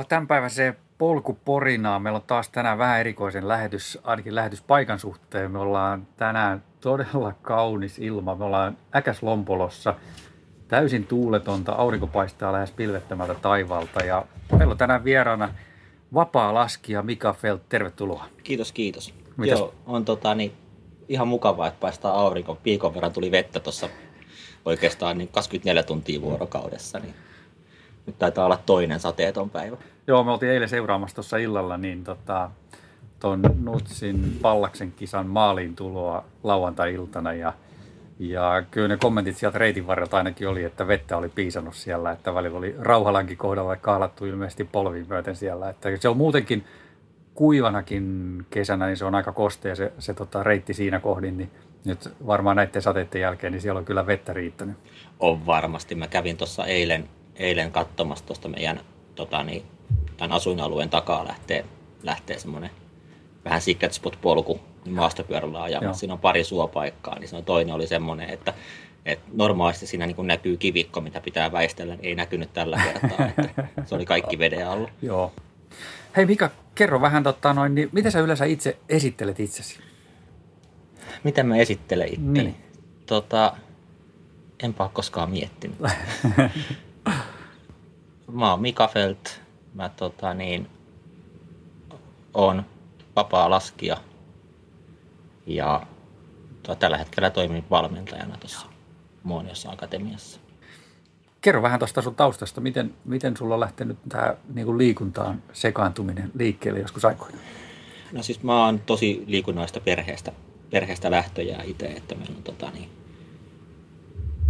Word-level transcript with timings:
Tervetuloa 0.00 0.08
tämänpäiväiseen 0.08 0.76
polkuporinaan. 0.98 2.02
Meillä 2.02 2.16
on 2.16 2.22
taas 2.26 2.48
tänään 2.48 2.78
vähän 2.78 3.00
erikoisen 3.00 3.48
lähetys, 3.48 3.98
ainakin 4.02 4.34
lähetyspaikan 4.34 4.98
suhteen. 4.98 5.50
Me 5.50 5.58
ollaan 5.58 6.06
tänään 6.16 6.62
todella 6.80 7.32
kaunis 7.42 7.98
ilma. 7.98 8.34
Me 8.34 8.44
ollaan 8.44 8.76
Äkäslompolossa. 8.94 9.94
Täysin 10.68 11.06
tuuletonta, 11.06 11.72
aurinko 11.72 12.06
paistaa 12.06 12.52
lähes 12.52 12.70
pilvettömältä 12.70 13.34
taivaalta 13.34 14.04
ja 14.04 14.24
meillä 14.58 14.72
on 14.72 14.78
tänään 14.78 15.04
vieraana 15.04 15.54
vapaa 16.14 16.54
laskija 16.54 17.02
Mika 17.02 17.32
Felt. 17.32 17.68
Tervetuloa. 17.68 18.26
Kiitos, 18.42 18.72
kiitos. 18.72 19.14
Mitäs? 19.36 19.58
Joo, 19.58 19.74
on 19.86 20.04
tota, 20.04 20.34
niin, 20.34 20.52
ihan 21.08 21.28
mukavaa, 21.28 21.68
että 21.68 21.80
paistaa 21.80 22.20
aurinko. 22.20 22.58
Viikon 22.64 22.94
verran 22.94 23.12
tuli 23.12 23.30
vettä 23.30 23.60
tuossa 23.60 23.88
oikeastaan 24.64 25.18
niin 25.18 25.28
24 25.28 25.82
tuntia 25.82 26.20
vuorokaudessa, 26.20 26.98
niin 26.98 27.14
nyt 28.06 28.18
taitaa 28.18 28.44
olla 28.44 28.62
toinen 28.66 29.00
sateeton 29.00 29.50
päivä. 29.50 29.76
Joo, 30.10 30.24
me 30.24 30.30
oltiin 30.30 30.52
eilen 30.52 30.68
seuraamassa 30.68 31.14
tuossa 31.14 31.36
illalla 31.36 31.76
niin 31.76 32.04
tota, 32.04 32.50
ton 33.20 33.42
Nutsin 33.62 34.38
Pallaksen 34.42 34.92
kisan 34.92 35.26
maaliin 35.26 35.76
tuloa 35.76 36.24
lauantai-iltana 36.42 37.32
ja, 37.32 37.52
ja 38.18 38.62
kyllä 38.70 38.88
ne 38.88 38.96
kommentit 38.96 39.36
sieltä 39.36 39.58
reitin 39.58 39.86
varrelta 39.86 40.16
ainakin 40.16 40.48
oli, 40.48 40.64
että 40.64 40.88
vettä 40.88 41.16
oli 41.16 41.28
piisannut 41.28 41.74
siellä, 41.74 42.10
että 42.10 42.34
välillä 42.34 42.58
oli 42.58 42.74
Rauhalankin 42.78 43.36
kohdalla 43.36 43.76
kahlattu 43.76 44.26
ilmeisesti 44.26 44.64
polviin 44.64 45.06
myöten 45.08 45.36
siellä, 45.36 45.68
että 45.68 45.88
se 46.00 46.08
on 46.08 46.16
muutenkin 46.16 46.64
kuivanakin 47.34 48.46
kesänä, 48.50 48.86
niin 48.86 48.96
se 48.96 49.04
on 49.04 49.14
aika 49.14 49.32
kostea 49.32 49.74
se, 49.74 49.92
se 49.98 50.14
tota, 50.14 50.42
reitti 50.42 50.74
siinä 50.74 51.00
kohdin, 51.00 51.38
niin 51.38 51.50
nyt 51.84 52.08
varmaan 52.26 52.56
näiden 52.56 52.82
sateiden 52.82 53.20
jälkeen, 53.20 53.52
niin 53.52 53.60
siellä 53.60 53.78
on 53.78 53.84
kyllä 53.84 54.06
vettä 54.06 54.32
riittänyt. 54.32 54.76
On 55.20 55.46
varmasti. 55.46 55.94
Mä 55.94 56.06
kävin 56.06 56.36
tuossa 56.36 56.66
eilen, 56.66 57.08
eilen 57.36 57.72
katsomassa 57.72 58.26
tuosta 58.26 58.48
meidän 58.48 58.80
tota, 59.14 59.42
niin, 59.42 59.62
tämän 60.20 60.36
asuinalueen 60.36 60.90
takaa 60.90 61.28
lähtee, 61.28 61.64
lähtee 62.02 62.38
semmoinen 62.38 62.70
vähän 63.44 63.60
secret 63.60 63.92
spot 63.92 64.18
polku 64.20 64.60
niin 64.84 64.94
maastopyörällä 64.94 65.62
ajamassa. 65.62 65.86
Joo. 65.86 65.94
Siinä 65.94 66.14
on 66.14 66.20
pari 66.20 66.44
suopaikkaa, 66.44 67.18
niin 67.18 67.28
siinä 67.28 67.42
toinen 67.42 67.74
oli 67.74 67.86
semmoinen, 67.86 68.30
että, 68.30 68.54
että 69.04 69.24
normaalisti 69.32 69.86
siinä 69.86 70.06
niin 70.06 70.26
näkyy 70.26 70.56
kivikko, 70.56 71.00
mitä 71.00 71.20
pitää 71.20 71.52
väistellä, 71.52 71.94
niin 71.94 72.04
ei 72.04 72.14
näkynyt 72.14 72.52
tällä 72.52 72.80
kertaa. 72.84 73.26
Että 73.26 73.64
se 73.86 73.94
oli 73.94 74.06
kaikki 74.06 74.38
veden 74.38 74.68
alla. 74.68 74.90
Joo. 75.02 75.32
Hei 76.16 76.26
Mika, 76.26 76.50
kerro 76.74 77.00
vähän, 77.00 77.22
tota, 77.22 77.54
noin, 77.54 77.74
niin 77.74 77.88
miten 77.92 78.12
sä 78.12 78.20
yleensä 78.20 78.44
itse 78.44 78.76
esittelet 78.88 79.40
itsesi? 79.40 79.80
Miten 81.24 81.46
mä 81.46 81.56
esittelen 81.56 82.08
itteni? 82.08 82.42
Niin. 82.42 82.56
Tota, 83.06 83.56
enpä 84.62 84.84
ole 84.84 84.90
koskaan 84.94 85.30
miettinyt. 85.30 85.78
mä 88.32 88.50
oon 88.50 88.60
Mika 88.60 88.88
Felt. 88.88 89.40
Mä 89.74 89.88
tota, 89.88 90.34
niin, 90.34 90.66
oon 92.34 92.64
vapaa 93.16 93.50
laskija 93.50 93.96
ja 95.46 95.86
to, 96.62 96.74
tällä 96.74 96.98
hetkellä 96.98 97.30
toimin 97.30 97.64
valmentajana 97.70 98.36
tuossa 98.36 98.66
Muoniossa 99.22 99.70
Akatemiassa. 99.70 100.40
Kerro 101.40 101.62
vähän 101.62 101.78
tuosta 101.78 102.02
sun 102.02 102.14
taustasta, 102.14 102.60
miten, 102.60 102.94
miten 103.04 103.36
sulla 103.36 103.54
on 103.54 103.60
lähtenyt 103.60 103.98
tämä 104.08 104.34
niin 104.54 104.78
liikuntaan 104.78 105.42
sekaantuminen 105.52 106.30
liikkeelle 106.38 106.80
joskus 106.80 107.04
aikoina? 107.04 107.38
No 108.12 108.22
siis 108.22 108.42
mä 108.42 108.64
oon 108.64 108.80
tosi 108.86 109.24
liikunnallista 109.26 109.80
perheestä, 109.80 110.32
perheestä 110.70 111.10
lähtöjä 111.10 111.62
itse, 111.64 111.86
että 111.86 112.14
meillä 112.14 112.36
on 112.36 112.42
tota, 112.42 112.70
niin, 112.70 112.88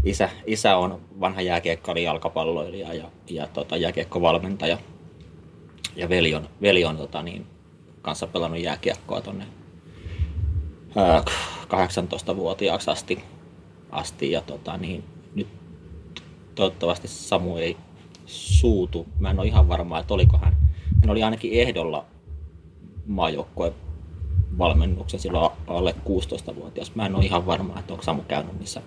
isä, 0.04 0.28
isä 0.46 0.76
on 0.76 1.00
vanha 1.20 1.40
jääkiekko 1.40 1.92
jalkapalloilija 1.92 2.94
ja, 2.94 3.10
ja 3.30 3.46
tota, 3.46 3.76
jääkiekkovalmentaja. 3.76 4.78
Ja 5.96 6.08
veli 6.08 6.34
on, 6.34 6.48
veli 6.62 6.84
on 6.84 6.96
tota, 6.96 7.22
niin, 7.22 7.46
kanssa 8.02 8.26
pelannut 8.26 8.60
jääkiekkoa 8.60 9.20
tonne 9.20 9.46
ää, 10.96 11.22
18-vuotiaaksi 11.64 12.90
asti, 12.90 13.24
asti 13.90 14.30
ja 14.30 14.40
tota, 14.40 14.76
niin, 14.76 15.04
nyt 15.34 15.48
toivottavasti 16.54 17.08
Samu 17.08 17.56
ei 17.56 17.76
suutu. 18.26 19.06
Mä 19.18 19.30
en 19.30 19.38
ole 19.38 19.46
ihan 19.46 19.68
varma, 19.68 19.98
että 19.98 20.14
oliko 20.14 20.38
hän. 20.38 20.56
Hän 21.00 21.10
oli 21.10 21.22
ainakin 21.22 21.52
ehdolla 21.52 22.04
maajoukkueen 23.06 23.74
valmennuksen 24.58 25.20
silloin 25.20 25.52
alle 25.66 25.94
16-vuotias. 26.06 26.94
Mä 26.94 27.06
en 27.06 27.14
ole 27.14 27.24
ihan 27.24 27.46
varma, 27.46 27.78
että 27.78 27.92
onko 27.92 28.04
Samu 28.04 28.22
käynyt 28.22 28.58
niissä 28.58 28.82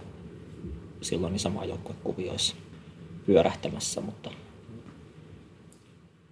silloin 1.02 1.34
niissä 1.34 1.50
maajoukkuekuvioissa 1.50 2.56
pyörähtämässä, 3.26 4.02
mutta, 4.02 4.30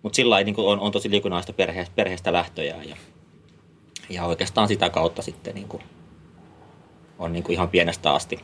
mutta 0.03 0.15
sillä 0.15 0.29
lailla 0.29 0.45
niin 0.45 0.55
on, 0.57 0.79
on 0.79 0.91
tosi 0.91 1.09
liikunnallista 1.09 1.53
perheestä, 1.53 1.95
perheestä 1.95 2.33
lähtöjä 2.33 2.75
ja, 2.83 2.95
ja 4.09 4.25
oikeastaan 4.25 4.67
sitä 4.67 4.89
kautta 4.89 5.21
sitten 5.21 5.55
niin 5.55 5.67
kuin, 5.67 5.83
on 7.19 7.33
niin 7.33 7.43
kuin 7.43 7.53
ihan 7.53 7.69
pienestä 7.69 8.13
asti, 8.13 8.39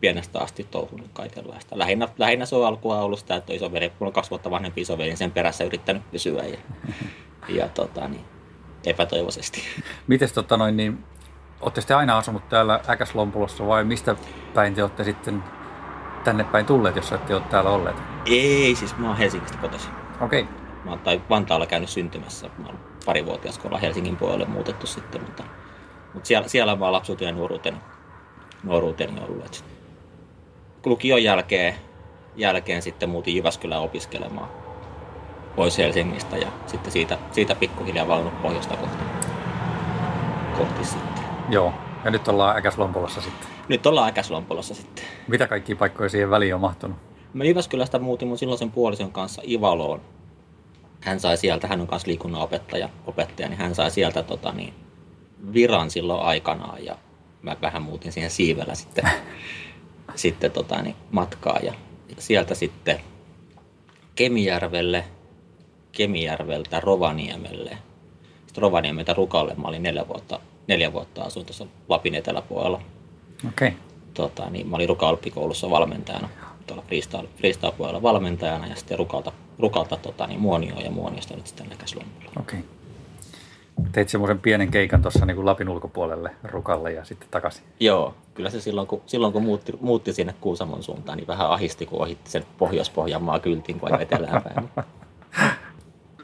pienestä 0.00 0.38
asti 0.38 0.66
touhunut 0.70 1.10
kaikenlaista. 1.12 1.78
Lähinnä, 1.78 2.08
lähinnä 2.18 2.46
se 2.46 2.56
on 2.56 2.66
alkua 2.66 3.00
ollut 3.00 3.18
sitä, 3.18 3.36
että 3.36 3.52
isoveli, 3.52 3.90
kun 3.90 4.06
on 4.06 4.12
kaksi 4.12 4.30
vuotta 4.30 4.50
vanhempi 4.50 4.80
isoveli, 4.80 5.08
niin 5.08 5.16
sen 5.16 5.32
perässä 5.32 5.64
yrittänyt 5.64 6.10
pysyä 6.10 6.42
ja, 6.42 6.58
ja 7.48 7.68
tota, 7.68 8.08
niin, 8.08 8.24
epätoivoisesti. 8.86 9.62
Miten 10.06 10.28
tota 10.34 10.56
noin, 10.56 10.76
niin, 10.76 11.04
olette 11.60 11.80
sitten 11.80 11.96
aina 11.96 12.18
asunut 12.18 12.48
täällä 12.48 12.80
Äkäslompulossa 12.88 13.66
vai 13.66 13.84
mistä 13.84 14.16
päin 14.54 14.74
te 14.74 14.82
olette 14.82 15.04
sitten 15.04 15.44
tänne 16.24 16.44
päin 16.44 16.66
tulleet, 16.66 16.96
jos 16.96 17.12
ette 17.12 17.34
ole 17.34 17.42
täällä 17.50 17.70
olleet? 17.70 17.96
Ei, 18.26 18.74
siis 18.74 18.96
mä 18.96 19.08
oon 19.08 19.16
Helsingistä 19.16 19.58
kotoisin. 19.58 19.90
Okei, 20.20 20.42
okay. 20.42 20.59
Mä 20.84 20.90
oon 20.90 21.00
tai 21.00 21.20
Vantaalla 21.30 21.66
käynyt 21.66 21.90
syntymässä. 21.90 22.50
Mä 22.58 22.66
oon 22.66 22.78
parivuotias, 23.06 23.58
kun 23.58 23.66
ollaan 23.66 23.82
Helsingin 23.82 24.16
puolelle 24.16 24.44
muutettu 24.44 24.86
sitten, 24.86 25.22
mutta, 25.22 25.44
mutta 26.14 26.26
siellä, 26.26 26.48
siellä 26.48 26.76
mä 26.76 26.84
oon 26.84 26.92
lapsuuteni 26.92 27.30
ja 27.30 27.36
nuoruuteni, 27.36 27.76
nuoruuteni 28.62 29.20
ollut. 29.28 29.44
Et 29.44 29.64
lukion 30.84 31.24
jälkeen, 31.24 31.74
jälkeen 32.36 32.82
sitten 32.82 33.10
muutin 33.10 33.36
Jyväskylään 33.36 33.82
opiskelemaan 33.82 34.48
pois 35.56 35.78
Helsingistä 35.78 36.36
ja 36.36 36.48
sitten 36.66 36.92
siitä, 36.92 37.18
siitä 37.32 37.54
pikkuhiljaa 37.54 38.08
valunut 38.08 38.42
pohjoista 38.42 38.76
kohti, 38.76 39.04
kohti 40.58 40.84
sitten. 40.84 41.24
joo. 41.50 41.72
Ja 42.04 42.10
nyt 42.10 42.28
ollaan 42.28 42.56
Äkäslompolossa 42.56 43.20
sitten. 43.20 43.48
Nyt 43.68 43.86
ollaan 43.86 44.08
Äkäslompolossa 44.08 44.74
sitten. 44.74 45.04
Mitä 45.28 45.46
kaikkia 45.46 45.76
paikkoja 45.76 46.08
siihen 46.08 46.30
väliin 46.30 46.54
on 46.54 46.60
mahtunut? 46.60 46.96
Mä 47.34 47.44
Jyväskylästä 47.44 47.98
muutin 47.98 48.28
mun 48.28 48.38
silloisen 48.38 48.70
puolison 48.70 49.12
kanssa 49.12 49.42
Ivaloon. 49.48 50.00
Hän 51.00 51.20
sai 51.20 51.36
sieltä, 51.36 51.66
hän 51.66 51.80
on 51.80 51.88
myös 51.90 52.06
liikunnan 52.06 52.42
opettaja, 52.42 52.88
opettaja 53.06 53.48
niin 53.48 53.58
hän 53.58 53.74
sai 53.74 53.90
sieltä 53.90 54.22
tota, 54.22 54.52
niin, 54.52 54.74
viran 55.52 55.90
silloin 55.90 56.22
aikanaan 56.22 56.84
ja 56.84 56.98
mä 57.42 57.56
vähän 57.62 57.82
muutin 57.82 58.12
siihen 58.12 58.30
siivellä 58.30 58.74
sitten, 58.74 59.10
sitten 60.14 60.50
tota, 60.50 60.82
niin, 60.82 60.96
matkaa 61.10 61.58
ja 61.62 61.74
sieltä 62.18 62.54
sitten 62.54 63.00
Kemijärvelle, 64.14 65.04
Kemijärveltä 65.92 66.80
Rovaniemelle. 66.80 67.78
Sitten 68.46 68.62
Rovaniemeltä 68.62 69.14
Rukalle 69.14 69.54
mä 69.54 69.68
olin 69.68 69.82
neljä 69.82 70.08
vuotta, 70.08 70.40
neljä 70.66 70.92
vuotta 70.92 71.22
asuin 71.22 71.46
tuossa 71.46 71.66
Lapin 71.88 72.14
eteläpuolella. 72.14 72.80
Okei, 73.48 73.68
okay. 73.68 73.80
Tota, 74.14 74.50
niin 74.50 74.68
mä 74.68 74.76
olin 74.76 74.88
Ruka 74.88 75.08
Alppikoulussa 75.08 75.70
valmentajana, 75.70 76.28
tuolla 76.66 76.82
freestyle, 76.86 77.28
freestyle 77.36 77.72
puolella 77.72 78.02
valmentajana 78.02 78.66
ja 78.66 78.76
sitten 78.76 78.98
Rukalta, 78.98 79.32
Rukalta 79.62 79.96
tota, 79.96 80.26
niin 80.26 80.40
Muonioon 80.40 80.84
ja 80.84 80.90
Muoniosta 80.90 81.36
nyt 81.36 81.46
sitten 81.46 81.68
Näkäslompulla. 81.68 82.32
okei. 82.40 82.58
Okay. 82.58 82.70
Teit 83.92 84.08
semmoisen 84.08 84.38
pienen 84.38 84.70
keikan 84.70 85.02
tuossa 85.02 85.26
niin 85.26 85.46
Lapin 85.46 85.68
ulkopuolelle 85.68 86.30
Rukalle 86.44 86.92
ja 86.92 87.04
sitten 87.04 87.28
takaisin. 87.30 87.64
Joo, 87.80 88.14
kyllä 88.34 88.50
se 88.50 88.60
silloin 88.60 88.86
kun, 88.86 89.02
silloin 89.06 89.32
kun 89.32 89.42
muutti, 89.42 89.72
muutti 89.80 90.12
sinne 90.12 90.34
Kuusamon 90.40 90.82
suuntaan, 90.82 91.18
niin 91.18 91.26
vähän 91.26 91.50
ahisti, 91.50 91.86
kun 91.86 92.02
ohitti 92.02 92.30
sen 92.30 92.44
Pohjois-Pohjanmaa 92.58 93.38
kyltin, 93.38 93.80
kun 93.80 93.88
ajoi 93.88 94.02
etelään 94.02 94.42
päin. 94.42 94.68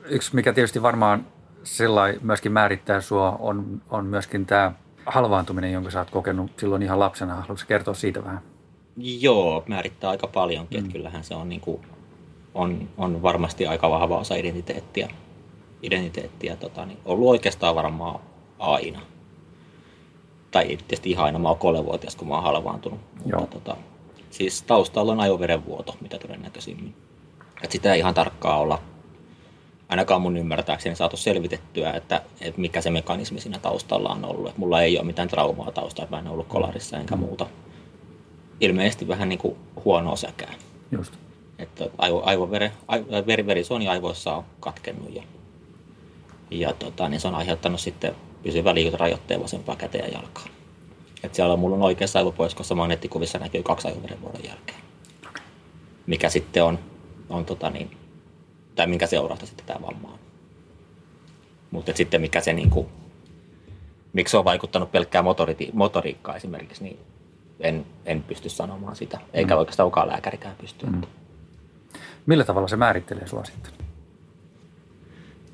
Yksi, 0.08 0.34
mikä 0.34 0.52
tietysti 0.52 0.82
varmaan 0.82 1.26
sillä 1.62 2.14
myöskin 2.22 2.52
määrittää 2.52 3.00
sua, 3.00 3.36
on, 3.40 3.82
on 3.90 4.06
myöskin 4.06 4.46
tämä 4.46 4.72
halvaantuminen, 5.06 5.72
jonka 5.72 5.90
sä 5.90 5.98
oot 5.98 6.10
kokenut 6.10 6.50
silloin 6.58 6.82
ihan 6.82 6.98
lapsena, 6.98 7.34
haluatko 7.34 7.64
kertoa 7.68 7.94
siitä 7.94 8.24
vähän? 8.24 8.40
Joo, 8.96 9.64
määrittää 9.66 10.10
aika 10.10 10.26
paljonkin. 10.26 10.84
Mm. 10.84 10.92
Kyllähän 10.92 11.24
se 11.24 11.34
on, 11.34 11.48
niin 11.48 11.60
kuin, 11.60 11.80
on, 12.56 12.88
on 12.98 13.22
varmasti 13.22 13.66
aika 13.66 13.90
vahva 13.90 14.18
osa 14.18 14.34
identiteettiä. 14.34 15.08
identiteettiä 15.82 16.56
tota, 16.56 16.86
niin 16.86 16.98
ollut 17.04 17.28
oikeastaan 17.28 17.74
varmaan 17.74 18.20
aina. 18.58 19.00
Tai 20.50 20.66
tietysti 20.66 21.10
ihan 21.10 21.24
aina. 21.24 21.38
Mä 21.38 21.48
oon 21.48 21.58
kolmevuotias, 21.58 22.16
kun 22.16 22.28
mä 22.28 22.34
oon 22.34 22.42
halvaantunut. 22.42 23.00
Joo. 23.26 23.40
Mutta, 23.40 23.60
tota, 23.60 23.76
siis 24.30 24.62
taustalla 24.62 25.12
on 25.12 25.20
ajoverenvuoto, 25.20 25.96
mitä 26.00 26.18
todennäköisimmin. 26.18 26.94
Et 27.62 27.72
sitä 27.72 27.92
ei 27.92 27.98
ihan 27.98 28.14
tarkkaa 28.14 28.58
olla 28.58 28.82
ainakaan 29.88 30.22
mun 30.22 30.36
ymmärtääkseni 30.36 30.96
saatu 30.96 31.16
selvitettyä, 31.16 31.92
että, 31.92 32.22
että 32.40 32.60
mikä 32.60 32.80
se 32.80 32.90
mekanismi 32.90 33.40
siinä 33.40 33.58
taustalla 33.58 34.08
on 34.08 34.24
ollut. 34.24 34.50
Et 34.50 34.58
mulla 34.58 34.82
ei 34.82 34.98
ole 34.98 35.06
mitään 35.06 35.28
traumaa 35.28 35.70
taustalla, 35.70 36.10
mä 36.10 36.18
en 36.18 36.28
ollut 36.28 36.46
kolarissa 36.48 36.96
enkä 36.96 37.16
mm. 37.16 37.20
muuta. 37.20 37.46
Ilmeisesti 38.60 39.08
vähän 39.08 39.28
niin 39.28 39.38
kuin 39.38 39.56
huonoa 39.84 40.16
säkää. 40.16 40.54
Just. 40.90 41.25
Että 41.58 41.90
aivo, 41.98 42.22
aivovere, 42.24 42.72
aivo, 42.88 43.06
veri, 43.26 43.46
verisuoni 43.46 43.88
aivoissa 43.88 44.34
on 44.34 44.44
katkennut 44.60 45.14
ja, 45.14 45.22
ja 46.50 46.72
tota, 46.72 47.08
niin 47.08 47.20
se 47.20 47.28
on 47.28 47.34
aiheuttanut 47.34 47.80
sitten 47.80 48.14
pysyvä 48.42 48.74
liikuntarajoitteen 48.74 49.42
vasempaa 49.42 49.76
käteen 49.76 50.04
ja 50.04 50.18
jalkaa. 50.18 50.46
Et 51.22 51.34
siellä 51.34 51.56
mulla 51.56 51.76
on 51.76 51.82
oikeassa 51.82 52.18
aivopoiskossa 52.18 52.74
magneettikuvissa 52.74 53.38
näkyy 53.38 53.62
kaksi 53.62 53.88
aivoverenvuodon 53.88 54.44
jälkeen. 54.44 54.78
Mikä 56.06 56.30
sitten 56.30 56.64
on, 56.64 56.78
on 57.28 57.44
tota 57.44 57.70
niin, 57.70 57.96
tai 58.74 58.86
minkä 58.86 59.06
seurausta 59.06 59.46
sitten 59.46 59.66
tämä 59.66 59.86
vamma 59.86 60.08
on. 60.08 60.18
Mutta 61.70 61.92
sitten 61.94 62.20
mikä 62.20 62.40
se 62.40 62.52
niin 62.52 62.70
kuin, 62.70 62.86
miksi 64.12 64.30
se 64.30 64.36
on 64.36 64.44
vaikuttanut 64.44 64.92
pelkkää 64.92 65.22
motori, 65.22 65.56
motoriikkaa 65.72 66.36
esimerkiksi, 66.36 66.84
niin 66.84 66.98
en, 67.60 67.86
en 68.06 68.22
pysty 68.22 68.48
sanomaan 68.48 68.96
sitä. 68.96 69.20
Eikä 69.32 69.54
mm. 69.54 69.58
oikeastaan 69.58 69.86
kukaan 69.86 70.08
lääkärikään 70.08 70.56
pysty. 70.56 70.86
Mm. 70.86 71.02
Millä 72.26 72.44
tavalla 72.44 72.68
se 72.68 72.76
määrittelee 72.76 73.26
sua 73.26 73.44
sitten? 73.44 73.72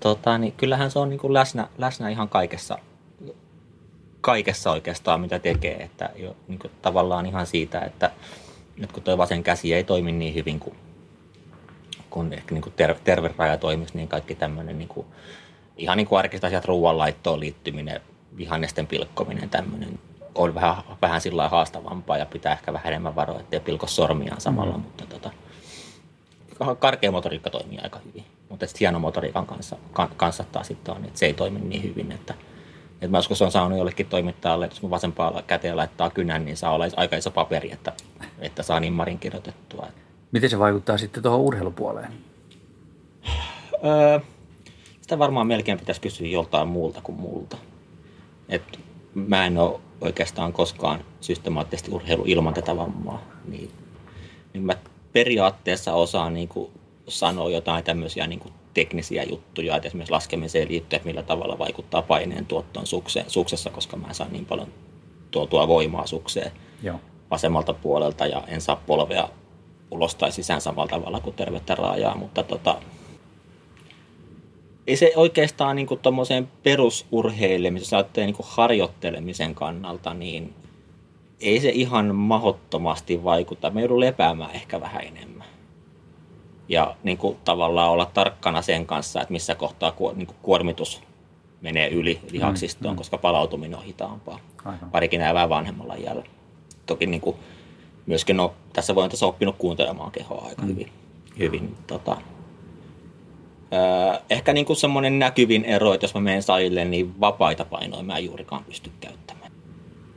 Tota, 0.00 0.38
niin 0.38 0.52
kyllähän 0.52 0.90
se 0.90 0.98
on 0.98 1.08
niin 1.08 1.20
kuin 1.20 1.34
läsnä, 1.34 1.68
läsnä 1.78 2.08
ihan 2.08 2.28
kaikessa, 2.28 2.78
kaikessa 4.20 4.70
oikeastaan, 4.70 5.20
mitä 5.20 5.38
tekee. 5.38 5.82
Että 5.82 6.10
jo, 6.16 6.36
niin 6.48 6.58
kuin 6.58 6.70
tavallaan 6.82 7.26
ihan 7.26 7.46
siitä, 7.46 7.80
että 7.80 8.10
nyt 8.76 8.92
kun 8.92 9.02
tuo 9.02 9.18
vasen 9.18 9.42
käsi 9.42 9.74
ei 9.74 9.84
toimi 9.84 10.12
niin 10.12 10.34
hyvin 10.34 10.60
kuin 10.60 10.76
kun 12.12 12.32
ehkä 12.32 12.54
niin 12.54 12.62
kuin 12.62 12.72
ter- 12.76 13.00
terveraja 13.04 13.58
toimisi, 13.58 13.96
niin 13.96 14.08
kaikki 14.08 14.34
tämmöinen 14.34 14.78
niin 14.78 14.88
kuin, 14.88 15.06
ihan 15.76 15.96
niin 15.96 16.06
kuin 16.06 16.18
arkista 16.18 16.46
asiat, 16.46 16.64
ruoanlaittoon 16.64 17.40
liittyminen, 17.40 18.00
vihannesten 18.36 18.86
pilkkominen, 18.86 19.50
tämmöinen 19.50 19.98
on 20.34 20.54
vähän, 20.54 20.76
vähän 21.02 21.20
sillä 21.20 21.48
haastavampaa 21.48 22.18
ja 22.18 22.26
pitää 22.26 22.52
ehkä 22.52 22.72
vähän 22.72 22.86
enemmän 22.92 23.16
varoa, 23.16 23.40
ettei 23.40 23.60
pilko 23.60 23.86
sormiaan 23.86 24.40
samalla, 24.40 24.76
mm. 24.76 24.82
mutta 24.82 25.06
tota, 25.06 25.30
karkea 26.78 27.12
motoriikka 27.12 27.50
toimii 27.50 27.78
aika 27.82 28.00
hyvin, 28.06 28.24
mutta 28.48 28.66
hieno 28.80 28.98
motoriikan 28.98 29.46
kanssa, 29.46 29.76
kanssa 30.16 30.44
taas 30.52 30.66
sitten 30.66 30.94
on, 30.94 31.04
että 31.04 31.18
se 31.18 31.26
ei 31.26 31.34
toimi 31.34 31.60
niin 31.60 31.82
hyvin, 31.82 32.12
että 32.12 32.34
et 33.02 33.10
mä 33.10 33.18
joskus 33.18 33.42
on 33.42 33.52
saanut 33.52 33.78
jollekin 33.78 34.06
toimittajalle, 34.06 34.64
että 34.64 34.74
jos 34.74 34.82
mun 34.82 34.90
vasempaa 34.90 35.42
käteen 35.46 35.76
laittaa 35.76 36.10
kynän, 36.10 36.44
niin 36.44 36.56
saa 36.56 36.72
olla 36.74 36.84
aika 36.96 37.16
iso 37.16 37.30
paperi, 37.30 37.72
että, 37.72 37.92
että 38.38 38.62
saa 38.62 38.80
nimmarin 38.80 39.18
kirjoitettua. 39.18 39.86
Miten 40.32 40.50
se 40.50 40.58
vaikuttaa 40.58 40.98
sitten 40.98 41.22
tuohon 41.22 41.40
urheilupuoleen? 41.40 42.12
Öö, 43.84 44.20
sitä 45.00 45.18
varmaan 45.18 45.46
melkein 45.46 45.78
pitäisi 45.78 46.00
kysyä 46.00 46.26
joltain 46.26 46.68
muulta 46.68 47.00
kuin 47.02 47.20
multa. 47.20 47.56
Et 48.48 48.78
mä 49.14 49.46
en 49.46 49.58
ole 49.58 49.80
oikeastaan 50.00 50.52
koskaan 50.52 51.04
systemaattisesti 51.20 51.90
urheilu 51.90 52.24
ilman 52.26 52.54
tätä 52.54 52.76
vammaa. 52.76 53.22
Niin, 53.48 53.70
niin 54.52 54.64
mä 54.64 54.74
periaatteessa 55.12 55.94
osaan 55.94 56.34
niin 56.34 56.48
kuin 56.48 56.70
sanoa 57.08 57.50
jotain 57.50 57.84
tämmöisiä 57.84 58.26
niin 58.26 58.40
kuin 58.40 58.54
teknisiä 58.74 59.22
juttuja, 59.22 59.76
että 59.76 59.88
esimerkiksi 59.88 60.12
laskemiseen 60.12 60.68
liittyen, 60.68 60.98
että 60.98 61.06
millä 61.06 61.22
tavalla 61.22 61.58
vaikuttaa 61.58 62.02
paineen 62.02 62.46
tuottoon 62.46 62.86
sukseen, 62.86 63.30
suksessa, 63.30 63.70
koska 63.70 63.96
mä 63.96 64.12
saan 64.12 64.32
niin 64.32 64.46
paljon 64.46 64.68
tuotua 65.30 65.68
voimaa 65.68 66.06
sukseen 66.06 66.52
Joo. 66.82 67.00
vasemmalta 67.30 67.74
puolelta 67.74 68.26
ja 68.26 68.42
en 68.46 68.60
saa 68.60 68.82
polvea 68.86 69.28
ulos 69.90 70.14
tai 70.14 70.32
sisään 70.32 70.60
samalla 70.60 70.90
tavalla 70.90 71.20
kuin 71.20 71.36
tervettä 71.36 71.74
raajaa, 71.74 72.16
mutta 72.16 72.42
tota, 72.42 72.82
ei 74.86 74.96
se 74.96 75.12
oikeastaan 75.16 75.76
niin 75.76 75.88
tuommoiseen 76.02 76.48
perusurheilemiseen, 76.62 77.98
jos 77.98 78.16
niin 78.16 78.36
harjoittelemisen 78.42 79.54
kannalta, 79.54 80.14
niin 80.14 80.54
ei 81.42 81.60
se 81.60 81.68
ihan 81.68 82.14
mahottomasti 82.14 83.24
vaikuta. 83.24 83.70
Me 83.70 83.80
joudun 83.80 84.00
lepäämään 84.00 84.50
ehkä 84.50 84.80
vähän 84.80 85.02
enemmän. 85.02 85.46
Ja 86.68 86.96
niin 87.02 87.18
kuin, 87.18 87.36
tavallaan 87.44 87.90
olla 87.90 88.10
tarkkana 88.14 88.62
sen 88.62 88.86
kanssa, 88.86 89.20
että 89.20 89.32
missä 89.32 89.54
kohtaa 89.54 89.92
niin 90.14 90.26
kuin, 90.26 90.36
kuormitus 90.42 91.02
menee 91.60 91.88
yli 91.88 92.20
lihaksistoon, 92.30 92.92
mm, 92.92 92.94
mm. 92.94 92.98
koska 92.98 93.18
palautuminen 93.18 93.78
on 93.78 93.84
hitaampaa. 93.84 94.38
Aivan. 94.64 94.90
Parikin 94.90 95.20
vähän 95.20 95.48
vanhemmalla 95.48 95.94
iällä. 95.94 96.24
Toki 96.86 97.06
niin 97.06 97.20
kuin, 97.20 97.36
myöskin 98.06 98.36
no, 98.36 98.54
tässä 98.72 98.94
voi 98.94 99.08
tässä 99.08 99.26
oppinut 99.26 99.56
kuuntelemaan 99.58 100.10
kehoa 100.10 100.44
aika 100.48 100.62
mm. 100.62 100.68
hyvin. 100.68 100.92
hyvin 101.38 101.76
tota. 101.86 102.16
öö, 103.72 104.20
ehkä 104.30 104.52
niin 104.52 104.66
kuin 104.66 104.76
semmoinen 104.76 105.18
näkyvin 105.18 105.64
ero, 105.64 105.94
että 105.94 106.04
jos 106.04 106.14
mä 106.14 106.20
menen 106.20 106.42
salille, 106.42 106.84
niin 106.84 107.20
vapaita 107.20 107.64
painoja 107.64 108.02
mä 108.02 108.16
en 108.16 108.24
juurikaan 108.24 108.64
pysty 108.64 108.90
käyttämään. 109.00 109.41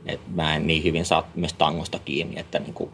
Et 0.06 0.20
mä 0.34 0.56
en 0.56 0.66
niin 0.66 0.84
hyvin 0.84 1.04
saa 1.04 1.28
myös 1.34 1.52
tangosta 1.52 1.98
kiinni, 1.98 2.38
että 2.40 2.58
niin 2.58 2.74
kuin 2.74 2.90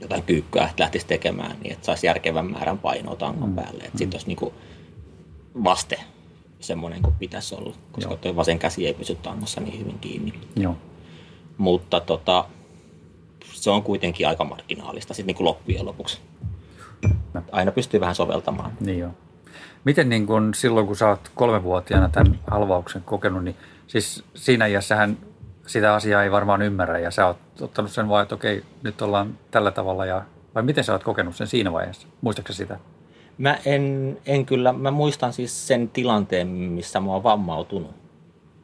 jotain 0.00 0.22
kyykkyä 0.22 0.70
lähtisi 0.78 1.06
tekemään, 1.06 1.56
niin 1.60 1.72
että 1.72 1.86
saisi 1.86 2.06
järkevän 2.06 2.50
määrän 2.50 2.78
painoa 2.78 3.16
tangon 3.16 3.48
mm. 3.48 3.54
päälle. 3.54 3.84
Että 3.84 3.94
mm. 3.94 3.98
sitten 3.98 4.16
olisi 4.16 4.26
niin 4.26 4.36
kuin 4.36 4.54
vaste 5.64 6.00
semmoinen 6.60 7.02
kuin 7.02 7.14
pitäisi 7.18 7.54
olla, 7.54 7.74
koska 7.92 8.16
tuo 8.16 8.36
vasen 8.36 8.58
käsi 8.58 8.86
ei 8.86 8.94
pysy 8.94 9.14
tangossa 9.14 9.60
niin 9.60 9.80
hyvin 9.80 9.98
kiinni. 9.98 10.32
Joo. 10.56 10.76
Mutta 11.58 12.00
tota, 12.00 12.44
se 13.52 13.70
on 13.70 13.82
kuitenkin 13.82 14.28
aika 14.28 14.44
marginaalista 14.44 15.14
sitten 15.14 15.26
niin 15.26 15.36
kuin 15.36 15.44
loppujen 15.44 15.86
lopuksi. 15.86 16.20
Aina 17.52 17.72
pystyy 17.72 18.00
vähän 18.00 18.14
soveltamaan. 18.14 18.72
Niin 18.80 18.98
joo. 18.98 19.10
Miten 19.84 20.08
niin 20.08 20.26
kun 20.26 20.54
silloin, 20.54 20.86
kun 20.86 20.96
sä 20.96 21.08
oot 21.08 21.30
kolmevuotiaana 21.34 22.08
tämän 22.08 22.38
halvauksen 22.50 23.02
kokenut, 23.02 23.44
niin 23.44 23.56
siis 23.86 24.24
siinä 24.34 24.66
iässähän 24.66 25.16
sitä 25.72 25.94
asiaa 25.94 26.22
ei 26.22 26.30
varmaan 26.30 26.62
ymmärrä 26.62 26.98
ja 26.98 27.10
sä 27.10 27.26
oot 27.26 27.38
ottanut 27.60 27.90
sen 27.90 28.08
vaan, 28.08 28.22
että 28.22 28.34
okei, 28.34 28.62
nyt 28.82 29.02
ollaan 29.02 29.38
tällä 29.50 29.70
tavalla 29.70 30.06
ja 30.06 30.22
vai 30.54 30.62
miten 30.62 30.84
sä 30.84 30.92
oot 30.92 31.04
kokenut 31.04 31.36
sen 31.36 31.46
siinä 31.46 31.72
vaiheessa? 31.72 32.08
Muistatko 32.20 32.52
sitä? 32.52 32.78
Mä 33.38 33.58
en, 33.64 34.18
en 34.26 34.46
kyllä, 34.46 34.72
mä 34.72 34.90
muistan 34.90 35.32
siis 35.32 35.66
sen 35.66 35.88
tilanteen, 35.88 36.48
missä 36.48 37.00
mä 37.00 37.12
oon 37.12 37.22
vammautunut, 37.22 37.94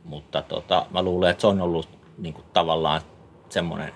mutta 0.05 0.43
tota, 0.43 0.87
mä 0.91 1.03
luulen, 1.03 1.31
että 1.31 1.41
se 1.41 1.47
on 1.47 1.61
ollut 1.61 1.89
niin 2.19 2.35
kuin, 2.35 2.45
tavallaan 2.53 3.01
semmoinen 3.49 3.93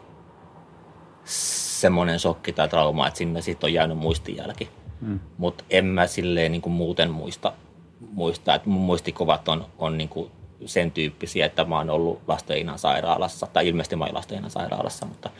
semmoinen 1.81 2.19
shokki 2.19 2.53
tai 2.53 2.69
trauma, 2.69 3.07
että 3.07 3.19
sinne 3.19 3.43
sitten 3.43 3.69
on 3.69 3.73
jäänyt 3.73 3.99
muistijälki. 3.99 4.69
Mm. 5.01 5.21
Mutta 5.39 5.65
en 5.71 5.87
mä 5.87 6.07
silleen 6.07 6.53
niin 6.53 6.63
kuin 6.63 6.73
muuten 6.73 7.11
muista, 7.11 7.53
muista, 8.13 8.55
että 8.55 8.69
mun 8.71 8.83
muistikovat 8.83 9.49
on, 9.49 9.67
on 9.79 9.99
niin 9.99 10.09
kuin 10.09 10.31
sen 10.67 10.91
tyyppisiä, 10.91 11.47
että 11.47 11.65
mä 11.65 11.79
oon 11.79 11.91
ollut 11.91 12.21
lasteninan 12.29 12.79
sairaalassa, 12.79 13.47
tai 13.47 13.69
ilmeisesti 13.69 13.97
mä 13.97 14.05
oon 14.05 14.51
sairaalassa, 14.51 15.07
mutta 15.07 15.31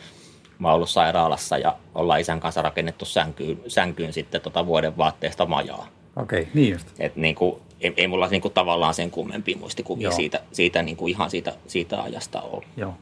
mä 0.59 0.67
oon 0.67 0.75
ollut 0.75 0.89
sairaalassa 0.89 1.57
ja 1.57 1.75
ollaan 1.95 2.19
isän 2.19 2.39
kanssa 2.39 2.61
rakennettu 2.61 3.05
sänkyyn, 3.05 3.59
sänkyyn 3.67 4.13
sitten 4.13 4.41
tota 4.41 4.65
vuoden 4.65 4.97
vaatteesta 4.97 5.45
majaa. 5.45 5.87
Okei, 6.15 6.41
okay, 6.41 6.51
niin 6.53 6.73
just. 6.73 6.87
Et 6.99 7.15
niin 7.15 7.35
kuin, 7.35 7.61
ei, 7.81 7.93
ei 7.97 8.07
mulla 8.07 8.27
niin 8.27 8.41
kuin 8.41 8.53
tavallaan 8.53 8.93
sen 8.93 9.11
kummempia 9.11 9.57
muistikuvia 9.57 10.03
Joo. 10.03 10.15
siitä, 10.15 10.39
siitä 10.51 10.81
niin 10.81 10.97
kuin 10.97 11.09
ihan 11.09 11.29
siitä, 11.29 11.53
siitä 11.67 12.01
ajasta 12.01 12.41
ole. 12.41 12.63
Joo. 12.77 12.93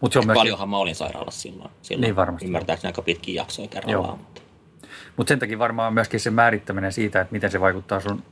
Mut 0.00 0.12
se 0.12 0.18
on 0.18 0.26
myöskin... 0.26 0.40
Paljonhan 0.40 0.68
mä 0.68 0.78
olin 0.78 0.94
sairaalassa 0.94 1.40
silloin. 1.40 1.70
silloin 1.82 2.02
niin 2.02 2.16
varmasti. 2.16 2.46
Ymmärtääkseni 2.46 2.88
aika 2.88 3.02
pitkiä 3.02 3.42
jaksoja 3.42 3.68
kerrallaan. 3.68 4.18
Mutta 4.18 4.42
Mut 5.16 5.28
sen 5.28 5.38
takia 5.38 5.58
varmaan 5.58 5.94
myöskin 5.94 6.20
se 6.20 6.30
määrittäminen 6.30 6.92
siitä, 6.92 7.20
että 7.20 7.32
miten 7.32 7.50
se 7.50 7.60
vaikuttaa 7.60 8.00
sun 8.00 8.22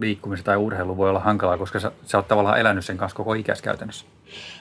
liikkumiseen 0.00 0.44
tai 0.44 0.56
urheiluun 0.56 0.96
voi 0.96 1.10
olla 1.10 1.20
hankalaa, 1.20 1.58
koska 1.58 1.80
sä, 1.80 1.92
sä 2.04 2.18
oot 2.18 2.28
tavallaan 2.28 2.60
elänyt 2.60 2.84
sen 2.84 2.96
kanssa 2.96 3.16
koko 3.16 3.34
ikäis 3.34 3.62
käytännössä. 3.62 4.06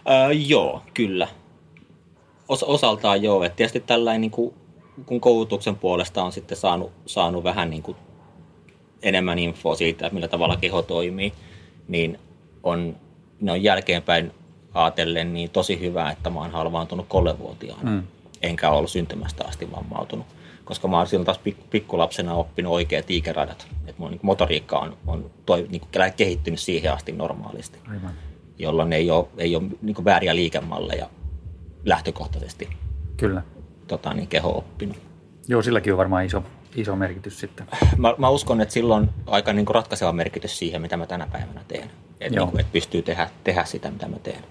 Öö, 0.09 0.31
joo, 0.31 0.81
kyllä. 0.93 1.27
Os, 2.49 2.63
osaltaan 2.63 3.23
joo. 3.23 3.43
Et 3.43 3.55
tietysti 3.55 3.79
tällainen, 3.79 4.21
niin 4.21 4.31
kuin, 4.31 4.53
kun 5.05 5.21
koulutuksen 5.21 5.75
puolesta 5.75 6.23
on 6.23 6.31
sitten 6.31 6.57
saanut, 6.57 6.91
saanut 7.05 7.43
vähän 7.43 7.69
niin 7.69 7.83
kuin 7.83 7.97
enemmän 9.01 9.39
infoa 9.39 9.75
siitä, 9.75 10.09
millä 10.09 10.27
tavalla 10.27 10.57
keho 10.57 10.81
toimii, 10.81 11.33
niin 11.87 12.19
on, 12.63 12.95
ne 13.41 13.51
on 13.51 13.63
jälkeenpäin 13.63 14.31
ajatellen 14.73 15.33
niin 15.33 15.49
tosi 15.49 15.79
hyvä, 15.79 16.11
että 16.11 16.29
mä 16.29 16.39
oon 16.39 16.51
halvaantunut 16.51 17.05
kolmevuotiaana. 17.09 17.91
Mm. 17.91 18.03
Enkä 18.41 18.69
ollut 18.69 18.91
syntymästä 18.91 19.43
asti 19.47 19.71
vammautunut. 19.71 20.25
Koska 20.63 20.87
mä 20.87 20.97
oon 20.97 21.07
silloin 21.07 21.25
taas 21.25 21.39
pikkulapsena 21.69 22.33
oppinut 22.33 22.73
oikeat 22.73 23.05
tiikeradat. 23.05 23.67
Että 23.79 23.93
mun 23.97 24.11
niin 24.11 24.19
motoriikka 24.23 24.79
on, 24.79 24.97
on 25.07 25.31
toi, 25.45 25.67
niin 25.69 25.81
kehittynyt 26.17 26.59
siihen 26.59 26.93
asti 26.93 27.11
normaalisti. 27.11 27.79
Aivan. 27.89 28.11
jolloin 28.59 28.93
ei 28.93 29.11
ole, 29.11 29.27
ei 29.37 29.55
ole 29.55 29.63
niin 29.81 30.05
vääriä 30.05 30.35
liikemalleja 30.35 31.09
lähtökohtaisesti 31.85 32.69
Kyllä. 33.17 33.41
tota, 33.87 34.13
niin 34.13 34.27
keho 34.27 34.57
oppinut. 34.57 34.97
Joo, 35.47 35.61
silläkin 35.61 35.93
on 35.93 35.97
varmaan 35.97 36.25
iso, 36.25 36.43
iso 36.75 36.95
merkitys 36.95 37.39
sitten. 37.39 37.67
Mä, 37.97 38.15
mä 38.17 38.29
uskon, 38.29 38.61
että 38.61 38.73
silloin 38.73 39.09
aika 39.27 39.53
niin 39.53 39.65
kuin 39.65 39.75
ratkaiseva 39.75 40.13
merkitys 40.13 40.59
siihen, 40.59 40.81
mitä 40.81 40.97
mä 40.97 41.05
tänä 41.05 41.27
päivänä 41.31 41.61
teen. 41.67 41.89
Että 42.21 42.39
niin 42.39 42.59
et 42.59 42.71
pystyy 42.71 43.01
tehdä, 43.01 43.29
tehdä 43.43 43.65
sitä, 43.65 43.91
mitä 43.91 44.07
mä 44.07 44.17
teen. 44.23 44.43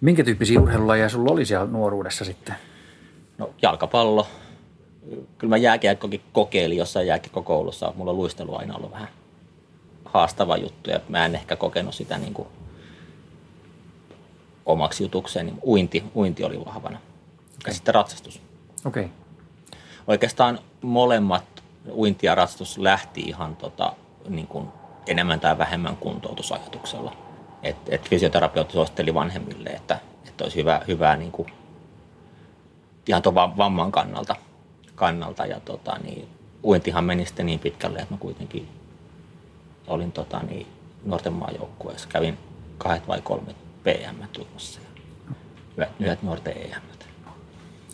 Minkä 0.00 0.24
tyyppisiä 0.24 0.60
urheilulajeja 0.60 1.08
sulla 1.08 1.32
oli 1.32 1.44
siellä 1.44 1.66
nuoruudessa 1.66 2.24
sitten? 2.24 2.54
No 3.38 3.50
jalkapallo. 3.62 4.26
Kyllä 5.38 5.50
mä 5.50 5.56
jääkiekkokin 5.56 6.22
kokeilin 6.32 6.78
jossain 6.78 7.06
jääkiekkokoulussa. 7.06 7.92
Mulla 7.96 8.10
on 8.10 8.16
luistelu 8.16 8.56
aina 8.56 8.76
ollut 8.76 8.90
vähän 8.90 9.08
haastava 10.04 10.56
juttu 10.56 10.90
ja 10.90 11.00
mä 11.08 11.24
en 11.24 11.34
ehkä 11.34 11.56
kokenut 11.56 11.94
sitä 11.94 12.18
niin 12.18 12.34
kuin 12.34 12.48
omaksi 14.66 15.04
jutukseen. 15.04 15.46
Niin 15.46 15.58
uinti, 15.64 16.04
uinti 16.14 16.44
oli 16.44 16.64
vahvana. 16.64 16.98
Ja 17.66 17.74
sitten 17.74 17.94
ratsastus. 17.94 18.40
Okei. 18.84 19.04
Okay. 19.04 19.16
Oikeastaan 20.06 20.58
molemmat 20.82 21.44
uinti 21.90 22.26
ja 22.26 22.34
ratsastus 22.34 22.78
lähti 22.78 23.20
ihan 23.20 23.56
tota, 23.56 23.92
niin 24.28 24.46
kuin 24.46 24.68
enemmän 25.06 25.40
tai 25.40 25.58
vähemmän 25.58 25.96
kuntoutusajatuksella. 25.96 27.16
Et, 27.62 27.76
et 27.88 28.08
fysioterapeutti 28.08 28.72
suositteli 28.72 29.14
vanhemmille, 29.14 29.70
että, 29.70 29.98
että 30.28 30.44
olisi 30.44 30.56
hyvä, 30.56 30.80
hyvää 30.88 31.16
niin 31.16 31.32
kuin, 31.32 31.52
ihan 33.08 33.22
tuon 33.22 33.34
va- 33.34 33.56
vamman 33.56 33.92
kannalta. 33.92 34.36
kannalta. 34.94 35.46
Ja 35.46 35.60
tota, 35.60 35.98
niin, 35.98 36.28
uintihan 36.64 37.04
meni 37.04 37.26
sitten 37.26 37.46
niin 37.46 37.58
pitkälle, 37.58 37.98
että 37.98 38.14
mä 38.14 38.18
kuitenkin 38.18 38.68
olin 39.86 40.12
tota, 40.12 40.38
niin, 40.38 40.66
nuorten 41.04 41.32
maajoukkueessa. 41.32 42.08
Kävin 42.08 42.38
kahdet 42.78 43.08
vai 43.08 43.20
kolmet 43.20 43.56
PM 43.84 44.22
tulossa 44.32 44.80
ja 44.80 44.88
yhdet, 45.76 46.00
yhdet 46.00 46.22
nuorten 46.22 46.56
EM. 46.56 46.82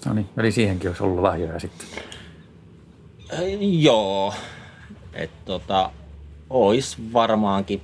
No 0.06 0.12
niin, 0.14 0.28
eli 0.36 0.52
siihenkin 0.52 0.90
olisi 0.90 1.02
ollut 1.02 1.22
lahjoja 1.22 1.60
sitten. 1.60 1.86
Ei, 3.38 3.82
Joo, 3.82 4.34
että 5.12 5.36
tota, 5.44 5.90
ois 6.50 7.12
varmaankin, 7.12 7.82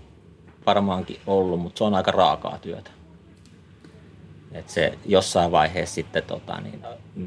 varmaankin 0.66 1.20
ollut, 1.26 1.60
mutta 1.60 1.78
se 1.78 1.84
on 1.84 1.94
aika 1.94 2.10
raakaa 2.10 2.58
työtä. 2.58 2.90
Et 4.54 4.68
se 4.68 4.98
jossain 5.06 5.52
vaiheessa 5.52 5.94
sitten 5.94 6.22
tota, 6.22 6.60
niin, 6.60 6.82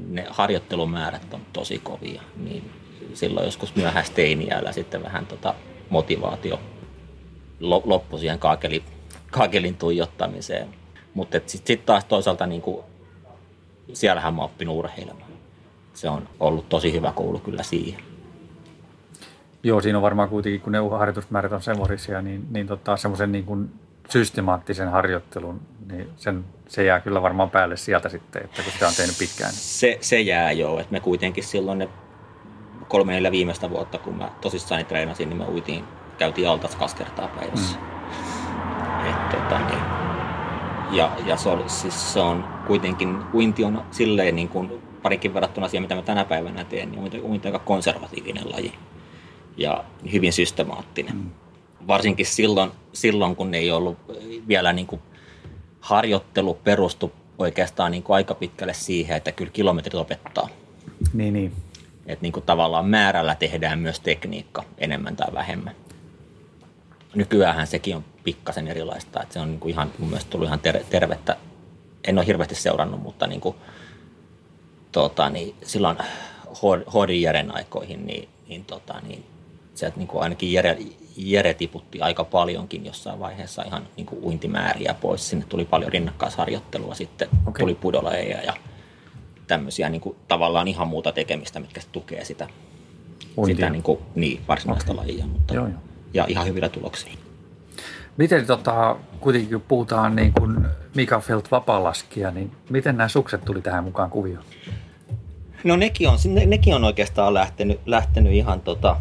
ne 0.09 0.25
harjoittelumäärät 0.29 1.33
on 1.33 1.41
tosi 1.53 1.79
kovia, 1.79 2.21
niin 2.37 2.71
silloin 3.13 3.45
joskus 3.45 3.75
myöhäisteiniällä 3.75 4.71
sitten 4.71 5.03
vähän 5.03 5.25
tota, 5.25 5.55
motivaatio 5.89 6.59
lo- 7.59 7.81
loppui 7.85 8.19
siihen 8.19 8.39
kaakeli, 8.39 8.83
kaakelin 9.31 9.77
tuijottamiseen. 9.77 10.67
Mutta 11.13 11.39
sitten 11.45 11.67
sit 11.77 11.85
taas 11.85 12.05
toisaalta 12.05 12.45
niin 12.45 12.61
kuin, 12.61 12.83
siellähän 13.93 14.33
mä 14.33 14.41
oon 14.41 14.49
oppinut 14.51 14.75
urheilemaan. 14.75 15.31
Se 15.93 16.09
on 16.09 16.29
ollut 16.39 16.69
tosi 16.69 16.93
hyvä 16.93 17.11
koulu 17.11 17.39
kyllä 17.39 17.63
siihen. 17.63 17.99
Joo, 19.63 19.81
siinä 19.81 19.97
on 19.97 20.01
varmaan 20.01 20.29
kuitenkin, 20.29 20.61
kun 20.61 20.71
ne 20.71 20.79
harjoitusmäärät 20.97 21.51
on 21.51 21.61
semmoisia, 21.61 22.21
niin, 22.21 22.47
niin 22.49 22.67
tota, 22.67 22.97
semmoisen 22.97 23.31
niin 23.31 23.45
kuin 23.45 23.71
systemaattisen 24.09 24.89
harjoittelun, 24.89 25.61
niin 25.91 26.09
sen, 26.17 26.45
se 26.67 26.83
jää 26.83 26.99
kyllä 26.99 27.21
varmaan 27.21 27.49
päälle 27.49 27.77
sieltä 27.77 28.09
sitten, 28.09 28.43
että 28.43 28.63
kun 28.63 28.71
sitä 28.71 28.87
on 28.87 28.93
tehnyt 28.97 29.17
pitkään. 29.19 29.53
Se, 29.53 29.97
se 30.01 30.21
jää 30.21 30.51
joo, 30.51 30.79
että 30.79 30.91
me 30.91 30.99
kuitenkin 30.99 31.43
silloin 31.43 31.79
ne 31.79 31.89
kolme 32.87 33.13
neljä 33.13 33.31
viimeistä 33.31 33.69
vuotta, 33.69 33.97
kun 33.97 34.15
mä 34.15 34.31
tosissaan 34.41 34.85
treenasin, 34.85 35.29
niin 35.29 35.37
me 35.37 35.45
uitiin, 35.45 35.83
käytiin 36.17 36.49
altas 36.49 36.75
kaksi 36.75 36.95
kertaa 36.95 37.27
päivässä. 37.27 37.77
Mm. 37.77 39.09
Et, 39.09 39.29
tota, 39.29 39.59
niin. 39.59 39.81
Ja, 40.91 41.11
ja 41.25 41.37
se, 41.37 41.49
on, 41.49 41.69
siis 41.69 42.13
se 42.13 42.19
on 42.19 42.43
kuitenkin, 42.67 43.17
uinti 43.33 43.63
on 43.63 43.85
silleen 43.91 44.35
niin 44.35 44.49
kuin 44.49 44.71
parikin 45.03 45.33
verrattuna 45.33 45.67
siihen, 45.67 45.81
mitä 45.81 45.95
mä 45.95 46.01
tänä 46.01 46.25
päivänä 46.25 46.63
teen, 46.63 46.91
niin 46.91 47.01
uinti, 47.01 47.21
uinti 47.21 47.47
on 47.47 47.53
aika 47.53 47.65
konservatiivinen 47.65 48.51
laji 48.51 48.73
ja 49.57 49.83
hyvin 50.11 50.33
systemaattinen. 50.33 51.15
Mm. 51.15 51.29
Varsinkin 51.87 52.25
silloin, 52.25 52.71
silloin, 52.93 53.35
kun 53.35 53.53
ei 53.53 53.71
ollut 53.71 53.97
vielä 54.47 54.73
niin 54.73 54.87
kuin 54.87 55.01
harjoittelu 55.87 56.53
perustu 56.53 57.11
oikeastaan 57.37 57.91
niin 57.91 58.03
kuin 58.03 58.15
aika 58.15 58.35
pitkälle 58.35 58.73
siihen, 58.73 59.17
että 59.17 59.31
kyllä 59.31 59.51
kilometrit 59.51 59.93
opettaa. 59.93 60.49
Niin, 61.13 61.33
niin. 61.33 61.53
Että 62.07 62.23
niin 62.23 62.33
kuin 62.33 62.45
tavallaan 62.45 62.85
määrällä 62.85 63.35
tehdään 63.35 63.79
myös 63.79 63.99
tekniikka 63.99 64.63
enemmän 64.77 65.15
tai 65.15 65.33
vähemmän. 65.33 65.75
Nykyäänhän 67.15 67.67
sekin 67.67 67.95
on 67.95 68.05
pikkasen 68.23 68.67
erilaista, 68.67 69.21
että 69.21 69.33
se 69.33 69.39
on 69.39 69.49
niin 69.49 69.59
kuin 69.59 69.71
ihan 69.71 69.91
mun 69.97 70.09
mielestä 70.09 70.29
tullut 70.29 70.47
ihan 70.47 70.59
ter- 70.59 70.83
tervettä. 70.89 71.37
En 72.07 72.17
ole 72.17 72.27
hirveästi 72.27 72.55
seurannut, 72.55 73.03
mutta 73.03 73.27
niin 73.27 73.41
kuin, 73.41 73.55
tota, 74.91 75.29
niin 75.29 75.55
silloin 75.63 75.97
Hodin 76.93 77.21
Jeren 77.21 77.55
aikoihin, 77.55 78.05
niin, 78.07 78.29
niin, 78.47 78.65
tota, 78.65 78.99
niin 79.07 79.25
sieltä 79.75 79.97
niin 79.97 80.07
kuin 80.07 80.23
ainakin 80.23 80.53
Jere, 80.53 80.77
Jere 81.17 81.53
tiputti 81.53 82.01
aika 82.01 82.23
paljonkin 82.23 82.85
jossain 82.85 83.19
vaiheessa 83.19 83.63
ihan 83.63 83.87
niin 83.97 84.05
kuin 84.05 84.23
uintimääriä 84.23 84.95
pois. 85.01 85.29
Sinne 85.29 85.45
tuli 85.49 85.65
paljon 85.65 85.91
rinnakkaisharjoittelua, 85.91 86.95
sitten 86.95 87.29
okay. 87.47 87.59
tuli 87.59 87.75
pudoleja 87.75 88.41
ja 88.41 88.53
tämmöisiä 89.47 89.89
niin 89.89 90.01
kuin, 90.01 90.15
tavallaan 90.27 90.67
ihan 90.67 90.87
muuta 90.87 91.11
tekemistä, 91.11 91.59
mitkä 91.59 91.81
tukee 91.91 92.25
sitä, 92.25 92.47
Uintia. 93.37 93.55
sitä 93.55 93.69
niin, 93.69 93.83
kuin, 93.83 93.99
niin, 94.15 94.41
varsinaista 94.47 94.91
okay. 94.91 95.05
lajia. 95.05 95.27
Mutta, 95.27 95.53
Joo, 95.53 95.67
joo. 95.67 95.79
Ja 96.13 96.25
ihan 96.27 96.47
hyvillä 96.47 96.69
tuloksilla. 96.69 97.17
Miten 98.17 98.45
tota, 98.45 98.95
kuitenkin 99.19 99.51
kun 99.51 99.61
puhutaan 99.61 100.15
niin 100.15 100.33
kuin 100.33 100.67
Mika 100.95 101.19
Felt 101.19 101.51
vapaalaskia, 101.51 102.31
niin 102.31 102.51
miten 102.69 102.97
nämä 102.97 103.07
sukset 103.07 103.45
tuli 103.45 103.61
tähän 103.61 103.83
mukaan 103.83 104.09
kuvioon? 104.09 104.43
No 105.63 105.75
nekin 105.75 106.09
on, 106.09 106.17
ne, 106.25 106.45
nekin 106.45 106.75
on 106.75 106.83
oikeastaan 106.83 107.33
lähtenyt, 107.33 107.79
lähtenyt 107.85 108.33
ihan 108.33 108.61
tota, 108.61 108.97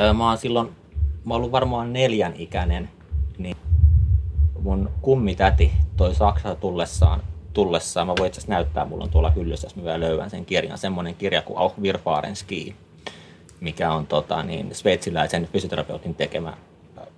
ää, 0.00 0.12
mä 0.12 0.28
oon 0.28 0.38
silloin, 0.38 0.68
mä 1.24 1.34
ollut 1.34 1.52
varmaan 1.52 1.92
neljän 1.92 2.32
ikäinen, 2.36 2.88
niin 3.38 3.56
mun 4.62 4.90
kummitäti 5.02 5.72
toi 5.96 6.14
Saksa 6.14 6.54
tullessaan, 6.54 7.22
tullessaan, 7.52 8.06
mä 8.06 8.14
voin 8.18 8.28
itse 8.28 8.40
näyttää, 8.46 8.84
mulla 8.84 9.04
on 9.04 9.10
tuolla 9.10 9.30
hyllyssä, 9.30 9.66
jos 9.66 9.76
mä 9.76 9.84
vielä 9.84 10.00
löydän 10.00 10.30
sen 10.30 10.44
kirjan, 10.44 10.78
semmoinen 10.78 11.14
kirja 11.14 11.42
kuin 11.42 11.58
Auch 11.58 11.78
wir 11.80 11.98
fahren 11.98 12.36
ski, 12.36 12.74
mikä 13.60 13.92
on 13.92 14.06
tota, 14.06 14.42
niin, 14.42 14.74
sveitsiläisen 14.74 15.48
fysioterapeutin 15.52 16.14
tekemä 16.14 16.56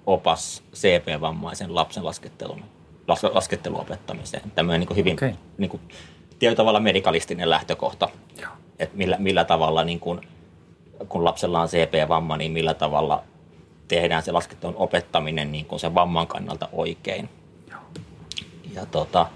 opas 0.07 0.63
CP-vammaisen 0.75 1.75
lapsen 1.75 2.05
laskettelun, 2.05 2.65
las, 3.09 3.25
laskettelun 3.25 3.81
opettamiseen. 3.81 4.53
Tämmöinen 4.55 4.81
niin 4.81 4.97
hyvin 4.97 5.15
Okei. 5.15 5.35
niin 5.59 5.71
kuin, 5.71 5.81
tietyllä 6.39 6.57
tavalla 6.57 6.81
medikalistinen 6.81 7.51
lähtökohta, 7.51 8.09
että 8.79 8.97
millä, 8.97 9.17
millä 9.19 9.45
tavalla, 9.45 9.85
niin 9.85 10.01
kun, 10.01 10.21
kun 11.09 11.25
lapsella 11.25 11.61
on 11.61 11.69
CP-vamma, 11.69 12.37
niin 12.37 12.53
millä 12.53 12.75
tavalla 12.75 13.25
tehdään 13.95 14.23
se 14.23 14.33
laskettelun 14.33 14.77
opettaminen 14.77 15.53
niin 15.53 15.65
kuin 15.65 15.81
sen 15.81 15.95
vamman 15.95 16.27
kannalta 16.27 16.69
oikein. 16.73 17.29
Ja 18.75 18.87
tota, 18.87 19.27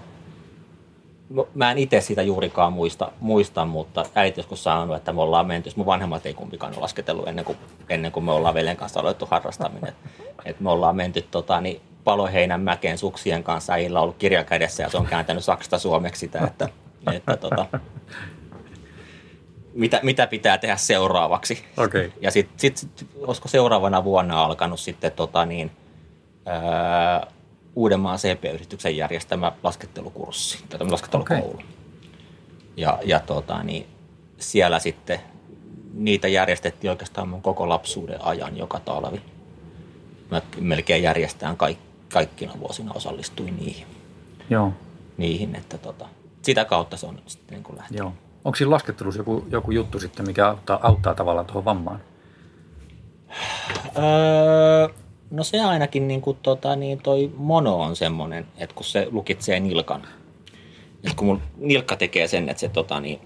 no, 1.29 1.47
mä 1.55 1.71
en 1.71 1.77
itse 1.77 2.01
sitä 2.01 2.21
juurikaan 2.21 2.73
muista, 2.73 3.11
muista, 3.19 3.65
mutta 3.65 4.05
äiti 4.15 4.39
joskus 4.39 4.63
sanonut, 4.63 4.95
että 4.95 5.13
me 5.13 5.21
ollaan 5.21 5.47
menty, 5.47 5.69
mun 5.75 5.85
vanhemmat 5.85 6.25
ei 6.25 6.33
kumpikaan 6.33 6.73
ole 6.73 6.81
lasketellut 6.81 7.27
ennen 7.27 7.45
kuin, 7.45 7.57
ennen 7.89 8.11
kuin 8.11 8.23
me 8.23 8.31
ollaan 8.31 8.53
veljen 8.53 8.77
kanssa 8.77 8.99
aloitettu 8.99 9.27
harrastaminen. 9.31 9.93
että 10.45 10.63
me 10.63 10.69
ollaan 10.69 10.95
menty 10.95 11.21
tota, 11.21 11.61
niin, 11.61 11.81
Paloheinän 12.03 12.61
mäkeen 12.61 12.97
suksien 12.97 13.43
kanssa, 13.43 13.73
äijillä 13.73 13.99
on 13.99 14.03
ollut 14.03 14.17
kirja 14.17 14.43
kädessä 14.43 14.83
ja 14.83 14.89
se 14.89 14.97
on 14.97 15.05
kääntänyt 15.05 15.43
Saksasta 15.43 15.79
suomeksi 15.79 16.19
sitä, 16.19 16.39
että, 16.47 16.69
että 17.13 17.37
tota, 17.37 17.65
mitä, 19.77 19.99
mitä 20.03 20.27
pitää 20.27 20.57
tehdä 20.57 20.77
seuraavaksi. 20.77 21.63
Okei. 21.77 22.13
Ja 22.21 22.31
sitten, 22.31 22.59
sit, 22.59 22.77
sit, 22.77 23.07
olisiko 23.21 23.47
seuraavana 23.47 24.03
vuonna 24.03 24.43
alkanut 24.43 24.79
sitten 24.79 25.11
tota 25.11 25.45
niin, 25.45 25.71
ää, 26.45 27.27
Uudenmaan 27.75 28.17
CP-yrityksen 28.17 28.97
järjestämä 28.97 29.51
laskettelukurssi, 29.63 30.63
tai 30.69 30.89
laskettelukoulu. 30.89 31.53
Okay. 31.53 31.65
Ja, 32.77 32.99
ja 33.05 33.19
tota, 33.19 33.63
niin, 33.63 33.87
siellä 34.37 34.79
sitten 34.79 35.19
niitä 35.93 36.27
järjestettiin 36.27 36.91
oikeastaan 36.91 37.29
mun 37.29 37.41
koko 37.41 37.69
lapsuuden 37.69 38.21
ajan 38.21 38.57
joka 38.57 38.79
talvi. 38.79 39.21
Mä 40.31 40.41
melkein 40.59 41.03
järjestään 41.03 41.57
kaik, 41.57 41.77
kaikkina 42.13 42.53
vuosina 42.59 42.93
osallistuin 42.93 43.57
niihin, 43.57 43.87
Joo. 44.49 44.73
niihin 45.17 45.55
että 45.55 45.77
tota, 45.77 46.05
sitä 46.41 46.65
kautta 46.65 46.97
se 46.97 47.05
on 47.05 47.21
sitten 47.27 47.55
niin 47.55 47.63
kuin 47.63 47.77
lähtenyt. 47.77 47.99
Joo. 47.99 48.13
Onko 48.47 48.55
siinä 48.55 48.71
laskettelussa 48.71 49.19
joku, 49.19 49.45
joku 49.51 49.71
juttu 49.71 49.99
sitten, 49.99 50.27
mikä 50.27 50.47
auttaa, 50.47 50.79
auttaa 50.81 51.15
tavallaan 51.15 51.45
tuohon 51.45 51.65
vammaan? 51.65 52.01
Öö, 53.97 54.87
no 55.31 55.43
se 55.43 55.61
ainakin 55.61 56.07
niin 56.07 56.21
kuin, 56.21 56.37
tota, 56.41 56.75
niin 56.75 57.01
toi 57.01 57.31
mono 57.35 57.79
on 57.79 57.95
semmoinen, 57.95 58.47
että 58.57 58.75
kun 58.75 58.85
se 58.85 59.07
lukitsee 59.11 59.59
nilkan, 59.59 60.07
että 61.03 61.15
kun 61.15 61.27
mun 61.27 61.41
nilkka 61.57 61.95
tekee 61.95 62.27
sen, 62.27 62.49
että 62.49 62.61
se 62.61 62.69
tota, 62.69 62.99
niin, 62.99 63.19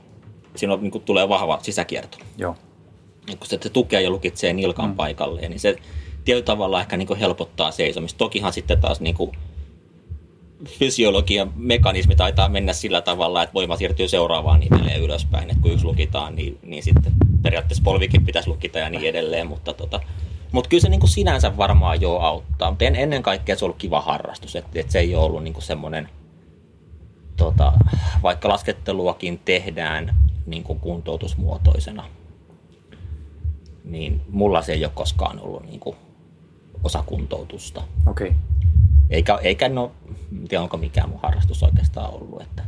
siinä 0.55 0.73
on, 0.73 0.81
niin 0.81 0.91
kuin, 0.91 1.03
tulee 1.03 1.29
vahva 1.29 1.59
sisäkierto. 1.61 2.17
Joo. 2.37 2.55
Ja 3.29 3.37
kun 3.37 3.47
se, 3.47 3.59
se 3.61 3.69
tukee 3.69 4.01
ja 4.01 4.09
lukitsee 4.09 4.53
nilkan 4.53 4.89
mm. 4.89 4.95
paikalleen, 4.95 5.51
niin 5.51 5.59
se, 5.59 5.75
tietyllä 6.25 6.45
tavalla 6.45 6.81
ehkä 6.81 6.97
niin 6.97 7.07
kuin 7.07 7.19
helpottaa 7.19 7.71
seisomista. 7.71 8.17
Tokihan 8.17 8.53
sitten 8.53 8.81
taas 8.81 9.01
niin 9.01 9.15
kuin 9.15 9.31
fysiologian 10.67 11.53
mekanismi 11.55 12.15
taitaa 12.15 12.49
mennä 12.49 12.73
sillä 12.73 13.01
tavalla, 13.01 13.43
että 13.43 13.53
voima 13.53 13.77
siirtyy 13.77 14.07
seuraavaan 14.07 14.59
nivelleen 14.59 15.01
ylöspäin. 15.01 15.49
Että 15.49 15.61
kun 15.61 15.71
yksi 15.71 15.85
lukitaan, 15.85 16.35
niin, 16.35 16.59
niin 16.63 16.83
sitten 16.83 17.13
periaatteessa 17.41 17.83
polvikin 17.83 18.25
pitäisi 18.25 18.49
lukita 18.49 18.79
ja 18.79 18.89
niin 18.89 19.09
edelleen. 19.09 19.47
Mutta, 19.47 19.73
tota, 19.73 19.99
mutta 20.51 20.69
kyllä 20.69 20.81
se 20.81 20.89
niin 20.89 20.99
kuin 20.99 21.09
sinänsä 21.09 21.57
varmaan 21.57 22.01
jo 22.01 22.15
auttaa. 22.17 22.69
Mutta 22.71 22.85
en, 22.85 22.95
ennen 22.95 23.23
kaikkea 23.23 23.55
se 23.55 23.65
on 23.65 23.67
ollut 23.67 23.81
kiva 23.81 24.01
harrastus. 24.01 24.55
Että, 24.55 24.79
että 24.79 24.91
se 24.91 24.99
ei 24.99 25.15
ole 25.15 25.25
ollut 25.25 25.43
niin 25.43 25.53
kuin 25.53 25.63
semmoinen, 25.63 26.09
tota, 27.37 27.73
vaikka 28.23 28.49
lasketteluakin 28.49 29.41
tehdään 29.45 30.15
niin 30.45 30.63
kuin 30.63 30.79
kuntoutusmuotoisena, 30.79 32.05
niin 33.83 34.21
mulla 34.29 34.61
se 34.61 34.73
ei 34.73 34.85
ole 34.85 34.91
koskaan 34.95 35.39
ollut 35.39 35.65
niin 35.65 35.79
kuin 35.79 35.95
osa 36.83 37.03
kuntoutusta. 37.05 37.83
Okei. 38.07 38.27
Okay. 38.27 38.39
Eikä, 39.11 39.39
eikä 39.41 39.69
no, 39.69 39.91
en 40.31 40.47
tiedä 40.47 40.61
onko 40.61 40.77
mikään 40.77 41.09
mun 41.09 41.19
harrastus 41.23 41.63
oikeastaan 41.63 42.13
ollut, 42.13 42.41
että, 42.41 42.63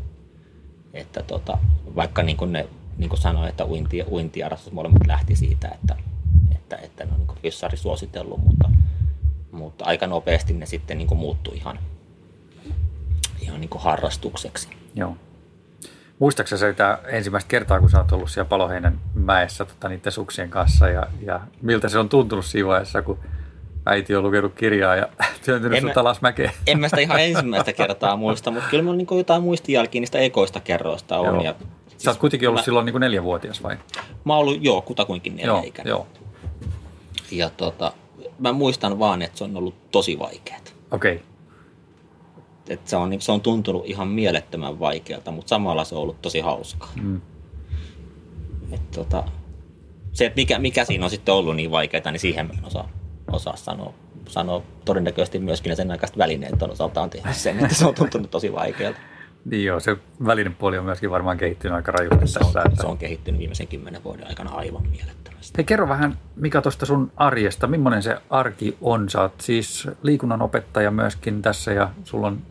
että 0.93 1.23
tota, 1.23 1.57
vaikka 1.95 2.23
niin 2.23 2.37
kuin 2.37 2.51
ne 2.51 2.67
niin 2.97 3.09
kuin 3.09 3.21
sanoin, 3.21 3.49
että 3.49 3.65
uinti, 3.65 4.03
uintiharrastus 4.11 4.73
molemmat 4.73 5.07
lähti 5.07 5.35
siitä, 5.35 5.67
että, 5.67 5.95
että, 6.55 6.75
että 6.75 7.05
ne 7.05 7.11
on 7.11 7.17
niin 7.17 7.37
fyssari 7.41 7.77
suositellut, 7.77 8.43
mutta, 8.43 8.69
mutta 9.51 9.85
aika 9.85 10.07
nopeasti 10.07 10.53
ne 10.53 10.65
sitten 10.65 10.97
niin 10.97 11.17
muuttui 11.17 11.57
ihan, 11.57 11.79
ihan 13.39 13.61
niin 13.61 13.69
harrastukseksi. 13.75 14.67
Joo. 14.95 15.17
Muistaakseni 16.19 16.59
se 16.59 16.73
tämä 16.73 16.99
ensimmäistä 17.07 17.47
kertaa, 17.47 17.79
kun 17.79 17.89
sä 17.89 17.97
oot 17.97 18.11
ollut 18.11 18.29
siellä 18.29 18.49
Paloheinän 18.49 18.99
mäessä 19.13 19.65
tota, 19.65 19.89
niiden 19.89 20.11
suksien 20.11 20.49
kanssa 20.49 20.87
ja, 20.89 21.07
ja 21.21 21.41
miltä 21.61 21.89
se 21.89 21.99
on 21.99 22.09
tuntunut 22.09 22.45
siinä 22.45 22.67
vaiheessa, 22.67 23.01
kun 23.01 23.19
äiti 23.85 24.15
on 24.15 24.23
lukenut 24.23 24.53
kirjaa 24.53 24.95
ja 24.95 25.09
työntynyt 25.45 25.81
sut 25.81 25.97
alas 25.97 26.21
mäkeen. 26.21 26.51
En 26.67 26.79
mä 26.79 26.89
sitä 26.89 27.01
ihan 27.01 27.19
ensimmäistä 27.19 27.73
kertaa 27.73 28.15
muista, 28.15 28.51
mutta 28.51 28.69
kyllä 28.69 28.83
mulla 28.83 28.97
niin 28.97 29.07
jotain 29.17 29.43
muistijälkiä 29.43 30.01
niistä 30.01 30.19
ekoista 30.19 30.59
kerroista 30.59 31.19
on. 31.19 31.25
Joo. 31.25 31.41
Ja, 31.43 31.55
siis 31.87 32.03
Sä 32.03 32.11
oot 32.11 32.19
kuitenkin 32.19 32.49
ollut 32.49 32.61
mä, 32.61 32.65
silloin 32.65 32.85
niin 32.85 32.99
neljävuotias 32.99 33.63
vai? 33.63 33.77
Mä 34.25 34.33
oon 34.33 34.39
ollut, 34.39 34.63
joo, 34.63 34.81
kutakuinkin 34.81 35.35
neljä 35.35 35.51
joo, 35.51 35.63
joo. 35.85 36.07
Ja 37.31 37.49
tota, 37.49 37.93
mä 38.39 38.53
muistan 38.53 38.99
vaan, 38.99 39.21
että 39.21 39.37
se 39.37 39.43
on 39.43 39.57
ollut 39.57 39.91
tosi 39.91 40.19
vaikeaa. 40.19 40.59
Okei. 40.91 41.15
Okay. 41.15 41.25
Et 42.69 42.87
se, 42.87 42.95
on, 42.95 43.21
se 43.21 43.31
on 43.31 43.41
tuntunut 43.41 43.83
ihan 43.85 44.07
mielettömän 44.07 44.79
vaikealta, 44.79 45.31
mutta 45.31 45.49
samalla 45.49 45.83
se 45.83 45.95
on 45.95 46.01
ollut 46.01 46.21
tosi 46.21 46.39
hauskaa. 46.39 46.91
Mm. 47.01 47.21
Et 48.71 48.91
tota, 48.91 49.23
se, 50.13 50.25
että 50.25 50.39
mikä, 50.39 50.59
mikä 50.59 50.85
siinä 50.85 51.03
on 51.03 51.09
sitten 51.09 51.33
ollut 51.33 51.55
niin 51.55 51.71
vaikeaa, 51.71 52.11
niin 52.11 52.19
siihen 52.19 52.47
mä 52.47 52.53
en 52.53 52.65
osaa 52.65 52.89
osaa 53.33 53.55
sanoa. 53.55 53.93
sanoa. 54.27 54.61
Todennäköisesti 54.85 55.39
myöskin 55.39 55.75
sen 55.75 55.91
aikaiset 55.91 56.17
välineet 56.17 56.63
on 56.63 56.71
osaltaan 56.71 57.09
tehnyt 57.09 57.35
sen, 57.35 57.59
että 57.59 57.75
se 57.75 57.85
on 57.85 57.95
tuntunut 57.95 58.31
tosi 58.31 58.53
vaikealta. 58.53 58.99
Niin 59.45 59.65
joo, 59.65 59.79
se 59.79 59.97
välinen 60.25 60.55
puoli 60.55 60.77
on 60.77 60.85
myöskin 60.85 61.11
varmaan 61.11 61.37
kehittynyt 61.37 61.75
aika 61.75 61.91
rajusti 61.91 62.27
se 62.27 62.39
tässä. 62.39 62.59
On, 62.59 62.67
että... 62.67 62.81
Se 62.81 62.87
on 62.87 62.97
kehittynyt 62.97 63.39
viimeisen 63.39 63.67
kymmenen 63.67 64.03
vuoden 64.03 64.27
aikana 64.27 64.51
aivan 64.51 64.87
mielettömästi. 64.87 65.57
Hei, 65.57 65.65
kerro 65.65 65.87
vähän 65.87 66.17
Mika 66.35 66.61
tuosta 66.61 66.85
sun 66.85 67.11
arjesta. 67.15 67.67
Millainen 67.67 68.03
se 68.03 68.17
arki 68.29 68.77
on? 68.81 69.09
Sä 69.09 69.21
oot 69.21 69.41
siis 69.41 69.87
liikunnan 70.03 70.41
opettaja 70.41 70.91
myöskin 70.91 71.41
tässä 71.41 71.71
ja 71.71 71.89
sulla 72.03 72.27
on 72.27 72.41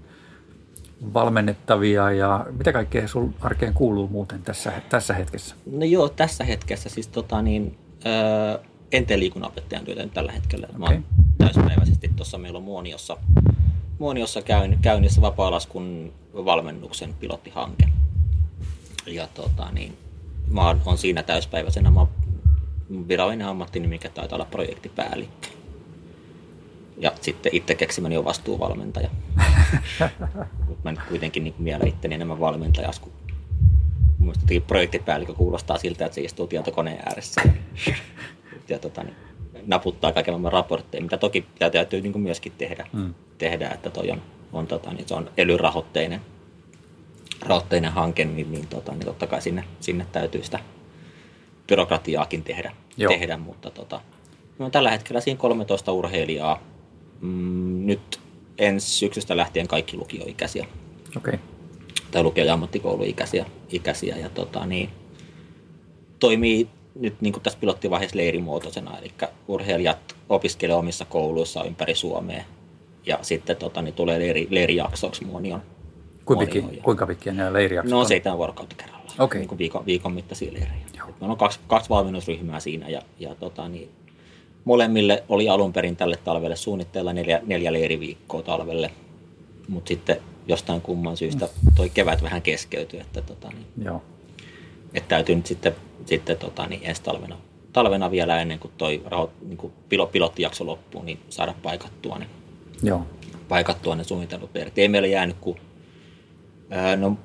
valmennettavia 1.15 2.13
ja 2.13 2.47
mitä 2.59 2.73
kaikkea 2.73 3.09
sun 3.09 3.35
arkeen 3.41 3.75
kuuluu 3.75 4.09
muuten 4.09 4.43
tässä, 4.43 4.73
tässä 4.89 5.15
hetkessä? 5.15 5.55
No 5.73 5.85
joo, 5.85 6.09
tässä 6.09 6.45
hetkessä 6.45 6.89
siis 6.89 7.09
tota 7.09 7.43
niin, 7.43 7.79
öö, 8.07 8.59
en 8.93 9.07
tee 9.07 9.19
liikunnanopettajan 9.19 9.85
työtä 9.85 10.03
nyt 10.03 10.15
tällä 10.15 10.33
hetkellä. 10.33 10.67
Okay. 10.67 10.79
Mä 10.79 10.87
oon 10.87 11.05
täyspäiväisesti 11.39 12.11
tuossa 12.17 12.39
meillä 12.39 12.57
on 12.57 12.63
Muoniossa, 12.63 13.17
Muoniossa 13.99 14.43
käyn, 14.43 14.79
käynnissä 14.83 15.21
vapaa-laskun 15.21 16.13
valmennuksen 16.35 17.15
pilottihanke. 17.15 17.89
Ja 19.07 19.27
tota, 19.27 19.73
niin, 19.73 19.99
mä 20.51 20.67
oon, 20.67 20.81
on 20.87 20.99
siinä 20.99 21.23
täyspäiväisenä. 21.23 21.91
Mä 21.91 22.07
virallinen 23.09 23.47
ammattinimike 23.47 24.09
taitaa 24.09 24.37
olla 24.37 24.45
projektipäällikkö. 24.45 25.49
Ja 26.99 27.13
sitten 27.21 27.55
itse 27.55 27.75
keksimäni 27.75 28.17
on 28.17 28.25
vastuuvalmentaja. 28.25 29.11
Mutta 30.69 30.81
mä 30.85 30.93
nyt 30.93 31.01
kuitenkin 31.09 31.45
niin 31.45 31.55
mielen 31.59 31.89
itteni 31.89 32.15
enemmän 32.15 32.41
valmentajas, 32.41 33.01
kun 33.01 33.13
Mielestäni 34.19 34.61
projektipäällikkö 34.61 35.35
kuulostaa 35.35 35.79
siltä, 35.79 36.07
että 36.07 36.15
se 36.15 36.21
istuu 36.21 36.47
tietokoneen 36.47 37.03
ääressä 37.07 37.43
ja 38.73 38.79
tota, 38.79 39.03
niin, 39.03 39.17
naputtaa 39.67 40.13
kaiken 40.13 40.35
maailman 40.35 40.53
raportteja, 40.53 41.03
mitä 41.03 41.17
toki 41.17 41.47
mitä 41.53 41.71
täytyy 41.71 42.01
niin 42.01 42.13
kuin 42.13 42.23
myöskin 42.23 42.53
tehdä, 42.59 42.87
mm. 42.93 43.15
tehdä 43.39 43.69
että 43.69 43.91
toi 43.91 44.11
on, 44.11 44.23
on, 44.53 44.67
tota, 44.67 44.93
niin 44.93 45.09
se 45.09 45.15
on 45.15 45.31
elyrahoitteinen 45.37 46.21
rahoitteinen 47.43 47.93
hanke, 47.93 48.25
niin, 48.25 48.53
niin, 48.53 48.67
tota, 48.67 48.93
niin 48.93 49.05
totta 49.05 49.27
kai 49.27 49.43
sinne, 49.43 49.65
sinne 49.81 50.07
täytyy 50.13 50.43
sitä 50.45 50.59
byrokratiaakin 51.67 52.45
tehdä, 52.45 52.73
tehdä 53.09 53.37
mutta 53.37 53.71
tota, 53.71 54.01
no, 54.59 54.71
tällä 54.71 54.91
hetkellä 54.91 55.21
siinä 55.21 55.41
13 55.41 55.93
urheilijaa. 55.93 56.63
Mm, 57.21 57.87
nyt 57.87 58.21
ensi 58.59 58.87
syksystä 58.87 59.37
lähtien 59.37 59.69
kaikki 59.69 59.97
lukioikäisiä. 59.97 60.67
Okay. 61.17 61.39
Tai 62.11 62.23
lukio- 62.23 62.45
ja 62.45 62.55
ammattikouluikäisiä 62.55 63.47
ikäisiä, 63.69 64.17
ja 64.17 64.29
tota, 64.29 64.67
niin, 64.67 64.91
toimii 66.19 66.69
nyt 66.95 67.21
niin 67.21 67.33
kuin 67.33 67.43
tässä 67.43 67.59
pilottivaiheessa 67.59 68.17
leirimuotoisena, 68.17 68.99
eli 68.99 69.13
urheilijat 69.49 70.17
opiskelevat 70.29 70.79
omissa 70.79 71.05
kouluissa 71.05 71.65
ympäri 71.65 71.95
Suomea 71.95 72.45
ja 73.07 73.19
sitten 73.23 73.57
tota, 73.57 73.83
niin 73.83 73.95
tulee 73.95 74.19
leiri, 74.19 74.47
leirijaksoksi 74.51 75.25
muonion. 75.25 75.63
Kuinka, 76.25 76.45
pitki, 76.45 76.81
kuinka 76.83 77.07
pitkiä 77.07 77.33
nämä 77.33 77.53
leirijaksot 77.53 77.91
No 77.91 78.05
seitsemän 78.05 78.39
vuorokautta 78.39 78.77
kerrallaan, 78.77 79.17
okay. 79.19 79.39
niin 79.39 79.49
kuin 79.49 79.59
viikon, 79.59 79.87
viikon 79.87 80.13
mittaisia 80.13 80.53
leirejä. 80.53 80.83
Meillä 81.21 81.33
on 81.33 81.39
kaksi, 81.39 81.61
kaksi 81.67 81.91
valmennusryhmää 81.91 82.61
siinä 82.61 82.89
ja, 82.89 83.03
ja 83.19 83.35
tota, 83.35 83.69
niin, 83.69 83.91
molemmille 84.65 85.25
oli 85.29 85.49
alun 85.49 85.73
perin 85.73 85.97
tälle 85.97 86.17
talvelle 86.25 86.57
suunnitteilla 86.57 87.13
neljä, 87.13 87.41
neljä 87.47 87.73
leiriviikkoa 87.73 88.43
talvelle, 88.43 88.91
mutta 89.69 89.89
sitten 89.89 90.17
jostain 90.47 90.81
kumman 90.81 91.17
syystä 91.17 91.49
toi 91.77 91.91
kevät 91.91 92.23
vähän 92.23 92.43
keskeytyi, 92.43 93.01
että 93.01 93.23
tota, 93.23 93.49
niin, 93.49 93.67
Joo. 93.85 94.03
Että 94.95 95.09
täytyy 95.09 95.35
nyt 95.35 95.47
sitten, 95.47 95.77
sitten 96.07 96.37
tota, 96.37 96.67
niin 96.67 96.81
ensi 96.85 97.03
talvena, 97.03 97.37
talvena 97.73 98.11
vielä 98.11 98.41
ennen 98.41 98.59
kuin 98.59 98.73
toi 98.79 99.03
raho, 99.05 99.31
niin 99.43 99.57
kuin 99.57 99.73
pilottijakso 100.11 100.67
loppuu, 100.67 101.03
niin 101.03 101.19
saada 101.29 101.55
paikattua 101.63 102.19
ne, 102.19 102.27
Joo. 102.83 103.07
paikattua 103.49 103.97
ne 103.97 104.05
suunnitellut 104.05 104.51
leerit. 104.55 104.79
Ei 104.79 104.89
meillä 104.89 105.09
jäänyt 105.09 105.37
kuin, 105.41 105.61
ää, 106.71 106.97
no, 106.97 107.17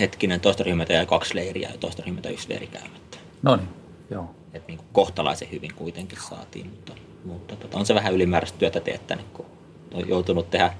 hetkinen, 0.00 0.40
toista 0.40 0.64
ryhmätä 0.64 0.92
jäi 0.92 1.06
kaksi 1.06 1.34
leiriä 1.34 1.68
ja 1.72 1.78
toista 1.78 2.02
ryhmätä 2.06 2.28
yksi 2.28 2.48
leiri 2.48 2.66
käymättä. 2.66 3.18
No 3.42 3.56
niin, 3.56 3.68
joo. 4.10 4.30
Et 4.54 4.68
niin 4.68 4.78
kuin 4.78 4.88
kohtalaisen 4.92 5.50
hyvin 5.52 5.74
kuitenkin 5.76 6.18
saatiin, 6.28 6.66
mutta, 6.66 6.92
mutta 7.24 7.56
tota, 7.56 7.78
on 7.78 7.86
se 7.86 7.94
vähän 7.94 8.14
ylimääräistä 8.14 8.58
työtä 8.58 8.80
teettänyt, 8.80 9.26
kun 9.32 9.46
on 9.94 10.08
joutunut 10.08 10.50
tehdä 10.50 10.74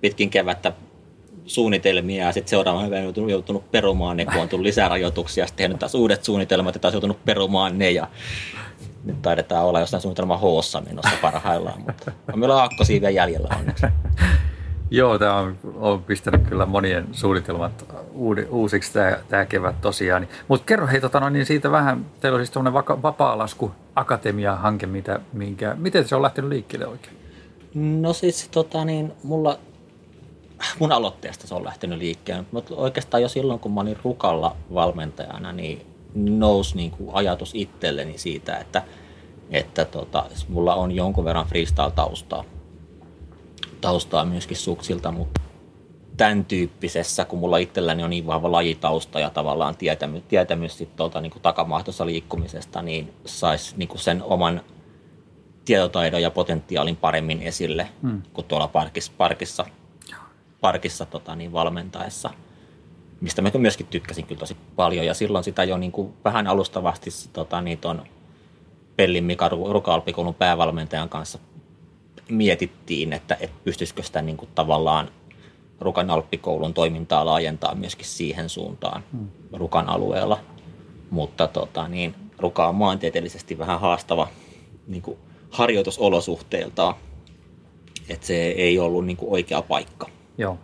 pitkin 0.00 0.30
kevättä 0.30 0.72
suunnitelmia 1.46 2.26
ja 2.26 2.32
sitten 2.32 2.64
päivänä 2.64 3.02
joutunut, 3.02 3.30
joutunut 3.30 3.70
perumaan 3.70 4.16
ne, 4.16 4.24
kun 4.24 4.34
on 4.36 4.48
tullut 4.48 4.64
lisää 4.64 4.88
rajoituksia, 4.88 5.46
sitten 5.46 5.64
tehnyt 5.64 5.78
taas 5.78 5.94
uudet 5.94 6.24
suunnitelmat 6.24 6.74
ja 6.74 6.80
taas 6.80 6.94
joutunut 6.94 7.24
perumaan 7.24 7.78
ne 7.78 7.90
ja 7.90 8.08
nyt 9.04 9.22
taidetaan 9.22 9.64
olla 9.64 9.80
jossain 9.80 10.00
suunnitelma 10.00 10.36
hoossa 10.36 10.80
menossa 10.80 11.16
parhaillaan, 11.22 11.80
mutta 11.80 12.12
on 12.32 12.38
meillä 12.38 12.56
aakkosiiviä 12.56 13.10
jäljellä 13.10 13.48
onneksi. 13.58 13.86
Joo, 14.90 15.18
tämä 15.18 15.36
on, 15.36 15.58
on 15.74 16.02
pistänyt 16.02 16.42
kyllä 16.48 16.66
monien 16.66 17.06
suunnitelmat 17.12 17.84
uusiksi 18.50 18.92
tämä, 18.92 19.18
tämä 19.28 19.44
kevät 19.44 19.80
tosiaan. 19.80 20.28
Mutta 20.48 20.66
kerro 20.66 20.86
hei 20.86 21.00
tota, 21.00 21.20
no, 21.20 21.28
niin 21.28 21.46
siitä 21.46 21.70
vähän, 21.70 22.06
teillä 22.20 22.36
on 22.36 22.40
siis 22.40 22.50
tuommoinen 22.50 23.02
vapaa-lasku 23.02 23.72
akatemia-hanke, 23.96 24.86
mitä, 24.86 25.20
minkä, 25.32 25.74
miten 25.78 26.08
se 26.08 26.16
on 26.16 26.22
lähtenyt 26.22 26.50
liikkeelle 26.50 26.86
oikein? 26.86 27.16
No 27.74 28.12
siis 28.12 28.48
tota 28.48 28.84
niin, 28.84 29.12
mulla 29.22 29.58
mun 30.78 30.92
aloitteesta 30.92 31.46
se 31.46 31.54
on 31.54 31.64
lähtenyt 31.64 31.98
liikkeelle. 31.98 32.44
Mutta 32.52 32.74
oikeastaan 32.74 33.22
jo 33.22 33.28
silloin, 33.28 33.60
kun 33.60 33.72
mä 33.72 33.80
olin 33.80 33.98
Rukalla 34.04 34.56
valmentajana, 34.74 35.52
niin 35.52 35.86
nousi 36.14 36.76
niin 36.76 36.90
kuin 36.90 37.10
ajatus 37.12 37.50
itselleni 37.54 38.18
siitä, 38.18 38.56
että, 38.56 38.82
että 39.50 39.84
tota, 39.84 40.24
mulla 40.48 40.74
on 40.74 40.92
jonkun 40.92 41.24
verran 41.24 41.46
freestyle-taustaa 41.46 42.44
taustaa 43.84 44.24
myöskin 44.24 44.56
suksilta, 44.56 45.12
mutta 45.12 45.40
tämän 46.16 46.44
tyyppisessä, 46.44 47.24
kun 47.24 47.38
mulla 47.38 47.58
itselläni 47.58 48.02
on 48.02 48.10
niin 48.10 48.26
vahva 48.26 48.52
lajitausta 48.52 49.20
ja 49.20 49.30
tavallaan 49.30 49.76
tietämys, 49.76 50.22
tietämys 50.28 50.78
sit 50.78 50.96
tuolta 50.96 51.20
niin 51.20 51.32
takamahtossa 51.42 52.06
liikkumisesta, 52.06 52.82
niin 52.82 53.14
saisi 53.24 53.74
niin 53.76 53.88
sen 53.98 54.22
oman 54.22 54.60
tietotaidon 55.64 56.22
ja 56.22 56.30
potentiaalin 56.30 56.96
paremmin 56.96 57.42
esille 57.42 57.88
hmm. 58.02 58.22
kuin 58.32 58.46
tuolla 58.46 58.68
parkissa, 58.68 59.12
parkissa 59.18 59.66
parkissa 60.64 61.06
tota, 61.06 61.36
niin 61.36 61.52
valmentaessa, 61.52 62.30
mistä 63.20 63.42
mä 63.42 63.50
myöskin 63.58 63.86
tykkäsin 63.86 64.26
kyllä 64.26 64.38
tosi 64.38 64.56
paljon. 64.76 65.06
Ja 65.06 65.14
silloin 65.14 65.44
sitä 65.44 65.64
jo 65.64 65.76
niin 65.76 65.92
kuin 65.92 66.14
vähän 66.24 66.46
alustavasti 66.46 67.10
tota, 67.32 67.60
niin 67.60 67.78
ton 67.78 68.02
Pellin 68.96 69.24
Mika 69.24 69.48
Rukalpikoulun 69.48 70.34
päävalmentajan 70.34 71.08
kanssa 71.08 71.38
mietittiin, 72.28 73.12
että, 73.12 73.36
että 73.40 73.56
pystyisikö 73.64 74.02
sitä 74.02 74.22
niin 74.22 74.36
kuin 74.36 74.48
tavallaan 74.54 75.10
Rukan 75.80 76.10
Alppikoulun 76.10 76.74
toimintaa 76.74 77.26
laajentaa 77.26 77.74
myöskin 77.74 78.06
siihen 78.06 78.48
suuntaan 78.48 79.04
hmm. 79.12 79.28
Rukan 79.52 79.88
alueella. 79.88 80.40
Mutta 81.10 81.46
tota, 81.46 81.88
niin, 81.88 82.14
Ruka 82.38 82.68
on 82.68 82.74
maantieteellisesti 82.74 83.58
vähän 83.58 83.80
haastava 83.80 84.28
niin 84.86 85.02
kuin 85.02 85.18
harjoitusolosuhteiltaan, 85.50 86.94
että 88.08 88.26
se 88.26 88.48
ei 88.48 88.78
ollut 88.78 89.06
niin 89.06 89.16
kuin 89.16 89.32
oikea 89.32 89.62
paikka. 89.62 90.13
Joo. 90.38 90.58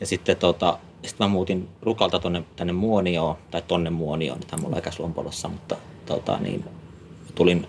Ja 0.00 0.06
sitten 0.06 0.36
tota, 0.36 0.78
sitten 1.02 1.26
mä 1.26 1.32
muutin 1.32 1.68
Rukalta 1.82 2.18
tonne, 2.18 2.44
tänne 2.56 2.72
Muonioon, 2.72 3.36
tai 3.50 3.62
tonne 3.62 3.90
Muonioon, 3.90 4.38
nythän 4.38 4.60
mulla 4.62 4.78
Ikäslompolossa, 4.78 5.48
mutta 5.48 5.76
tota, 6.06 6.38
niin, 6.38 6.64
tulin 7.34 7.66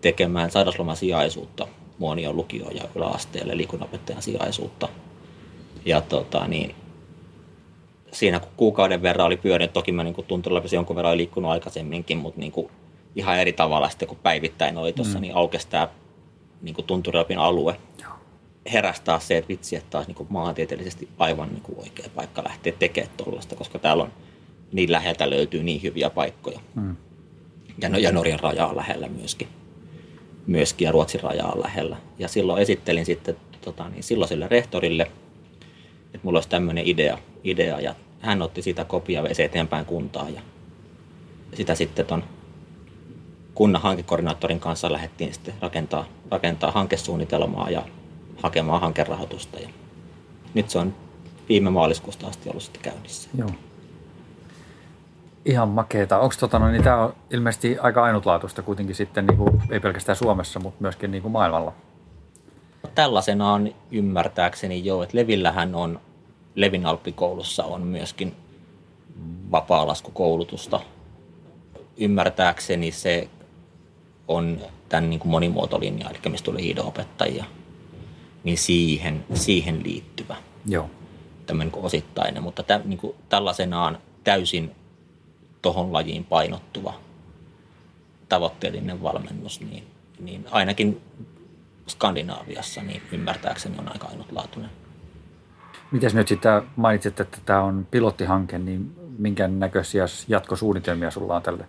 tekemään 0.00 0.50
sairausloman 0.50 0.96
sijaisuutta 0.96 1.66
Muonion 1.98 2.36
lukioon 2.36 2.76
ja 2.76 2.84
yläasteelle 2.94 3.56
liikunnanopettajan 3.56 4.22
sijaisuutta. 4.22 4.88
Ja 5.84 6.00
tota, 6.00 6.48
niin, 6.48 6.74
siinä 8.12 8.40
kun 8.40 8.52
kuukauden 8.56 9.02
verran 9.02 9.26
oli 9.26 9.36
pyörinyt, 9.36 9.72
toki 9.72 9.92
mä 9.92 10.04
niin 10.04 10.14
tunturin 10.26 10.62
jonkun 10.72 10.96
verran 10.96 11.16
liikkunut 11.16 11.50
aikaisemminkin, 11.50 12.18
mutta 12.18 12.40
niin 12.40 12.52
kuin 12.52 12.70
ihan 13.16 13.38
eri 13.38 13.52
tavalla 13.52 13.88
sitten 13.88 14.08
kun 14.08 14.18
päivittäin 14.22 14.78
oli 14.78 14.92
tuossa, 14.92 15.18
mm. 15.18 15.22
niin 15.22 15.36
aukesi 15.36 15.68
tämä 15.68 15.88
niin 16.62 16.74
tunturilapin 16.86 17.38
alue. 17.38 17.76
Joo. 18.02 18.13
Herästää 18.72 19.18
se, 19.18 19.36
että 19.36 19.48
vitsi, 19.48 19.76
että 19.76 19.90
taas 19.90 20.06
niin 20.06 20.26
maantieteellisesti 20.28 21.08
aivan 21.18 21.48
niin 21.48 21.62
kuin 21.62 21.78
oikea 21.78 22.10
paikka 22.14 22.44
lähteä 22.44 22.72
tekemään 22.78 23.12
tuollaista, 23.16 23.56
koska 23.56 23.78
täällä 23.78 24.02
on 24.02 24.12
niin 24.72 24.92
läheltä 24.92 25.30
löytyy 25.30 25.62
niin 25.62 25.82
hyviä 25.82 26.10
paikkoja. 26.10 26.60
Mm. 26.74 26.96
Ja, 27.82 27.88
no, 27.88 27.98
ja 27.98 28.12
Norjan 28.12 28.40
raja 28.40 28.66
on 28.66 28.76
lähellä 28.76 29.08
myöskin. 29.08 29.48
myöskin 30.46 30.86
ja 30.86 30.92
Ruotsin 30.92 31.20
raja 31.22 31.44
on 31.44 31.62
lähellä. 31.62 31.96
Ja 32.18 32.28
silloin 32.28 32.62
esittelin 32.62 33.06
sitten 33.06 33.36
tota, 33.60 33.88
niin 33.88 34.02
silloiselle 34.02 34.48
rehtorille, 34.48 35.02
että 36.04 36.20
mulla 36.22 36.36
olisi 36.36 36.48
tämmöinen 36.48 36.86
idea, 36.86 37.18
idea 37.44 37.80
ja 37.80 37.94
hän 38.20 38.42
otti 38.42 38.62
sitä 38.62 38.84
kopia 38.84 39.22
ja 39.22 39.44
eteenpäin 39.44 39.84
kuntaan 39.84 40.34
ja 40.34 40.40
sitä 41.54 41.74
sitten 41.74 42.06
ton 42.06 42.24
kunnan 43.54 43.82
hankekoordinaattorin 43.82 44.60
kanssa 44.60 44.92
lähdettiin 44.92 45.34
sitten 45.34 45.54
rakentaa, 45.60 46.06
rakentaa 46.30 46.70
hankesuunnitelmaa 46.70 47.70
ja 47.70 47.82
hakemaan 48.44 48.80
hankerahoitusta. 48.80 49.58
Ja 49.58 49.68
nyt 50.54 50.70
se 50.70 50.78
on 50.78 50.94
viime 51.48 51.70
maaliskuusta 51.70 52.26
asti 52.26 52.48
ollut 52.50 52.62
sitten 52.62 52.82
käynnissä. 52.82 53.30
Joo. 53.38 53.50
Ihan 55.44 55.68
makeeta. 55.68 56.18
Onko 56.18 56.34
tota, 56.40 56.58
no, 56.58 56.70
niin 56.70 56.82
tämä 56.82 57.02
on 57.02 57.14
ilmeisesti 57.30 57.78
aika 57.78 58.04
ainutlaatuista 58.04 58.62
kuitenkin 58.62 58.94
sitten, 58.94 59.26
niin 59.26 59.36
kuin, 59.36 59.62
ei 59.70 59.80
pelkästään 59.80 60.16
Suomessa, 60.16 60.60
mutta 60.60 60.82
myöskin 60.82 61.10
niin 61.10 61.22
kuin 61.22 61.32
maailmalla? 61.32 61.72
Tällaisenaan 62.94 63.74
ymmärtääkseni 63.90 64.84
jo, 64.84 65.02
että 65.02 65.16
Levillähän 65.16 65.74
on, 65.74 66.00
Levin 66.54 66.86
Alppikoulussa 66.86 67.64
on 67.64 67.82
myöskin 67.82 68.36
vapaalaskukoulutusta. 69.50 70.80
Ymmärtääkseni 71.96 72.92
se 72.92 73.28
on 74.28 74.58
tämän 74.88 75.10
niin 75.10 75.20
kuin 75.20 75.30
monimuotolinja, 75.30 76.10
eli 76.10 76.18
mistä 76.28 76.44
tuli 76.44 76.70
IDO-opettajia, 76.70 77.44
niin 78.44 78.58
siihen, 78.58 79.24
siihen 79.34 79.82
liittyvä 79.84 80.36
Joo. 80.66 80.90
tämmöinen 81.46 81.72
niin 81.74 81.84
osittainen, 81.84 82.42
mutta 82.42 82.62
tä, 82.62 82.80
niin 82.84 82.98
kuin 82.98 83.14
tällaisenaan 83.28 83.98
täysin 84.24 84.70
tohon 85.62 85.92
lajiin 85.92 86.24
painottuva 86.24 86.94
tavoitteellinen 88.28 89.02
valmennus, 89.02 89.60
niin, 89.60 89.84
niin 90.20 90.46
ainakin 90.50 91.00
Skandinaaviassa 91.88 92.82
niin 92.82 93.02
ymmärtääkseni 93.12 93.78
on 93.78 93.92
aika 93.92 94.06
ainutlaatuinen. 94.06 94.70
Mitäs 95.90 96.14
nyt 96.14 96.28
sitten 96.28 96.62
mainitsit, 96.76 97.20
että 97.20 97.38
tämä 97.44 97.62
on 97.62 97.86
pilottihanke, 97.90 98.58
niin 98.58 98.96
minkä 99.18 99.48
näköisiä 99.48 100.04
jatkosuunnitelmia 100.28 101.10
sulla 101.10 101.36
on 101.36 101.42
tälle? 101.42 101.64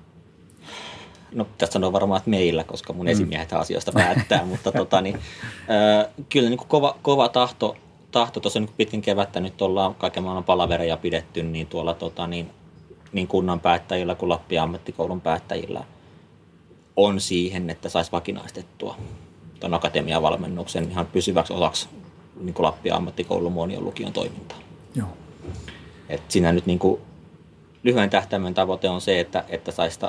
No 1.31 1.47
tässä 1.57 1.73
sanoo 1.73 1.93
varmaan, 1.93 2.17
että 2.17 2.29
meillä, 2.29 2.63
koska 2.63 2.93
mun 2.93 3.05
mm. 3.05 3.11
esimiehet 3.11 3.53
asioista 3.53 3.91
päättää, 3.91 4.45
mutta 4.51 4.71
tota, 4.71 5.01
niin, 5.01 5.15
äh, 5.15 6.13
kyllä 6.29 6.49
niin 6.49 6.57
kuin 6.57 6.67
kova, 6.67 6.97
kova 7.01 7.29
tahto, 7.29 7.75
tahto 8.11 8.39
tuossa 8.39 8.59
niin 8.59 8.69
pitkin 8.77 9.01
kevättä 9.01 9.39
nyt 9.39 9.61
ollaan 9.61 9.95
kaiken 9.95 10.23
maailman 10.23 10.43
palavereja 10.43 10.97
pidetty, 10.97 11.43
niin 11.43 11.67
tuolla 11.67 11.93
tota, 11.93 12.27
niin, 12.27 12.49
niin 13.11 13.27
kunnan 13.27 13.59
päättäjillä 13.59 14.15
kuin 14.15 14.29
Lappia 14.29 14.63
ammattikoulun 14.63 15.21
päättäjillä 15.21 15.83
on 16.95 17.21
siihen, 17.21 17.69
että 17.69 17.89
saisi 17.89 18.11
vakinaistettua 18.11 18.97
tuon 19.59 19.73
akatemiavalmennuksen 19.73 20.91
ihan 20.91 21.05
pysyväksi 21.05 21.53
osaksi 21.53 21.89
niin 22.39 22.53
kuin 22.53 22.65
Lappia 22.65 22.95
ammattikoulun 22.95 23.51
muonion 23.51 23.83
lukion 23.83 24.13
toimintaa. 24.13 24.57
Joo. 24.95 25.07
Et 26.09 26.21
siinä 26.27 26.51
nyt 26.51 26.65
niin 26.65 26.79
kuin 26.79 27.01
lyhyen 27.83 28.09
tähtäimen 28.09 28.53
tavoite 28.53 28.89
on 28.89 29.01
se, 29.01 29.19
että, 29.19 29.43
että 29.49 29.71
saisi 29.71 29.99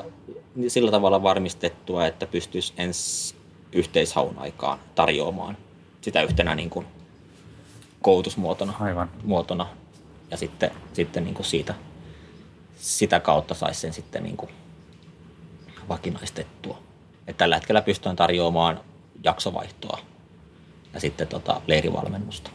sillä 0.68 0.90
tavalla 0.90 1.22
varmistettua, 1.22 2.06
että 2.06 2.26
pystyisi 2.26 2.72
ensi 2.76 3.34
yhteishaun 3.72 4.38
aikaan 4.38 4.78
tarjoamaan 4.94 5.56
sitä 6.00 6.22
yhtenä 6.22 6.54
niin 6.54 6.70
kuin 6.70 6.86
koulutusmuotona. 8.02 8.74
Aivan. 8.80 9.10
Muotona. 9.24 9.66
Ja 10.30 10.36
sitten, 10.36 10.70
sitten 10.92 11.24
niin 11.24 11.34
kuin 11.34 11.46
siitä, 11.46 11.74
sitä 12.76 13.20
kautta 13.20 13.54
saisi 13.54 13.80
sen 13.80 13.92
sitten 13.92 14.22
niin 14.22 14.36
kuin 14.36 14.50
vakinaistettua. 15.88 16.78
Et 17.26 17.36
tällä 17.36 17.56
hetkellä 17.56 17.82
pystytään 17.82 18.16
tarjoamaan 18.16 18.80
jaksovaihtoa 19.24 19.98
ja 20.94 21.00
sitten 21.00 21.28
tota 21.28 21.60
leirivalmennusta 21.66 22.50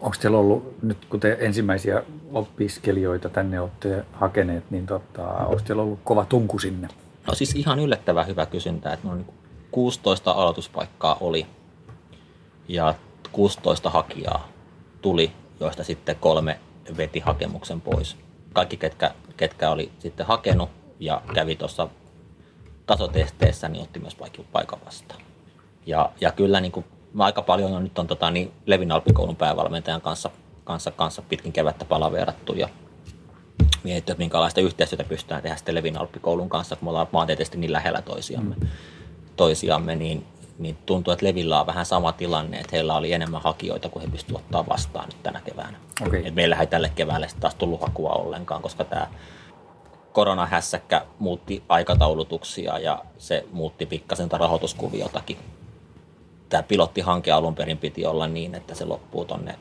onko 0.00 0.16
teillä 0.20 0.38
ollut, 0.38 0.82
nyt 0.82 1.04
kun 1.04 1.20
te 1.20 1.36
ensimmäisiä 1.40 2.02
opiskelijoita 2.32 3.28
tänne 3.28 3.60
olette 3.60 4.04
hakeneet, 4.12 4.70
niin 4.70 4.86
tota, 4.86 5.22
onko 5.22 5.60
teillä 5.66 5.82
ollut 5.82 6.00
kova 6.04 6.24
tunku 6.24 6.58
sinne? 6.58 6.88
No 7.26 7.34
siis 7.34 7.54
ihan 7.54 7.78
yllättävän 7.78 8.26
hyvä 8.26 8.46
kysyntä, 8.46 8.92
että 8.92 9.08
noin 9.08 9.26
16 9.70 10.30
aloituspaikkaa 10.30 11.16
oli 11.20 11.46
ja 12.68 12.94
16 13.32 13.90
hakijaa 13.90 14.48
tuli, 15.02 15.32
joista 15.60 15.84
sitten 15.84 16.16
kolme 16.16 16.60
veti 16.96 17.20
hakemuksen 17.20 17.80
pois. 17.80 18.16
Kaikki, 18.52 18.76
ketkä, 18.76 19.14
ketkä 19.36 19.70
oli 19.70 19.92
sitten 19.98 20.26
hakenut 20.26 20.70
ja 21.00 21.22
kävi 21.34 21.56
tuossa 21.56 21.88
tasotesteissä, 22.86 23.68
niin 23.68 23.82
otti 23.82 23.98
myös 23.98 24.16
paikan 24.52 24.78
vastaan. 24.84 25.20
Ja, 25.86 26.10
ja 26.20 26.32
kyllä 26.32 26.60
niin 26.60 26.72
kuin 26.72 26.84
mä 27.14 27.24
aika 27.24 27.42
paljon 27.42 27.72
on 27.72 27.84
nyt 27.84 27.98
on 27.98 28.06
tota, 28.06 28.30
niin 28.30 28.52
Levin 28.66 28.92
Alppikoulun 28.92 29.36
päävalmentajan 29.36 30.00
kanssa, 30.00 30.30
kanssa, 30.64 30.90
kanssa 30.90 31.22
pitkin 31.22 31.52
kevättä 31.52 31.84
palaverattu 31.84 32.52
ja 32.52 32.68
mietitty, 33.84 34.12
että 34.12 34.22
minkälaista 34.22 34.60
yhteistyötä 34.60 35.04
pystytään 35.04 35.42
tehdä 35.42 35.56
sitten 35.56 35.74
Levin 35.74 35.98
Alppikoulun 35.98 36.48
kanssa, 36.48 36.76
kun 36.76 36.86
me 36.86 36.90
ollaan 36.90 37.06
maantieteellisesti 37.12 37.58
niin 37.58 37.72
lähellä 37.72 38.02
toisiamme, 38.02 38.54
mm. 38.60 38.68
toisiamme 39.36 39.96
niin, 39.96 40.26
niin 40.58 40.78
tuntuu, 40.86 41.12
että 41.12 41.26
Levillä 41.26 41.60
on 41.60 41.66
vähän 41.66 41.86
sama 41.86 42.12
tilanne, 42.12 42.56
että 42.56 42.70
heillä 42.72 42.94
oli 42.94 43.12
enemmän 43.12 43.42
hakijoita 43.42 43.88
kuin 43.88 44.02
he 44.02 44.08
pystyivät 44.08 44.42
ottaa 44.42 44.66
vastaan 44.68 45.08
nyt 45.08 45.22
tänä 45.22 45.40
keväänä. 45.40 45.78
Okay. 46.06 46.22
Et 46.24 46.34
meillä 46.34 46.56
ei 46.56 46.66
tälle 46.66 46.92
keväälle 46.94 47.28
taas 47.40 47.54
tullut 47.54 47.80
hakua 47.80 48.10
ollenkaan, 48.10 48.62
koska 48.62 48.84
tämä 48.84 49.06
koronahässäkkä 50.12 51.06
muutti 51.18 51.62
aikataulutuksia 51.68 52.78
ja 52.78 53.04
se 53.18 53.46
muutti 53.52 53.86
pikkasen 53.86 54.30
rahoituskuviotakin 54.30 55.38
tämä 56.54 56.62
pilottihanke 56.62 57.32
alun 57.32 57.54
perin 57.54 57.78
piti 57.78 58.06
olla 58.06 58.26
niin, 58.26 58.54
että 58.54 58.74
se 58.74 58.84
loppuu 58.84 59.24
tuonne 59.24 59.54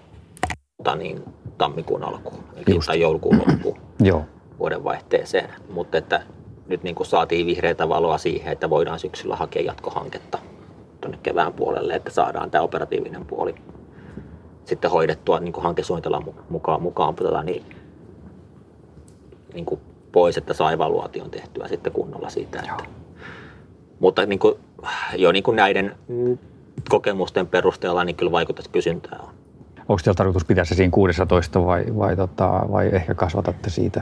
niin, 0.96 1.24
tammikuun 1.58 2.04
alkuun, 2.04 2.44
eli 2.56 2.80
tai 2.86 3.00
joulukuun 3.00 3.38
loppuun 3.38 3.78
Joo. 4.10 4.26
vuoden 4.60 4.84
vaihteeseen. 4.84 5.50
Mutta 5.70 5.98
että 5.98 6.22
nyt 6.68 6.84
niin 6.84 6.96
kuin 6.96 7.08
saatiin 7.08 7.46
vihreitä 7.46 7.90
valoa 7.90 8.18
siihen, 8.18 8.54
että 8.54 8.70
voidaan 8.70 9.00
syksyllä 9.00 9.36
hakea 9.36 9.62
jatkohanketta 9.62 10.40
tuonne 11.02 11.20
kevään 11.24 11.54
puolelle, 11.54 11.94
että 11.94 12.12
saadaan 12.12 12.52
tämä 12.52 12.62
operatiivinen 12.62 13.26
puoli 13.26 13.56
sitten 14.66 14.92
hoidettua 14.92 15.40
niin 15.40 15.54
kuin 15.54 15.64
hankesuunnitelman 15.64 16.34
mukaan, 16.50 16.82
mukaan 16.82 17.16
tota, 17.16 17.44
niin, 17.44 17.66
niin 19.54 19.66
kuin 19.66 19.82
pois, 20.12 20.38
että 20.38 20.54
saa 20.54 20.72
evaluaation 20.72 21.32
tehtyä 21.32 21.68
sitten 21.68 21.94
kunnolla 21.94 22.30
siitä. 22.30 22.60
Että. 22.60 22.84
Mutta 24.00 24.26
niin 24.26 24.40
kuin, 24.40 24.56
jo 25.18 25.32
niin 25.32 25.44
kuin 25.44 25.56
näiden 25.56 25.96
kokemusten 26.90 27.48
perusteella 27.48 28.04
niin 28.04 28.16
kyllä 28.16 28.32
vaikutus 28.32 28.68
kysyntää 28.68 29.20
on. 29.24 29.30
Onko 29.90 30.02
teillä 30.04 30.18
tarkoitus 30.18 30.46
pitää 30.46 30.66
se 30.66 30.76
siinä 30.76 30.92
16 30.92 31.66
vai, 31.66 31.86
vai, 31.98 32.16
tota, 32.16 32.66
vai 32.72 32.90
ehkä 32.94 33.16
kasvatatte 33.16 33.70
siitä? 33.70 34.02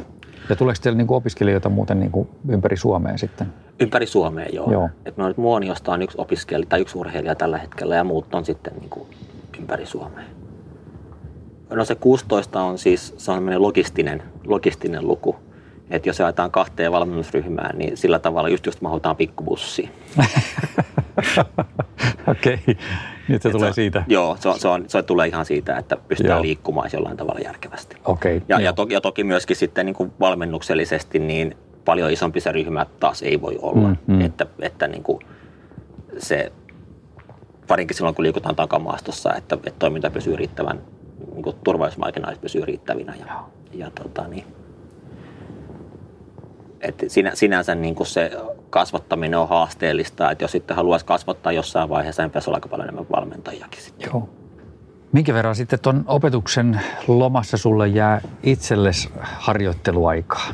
Ja 0.50 0.56
tuleeko 0.56 0.80
teillä 0.84 0.98
niin 0.98 1.08
kuin 1.08 1.18
opiskelijoita 1.18 1.70
muuten 1.70 2.00
niin 2.00 2.12
kuin 2.12 2.28
ympäri 2.50 2.78
Suomea 2.78 3.18
sitten? 3.18 3.54
Ympäri 3.80 4.06
Suomea, 4.06 4.46
joo. 4.54 4.72
joo. 4.72 4.90
Et 5.06 5.18
no, 5.18 5.34
Muoniosta 5.38 5.92
on 5.92 6.02
yksi 6.02 6.18
opiskelija 6.22 6.70
tai 6.70 6.82
yksi 6.82 6.98
urheilija 6.98 7.36
tällä 7.36 7.58
hetkellä 7.58 7.96
ja 7.96 8.04
muut 8.04 8.36
on 8.36 8.46
sitten 8.46 8.74
niin 8.74 8.90
kuin 8.90 9.08
ympäri 9.60 9.86
Suomea. 9.86 10.26
No 11.70 11.86
se 11.86 11.96
16 11.96 12.62
on 12.62 12.78
siis 12.78 13.14
se 13.18 13.32
on 13.32 13.62
logistinen, 13.62 14.24
logistinen 14.48 15.08
luku. 15.08 15.36
Että 15.92 16.10
jos 16.10 16.22
ajetaan 16.22 16.52
kahteen 16.52 16.92
valmennusryhmään, 16.92 17.78
niin 17.78 17.98
sillä 17.98 18.20
tavalla 18.20 18.50
just 18.50 18.66
just 18.66 18.82
mahutaan 18.82 19.16
pikkubussiin. 19.16 19.90
Okei, 22.28 22.54
okay. 22.54 22.76
nyt 23.28 23.42
se 23.42 23.50
Et 23.50 23.54
tulee 23.54 23.68
on- 23.68 23.74
siitä. 23.74 24.04
Joo, 24.08 24.38
se, 24.40 24.50
on, 24.50 24.60
se, 24.60 24.68
on, 24.68 24.84
se 24.88 25.04
tulee 25.04 25.28
ihan 25.28 25.46
siitä, 25.46 25.78
että 25.78 25.98
pystytään 26.08 26.38
Joo. 26.38 26.44
liikkumaan 26.44 26.90
jollain 26.94 27.18
tavalla 27.18 27.40
järkevästi. 27.40 27.98
Okei, 28.06 28.36
Ja, 28.36 28.42
joo. 28.50 28.60
ja, 28.60 28.74
toki, 28.74 28.94
ja 28.94 29.02
toki 29.02 29.24
myöskin 29.24 29.56
sitten 29.56 29.86
niin 29.86 29.94
kuin 29.94 30.12
valmennuksellisesti 30.20 31.20
niin 31.20 31.58
paljon 31.86 32.12
isompi 32.12 32.40
se 32.40 32.52
ryhmä 32.52 32.86
taas 33.00 33.22
ei 33.22 33.42
voi 33.42 33.60
olla. 33.62 33.88
Mm, 33.88 33.98
mm. 34.08 34.22
Että, 34.22 34.46
että 34.60 34.88
niin 34.88 35.04
kuin 35.04 35.20
se, 36.18 36.52
varinkin 37.70 37.96
silloin 37.98 38.16
kun 38.16 38.24
liikutaan 38.24 38.56
takamaastossa, 38.56 39.34
että, 39.36 39.56
että 39.56 39.80
toiminta 39.80 40.10
pysyy 40.10 40.36
riittävän, 40.36 40.82
niin 41.34 41.56
turvallisuusmarginaalit 41.64 42.42
pysyy 42.42 42.66
riittävinä. 42.66 43.14
Ja, 43.20 43.44
ja 43.74 43.92
tota, 43.92 44.28
niin, 44.28 44.44
että 46.82 47.06
sinä, 47.08 47.32
sinänsä 47.34 47.76
niin 47.76 47.96
kuin 47.96 48.08
se 48.08 48.32
kasvattaminen 48.70 49.40
on 49.40 49.50
haasteellista, 49.50 50.32
että 50.32 50.44
jos 50.44 50.52
sitten 50.52 50.76
haluaisi 50.76 51.06
kasvattaa 51.06 51.52
jossain 51.52 51.90
vaiheessa, 51.90 52.24
niin 52.24 52.30
pitäisi 52.30 52.50
olla 52.50 52.58
aika 52.58 52.70
paljon 52.70 52.88
enemmän 52.88 53.06
valmentajiakin 53.16 53.82
sitten. 53.82 54.10
Joo. 54.14 54.30
Minkä 55.12 55.34
verran 55.34 55.56
sitten 55.56 55.80
tuon 55.80 56.04
opetuksen 56.08 56.82
lomassa 57.08 57.58
sulle 57.58 57.88
jää 57.88 58.22
itsellesi 58.44 59.10
harjoitteluaikaa? 59.22 60.54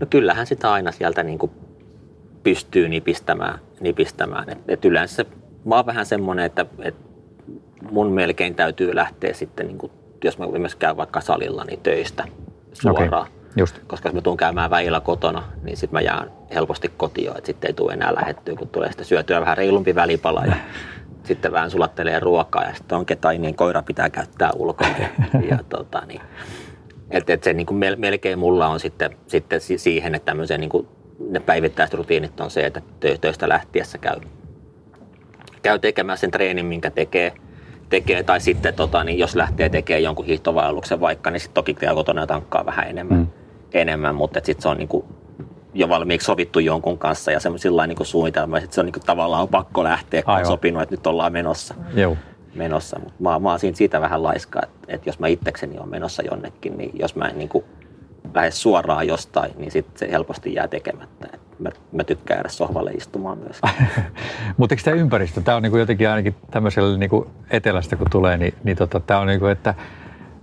No 0.00 0.06
kyllähän 0.10 0.46
sitä 0.46 0.72
aina 0.72 0.92
sieltä 0.92 1.22
niin 1.22 1.38
kuin 1.38 1.52
pystyy 2.42 2.88
nipistämään. 2.88 3.58
nipistämään. 3.80 4.50
Et, 4.50 4.58
et 4.68 4.84
yleensä 4.84 5.14
se, 5.14 5.26
mä 5.64 5.76
oon 5.76 5.86
vähän 5.86 6.06
semmoinen, 6.06 6.44
että 6.44 6.66
et 6.78 6.94
mun 7.90 8.12
melkein 8.12 8.54
täytyy 8.54 8.94
lähteä 8.94 9.34
sitten, 9.34 9.66
niin 9.66 9.78
kuin, 9.78 9.92
jos 10.24 10.38
mä 10.38 10.44
esimerkiksi 10.44 10.76
käyn 10.76 10.96
vaikka 10.96 11.20
salilla, 11.20 11.64
niin 11.64 11.80
töistä 11.80 12.24
suoraan. 12.72 13.22
Okei, 13.22 13.37
just. 13.56 13.78
Koska 13.86 14.08
jos 14.08 14.14
mä 14.14 14.20
tuun 14.20 14.36
käymään 14.36 14.70
väillä 14.70 15.00
kotona, 15.00 15.42
niin 15.62 15.76
sitten 15.76 15.96
mä 15.96 16.00
jään 16.00 16.30
helposti 16.54 16.92
kotiin, 16.96 17.28
että 17.28 17.46
sitten 17.46 17.68
ei 17.68 17.74
tule 17.74 17.92
enää 17.92 18.14
lähettyä, 18.14 18.54
kun 18.56 18.68
tulee 18.68 18.88
sitten 18.88 19.06
syötyä 19.06 19.40
vähän 19.40 19.56
reilumpi 19.56 19.94
välipala 19.94 20.44
ja 20.46 20.54
sitten 21.28 21.52
vähän 21.52 21.70
sulattelee 21.70 22.20
ruokaa 22.20 22.64
ja 22.64 22.74
sitten 22.74 22.98
onkin 22.98 23.18
tai 23.18 23.38
niin 23.38 23.54
koira 23.56 23.82
pitää 23.82 24.10
käyttää 24.10 24.50
ulkona. 24.56 24.94
Ja, 24.98 25.08
ja 25.50 25.58
tota, 25.68 26.02
niin, 26.06 26.20
et, 27.10 27.30
et 27.30 27.42
se 27.44 27.52
niin 27.52 27.66
kuin 27.66 27.78
mel- 27.78 27.96
melkein 27.98 28.38
mulla 28.38 28.66
on 28.68 28.80
sitten, 28.80 29.16
sitten 29.26 29.60
si- 29.60 29.78
siihen, 29.78 30.14
että 30.14 30.26
tämmöisen 30.26 30.60
niin 30.60 30.70
kuin 30.70 30.88
ne 31.30 31.40
päivittäiset 31.40 31.94
rutiinit 31.94 32.40
on 32.40 32.50
se, 32.50 32.66
että 32.66 32.80
tö- 32.80 33.18
töistä 33.20 33.48
lähtiessä 33.48 33.98
käy, 33.98 34.16
käy 35.62 35.78
tekemään 35.78 36.18
sen 36.18 36.30
treenin, 36.30 36.66
minkä 36.66 36.90
tekee, 36.90 37.32
tekee 37.88 38.22
tai 38.22 38.40
sitten 38.40 38.74
tota, 38.74 39.04
niin 39.04 39.18
jos 39.18 39.36
lähtee 39.36 39.68
tekemään 39.68 40.02
jonkun 40.02 40.26
hiihtovaelluksen 40.26 41.00
vaikka, 41.00 41.30
niin 41.30 41.40
sitten 41.40 41.54
toki 41.54 41.74
käy 41.74 41.94
kotona 41.94 42.20
ja 42.20 42.26
tankkaa 42.26 42.66
vähän 42.66 42.88
enemmän, 42.88 43.18
Mm. 43.18 43.26
Mm. 43.74 43.80
enemmän 43.80 44.14
mutta 44.14 44.40
sitten 44.44 44.62
se 44.62 44.68
on 44.68 44.76
niin 44.76 44.88
kuin 44.88 45.04
jo 45.74 45.88
valmiiksi 45.88 46.24
sovittu 46.24 46.58
jonkun 46.58 46.98
kanssa 46.98 47.32
ja 47.32 47.40
semmoisilla 47.40 47.86
niin 47.86 48.06
suunnitelma, 48.06 48.58
että 48.58 48.74
se 48.74 48.80
on 48.80 48.86
niin 48.86 48.92
kuin, 48.92 49.06
tavallaan 49.06 49.42
on 49.42 49.48
pakko 49.48 49.84
lähteä, 49.84 50.22
kun 50.22 50.34
on 50.34 50.46
sopinut, 50.46 50.82
että 50.82 50.94
nyt 50.94 51.06
ollaan 51.06 51.32
menossa 51.32 51.74
Joo. 51.94 52.16
menossa. 52.54 52.98
Mutta 52.98 53.22
mä, 53.22 53.38
mä 53.38 53.50
oon 53.50 53.58
siinä 53.58 53.76
siitä 53.76 54.00
vähän 54.00 54.22
laiska, 54.22 54.60
että, 54.62 54.94
että 54.94 55.08
jos 55.08 55.18
mä 55.18 55.26
itsekseni 55.26 55.78
on 55.78 55.88
menossa 55.88 56.22
jonnekin, 56.22 56.78
niin 56.78 56.90
jos 56.94 57.16
mä 57.16 57.28
en 57.28 57.38
niin 57.38 57.48
kuin 57.48 57.64
lähde 58.34 58.50
suoraan 58.50 59.06
jostain, 59.06 59.50
niin 59.56 59.70
sitten 59.70 59.98
se 59.98 60.12
helposti 60.12 60.54
jää 60.54 60.68
tekemättä. 60.68 61.28
Et 61.32 61.40
mä, 61.58 61.70
mä 61.92 62.04
tykkään 62.04 62.38
jäädä 62.38 62.48
sohvalle 62.48 62.90
istumaan 62.90 63.38
myös. 63.38 63.60
Mutta 64.56 64.72
eikö 64.72 64.82
tämä 64.84 64.96
ympäristö, 64.96 65.40
tämä 65.40 65.56
on 65.56 65.62
niinku 65.62 65.78
jotenkin 65.78 66.08
ainakin 66.08 66.34
tämmöiselle 66.50 66.98
niinku 66.98 67.30
etelästä 67.50 67.96
kun 67.96 68.06
tulee, 68.10 68.36
niin, 68.36 68.54
niin 68.64 68.76
tota, 68.76 69.00
tämä 69.00 69.20
on 69.20 69.26
niinku, 69.26 69.46
että 69.46 69.74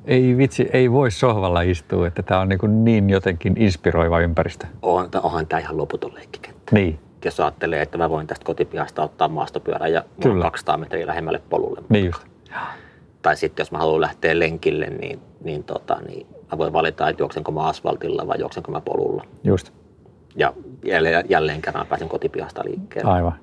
ei 0.08 0.38
vitsi, 0.38 0.70
ei 0.74 0.92
voi 0.92 1.12
sohvalla 1.12 1.62
istua, 1.62 2.08
että 2.08 2.24
tämä 2.24 2.40
on 2.40 2.50
niinku 2.50 2.68
niin 2.68 3.10
jotenkin 3.10 3.54
inspiroiva 3.58 4.20
ympäristö. 4.20 4.66
On, 4.82 5.10
onhan 5.24 5.48
tämä 5.48 5.60
ihan 5.60 5.78
loputon 5.78 6.14
leikkikenttä. 6.16 6.76
Niin, 6.76 7.00
Jos 7.26 7.40
ajattelee, 7.40 7.82
että 7.82 7.98
mä 7.98 8.10
voin 8.10 8.28
tästä 8.28 8.46
kotipihasta 8.46 9.04
ottaa 9.04 9.28
maastopyörän 9.28 9.94
ja 9.94 10.04
Kyllä. 10.22 10.36
on 10.36 10.42
200 10.42 10.78
metriä 10.78 11.08
lähemmälle 11.08 11.42
polulle. 11.50 11.82
niin 11.90 12.06
just. 12.06 12.26
Tai 13.22 13.36
sitten 13.38 13.64
jos 13.64 13.72
mä 13.72 13.78
haluan 13.78 14.02
lähteä 14.02 14.40
lenkille, 14.40 14.86
niin, 14.86 15.20
niin, 15.44 15.64
tota, 15.64 15.98
niin 16.08 16.28
mä 16.52 16.58
voin 16.58 16.74
valita, 16.74 17.10
että 17.10 17.22
juoksenko 17.24 17.52
mä 17.52 17.62
asfaltilla 17.64 18.28
vai 18.28 18.40
juoksenko 18.40 18.72
mä 18.72 18.82
polulla. 18.82 19.24
Just, 19.44 19.72
Ja 20.36 20.54
jälleen, 20.86 21.26
jälleen 21.30 21.62
kerran 21.62 21.88
pääsen 21.88 22.10
kotipihasta 22.10 22.62
liikkeelle. 22.66 23.12
aivan. 23.12 23.34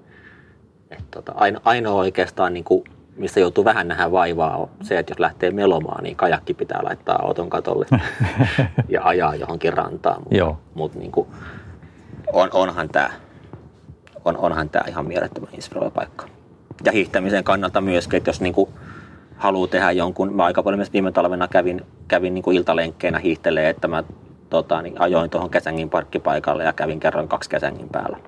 Et 0.90 1.04
tota, 1.10 1.32
aino, 1.36 1.60
ainoa 1.64 1.94
oikeastaan, 1.94 2.54
niin 2.54 2.64
kuin, 2.64 2.84
missä 3.16 3.40
joutuu 3.40 3.64
vähän 3.64 3.88
nähdä 3.88 4.12
vaivaa, 4.12 4.56
on 4.56 4.68
se, 4.82 4.98
että 4.98 5.10
jos 5.10 5.18
lähtee 5.20 5.50
melomaan, 5.50 6.04
niin 6.04 6.16
kajakki 6.16 6.54
pitää 6.54 6.80
laittaa 6.82 7.22
auton 7.22 7.50
katolle 7.50 7.86
ja 8.88 9.04
ajaa 9.04 9.34
johonkin 9.34 9.72
rantaan. 9.72 10.18
Mutta, 10.18 10.36
Joo. 10.36 10.58
mutta 10.74 10.98
niin 10.98 11.12
kuin, 11.12 11.28
on, 12.32 12.48
onhan 12.52 12.88
tämä 12.88 13.10
on, 14.24 14.36
onhan 14.36 14.68
tää 14.68 14.84
ihan 14.88 15.06
mielettömän 15.06 15.54
inspiroiva 15.54 15.90
paikka. 15.90 16.26
Ja 16.84 16.92
hiihtämisen 16.92 17.44
kannalta 17.44 17.80
myöskin, 17.80 18.16
että 18.16 18.28
jos 18.28 18.40
niin 18.40 18.54
kuin, 18.54 18.70
haluaa 19.36 19.68
tehdä 19.68 19.90
jonkun, 19.90 20.36
mä 20.36 20.44
aika 20.44 20.62
paljon 20.62 20.78
myös 20.78 20.92
viime 20.92 21.12
talvena 21.12 21.48
kävin, 21.48 21.80
kävin 22.08 22.34
niin 22.34 22.42
kuin 22.42 22.56
iltalenkkeinä 22.56 23.18
hiihtelee, 23.18 23.68
että 23.68 23.88
mä 23.88 24.04
tota, 24.50 24.82
niin 24.82 25.00
ajoin 25.00 25.30
tuohon 25.30 25.50
Kesängin 25.50 25.90
parkkipaikalle 25.90 26.64
ja 26.64 26.72
kävin 26.72 27.00
kerran 27.00 27.28
kaksi 27.28 27.50
Kesängin 27.50 27.88
päällä 27.88 28.18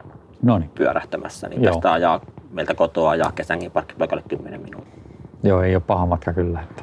No 0.43 0.59
niin, 0.59 0.71
pyörähtämässä, 0.75 1.49
niin 1.49 1.63
Joo. 1.63 1.75
tästä 1.75 1.93
ajaa 1.93 2.21
meiltä 2.55 2.75
kotoa 2.75 3.11
ajaa 3.11 3.33
Kesängin 3.33 3.71
parkkipaikalle 3.71 4.23
10 4.29 4.61
minuuttia. 4.61 5.03
joo, 5.43 5.63
ei 5.63 5.75
ole 5.75 5.83
paha 5.87 6.07
matka 6.07 6.33
kyllä. 6.33 6.61
Että. 6.61 6.83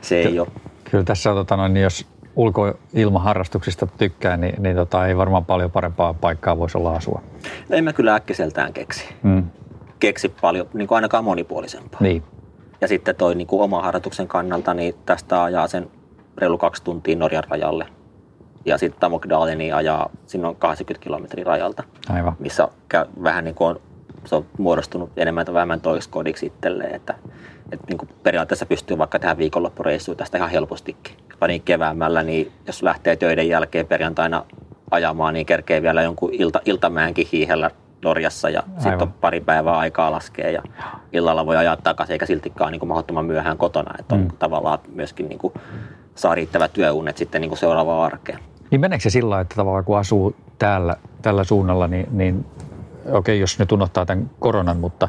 Se 0.00 0.20
ei 0.20 0.40
ole. 0.40 0.48
Kyllä 0.90 1.04
tässä 1.04 1.30
tota, 1.30 1.56
noin, 1.56 1.74
niin 1.74 1.82
jos 1.84 2.06
ulkoilmaharrastuksista 2.36 3.86
tykkää, 3.86 4.36
niin, 4.36 4.62
niin 4.62 4.76
tota, 4.76 5.06
ei 5.06 5.16
varmaan 5.16 5.44
paljon 5.44 5.70
parempaa 5.70 6.14
paikkaa 6.14 6.58
voisi 6.58 6.78
olla 6.78 6.96
asua. 6.96 7.22
No 7.68 7.76
en 7.76 7.84
mä 7.84 7.92
kyllä 7.92 8.14
äkkiseltään 8.14 8.72
keksi. 8.72 9.04
Mm. 9.22 9.44
Keksi 10.00 10.28
paljon, 10.40 10.66
niin 10.74 10.88
kuin 10.88 10.96
ainakaan 10.96 11.24
monipuolisempaa. 11.24 12.00
Niin, 12.00 12.22
Ja 12.80 12.88
sitten 12.88 13.16
toi 13.16 13.34
niin 13.34 13.46
kuin 13.46 13.62
oma 13.62 13.82
harjoituksen 13.82 14.28
kannalta, 14.28 14.74
niin 14.74 14.94
tästä 15.06 15.42
ajaa 15.42 15.68
sen 15.68 15.90
reilu 16.38 16.58
kaksi 16.58 16.84
tuntia 16.84 17.16
Norjan 17.16 17.44
rajalle. 17.48 17.86
Ja 18.64 18.78
sitten 18.78 19.00
Tamokdaleni 19.00 19.72
ajaa, 19.72 20.10
siinä 20.26 20.48
on 20.48 20.56
80 20.56 21.04
kilometrin 21.04 21.46
rajalta, 21.46 21.84
aivan. 22.08 22.36
missä 22.38 22.68
käy, 22.88 23.04
vähän 23.22 23.44
niin 23.44 23.54
kuin 23.54 23.68
on, 23.68 23.80
se 24.28 24.36
on 24.36 24.46
muodostunut 24.58 25.10
enemmän 25.16 25.46
tai 25.46 25.54
vähemmän 25.54 25.80
toiseksi 25.80 26.08
kodiksi 26.08 26.46
itselleen. 26.46 26.94
Että, 26.94 27.14
että 27.72 27.86
niin 27.88 27.98
kuin 27.98 28.08
periaatteessa 28.22 28.66
pystyy 28.66 28.98
vaikka 28.98 29.18
tähän 29.18 29.38
viikonloppureissuun 29.38 30.16
tästä 30.16 30.38
ihan 30.38 30.50
helpostikin. 30.50 31.16
Parin 31.38 31.62
keväämällä, 31.62 32.22
niin 32.22 32.52
jos 32.66 32.82
lähtee 32.82 33.16
töiden 33.16 33.48
jälkeen 33.48 33.86
perjantaina 33.86 34.44
ajamaan, 34.90 35.34
niin 35.34 35.46
kerkee 35.46 35.82
vielä 35.82 36.02
jonkun 36.02 36.30
ilta, 36.32 36.60
iltamäänkin 36.64 37.28
hiihellä 37.32 37.70
Norjassa 38.04 38.50
ja 38.50 38.62
sitten 38.78 39.02
on 39.02 39.12
pari 39.12 39.40
päivää 39.40 39.78
aikaa 39.78 40.10
laskee 40.10 40.52
ja 40.52 40.62
illalla 41.12 41.46
voi 41.46 41.56
ajaa 41.56 41.76
takaisin 41.76 42.12
eikä 42.12 42.26
siltikään 42.26 42.72
niin 42.72 42.80
kuin 42.80 42.88
mahdottoman 42.88 43.24
myöhään 43.24 43.58
kotona. 43.58 43.94
Että 43.98 44.14
on 44.14 44.20
Mm. 44.20 44.28
tavallaan 44.38 44.78
myöskin 44.94 45.28
niin 45.28 45.38
kuin, 45.38 45.54
saa 46.14 46.34
riittävät 46.34 46.72
työunet 46.72 47.16
sitten 47.16 47.40
niin 47.40 47.48
kuin 47.48 47.58
seuraavaan 47.58 48.12
arkeen. 48.12 48.38
Niin 48.70 48.80
meneekö 48.80 49.02
se 49.02 49.10
sillä 49.10 49.40
että 49.40 49.54
tavallaan 49.54 49.84
kun 49.84 49.98
asuu 49.98 50.36
täällä, 50.58 50.96
tällä 51.22 51.44
suunnalla, 51.44 51.88
niin, 51.88 52.06
niin 52.10 52.46
okei, 53.12 53.40
jos 53.40 53.58
nyt 53.58 53.72
unohtaa 53.72 54.06
tämän 54.06 54.30
koronan, 54.38 54.76
mutta, 54.76 55.08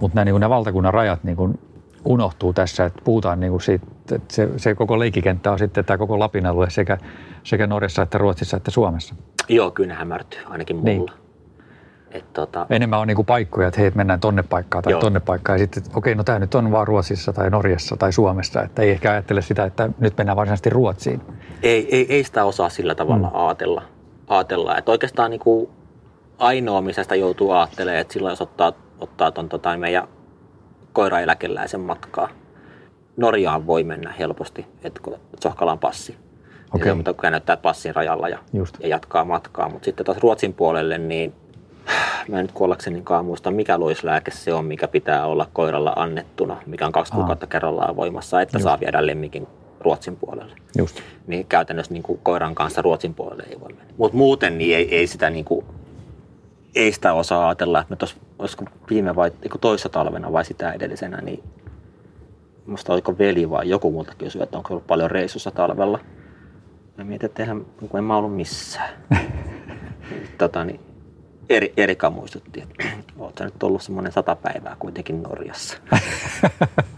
mutta 0.00 0.14
nämä, 0.14 0.24
niin 0.24 0.32
kuin 0.32 0.40
nämä 0.40 0.50
valtakunnan 0.50 0.94
rajat 0.94 1.24
niin 1.24 1.36
kuin 1.36 1.58
unohtuu 2.04 2.52
tässä, 2.52 2.84
että 2.84 3.02
puhutaan 3.04 3.40
niin 3.40 3.50
kuin 3.50 3.60
siitä, 3.60 3.86
että 4.12 4.34
se, 4.34 4.48
se 4.56 4.74
koko 4.74 4.98
leikkikenttä 4.98 5.52
on 5.52 5.58
sitten 5.58 5.84
tämä 5.84 5.98
koko 5.98 6.18
Lapin 6.18 6.46
alue 6.46 6.70
sekä, 6.70 6.98
sekä 7.44 7.66
Norjassa 7.66 8.02
että 8.02 8.18
Ruotsissa 8.18 8.56
että 8.56 8.70
Suomessa. 8.70 9.14
Joo, 9.48 9.70
kyllä 9.70 9.88
ne 9.88 9.94
hämärtyy, 9.94 10.40
ainakin 10.46 10.76
mulla. 10.76 10.88
Niin. 10.88 11.06
Et, 12.10 12.32
tota, 12.32 12.66
Enemmän 12.70 12.98
on 12.98 13.06
niin 13.08 13.16
kuin 13.16 13.26
paikkoja, 13.26 13.68
että 13.68 13.80
hei, 13.80 13.86
että 13.86 13.96
mennään 13.98 14.20
tonne 14.20 14.42
paikkaan 14.42 14.84
tai 14.84 14.90
Joo. 14.92 15.00
tonne 15.00 15.20
paikkaan 15.20 15.56
ja 15.60 15.64
sitten, 15.64 15.82
okei, 15.94 16.14
no 16.14 16.24
tämä 16.24 16.38
nyt 16.38 16.54
on 16.54 16.70
vaan 16.72 16.86
Ruotsissa 16.86 17.32
tai 17.32 17.50
Norjassa 17.50 17.96
tai 17.96 18.12
Suomessa, 18.12 18.62
että 18.62 18.82
ei 18.82 18.90
ehkä 18.90 19.10
ajattele 19.10 19.42
sitä, 19.42 19.64
että 19.64 19.88
nyt 19.98 20.16
mennään 20.18 20.36
varsinaisesti 20.36 20.70
Ruotsiin. 20.70 21.20
ei, 21.62 21.96
ei, 21.96 22.06
ei 22.14 22.24
sitä 22.24 22.44
osaa 22.44 22.68
sillä 22.68 22.94
tavalla 22.94 23.28
Mm. 23.28 23.34
ajatella. 23.46 23.82
ajatella. 24.28 24.76
Että 24.78 24.90
oikeastaan 24.90 25.30
niin 25.30 25.40
kuin 25.40 25.70
ainoa, 26.40 26.80
missä 26.80 27.02
sitä 27.02 27.14
joutuu 27.14 27.50
ajattelemaan, 27.50 28.00
että 28.00 28.12
silloin 28.12 28.32
jos 28.32 28.42
ottaa, 28.42 28.72
ottaa 28.98 29.30
ton, 29.30 29.48
tota, 29.48 29.76
meidän 29.76 30.08
koiraeläkeläisen 30.92 31.80
matkaa, 31.80 32.28
Norjaan 33.16 33.66
voi 33.66 33.84
mennä 33.84 34.14
helposti, 34.18 34.66
että 34.84 35.00
kun 35.02 35.16
Sohkalan 35.42 35.78
passi. 35.78 36.16
Okei. 36.74 36.82
Okay. 36.82 36.94
Mutta 36.94 37.12
kun 37.12 37.30
näyttää 37.30 37.56
passin 37.56 37.94
rajalla 37.94 38.28
ja, 38.28 38.38
Just. 38.52 38.76
ja 38.80 38.88
jatkaa 38.88 39.24
matkaa. 39.24 39.68
Mutta 39.68 39.84
sitten 39.84 40.06
taas 40.06 40.18
Ruotsin 40.18 40.54
puolelle, 40.54 40.98
niin 40.98 41.34
mä 42.28 42.38
en 42.38 42.44
nyt 42.44 42.52
kuollaksenikaan 42.52 43.24
muista, 43.24 43.50
mikä 43.50 43.78
luislääke 43.78 44.30
se 44.30 44.54
on, 44.54 44.64
mikä 44.64 44.88
pitää 44.88 45.26
olla 45.26 45.46
koiralla 45.52 45.92
annettuna, 45.96 46.56
mikä 46.66 46.86
on 46.86 46.92
kaksi 46.92 47.12
Aa. 47.12 47.16
kuukautta 47.16 47.46
kerrallaan 47.46 47.96
voimassa, 47.96 48.40
että 48.40 48.56
Just. 48.56 48.64
saa 48.64 48.80
viedä 48.80 49.06
lemmikin 49.06 49.46
Ruotsin 49.80 50.16
puolelle 50.16 50.54
Just. 50.78 51.00
niin 51.26 51.46
käytännössä 51.46 51.92
niin 51.92 52.02
kuin 52.02 52.20
koiran 52.22 52.54
kanssa 52.54 52.82
Ruotsin 52.82 53.14
puolelle 53.14 53.42
ei 53.50 53.60
voi 53.60 53.72
mennä. 53.72 53.94
Mutta 53.96 54.16
muuten 54.16 54.58
niin 54.58 54.76
ei, 54.76 54.96
ei, 54.96 55.06
sitä 55.06 55.30
niin 55.30 55.44
kuin, 55.44 55.66
ei 56.74 56.92
sitä 56.92 57.12
osaa 57.12 57.48
ajatella, 57.48 57.80
että 57.80 57.92
me 57.92 57.96
tuossa, 57.96 58.16
olisiko 58.38 58.64
viime 58.90 59.16
vai 59.16 59.32
toissa 59.60 59.88
talvena 59.88 60.32
vai 60.32 60.44
sitä 60.44 60.72
edellisenä, 60.72 61.20
niin 61.20 61.42
musta 62.66 62.92
oliko 62.92 63.18
veli 63.18 63.50
vai 63.50 63.68
joku 63.68 63.90
multa 63.90 64.12
kysyi, 64.18 64.42
että 64.42 64.56
onko 64.56 64.68
ollut 64.74 64.86
paljon 64.86 65.10
reissussa 65.10 65.50
talvella. 65.50 65.98
Mä 66.96 67.04
mietin, 67.04 67.26
että 67.26 67.42
eihän, 67.42 67.66
niin 67.80 67.88
kuin 67.88 67.98
en 67.98 68.04
mä 68.04 68.16
ollut 68.16 68.36
missään. 68.36 68.94
tota, 70.38 70.64
niin 70.64 70.80
eri, 71.48 71.72
Erika 71.76 72.10
muistutti, 72.10 72.62
että 72.62 72.84
olet 73.18 73.38
sä 73.38 73.44
nyt 73.44 73.62
ollut 73.62 73.82
semmoinen 73.82 74.12
sata 74.12 74.36
päivää 74.36 74.76
kuitenkin 74.78 75.22
Norjassa. 75.22 75.78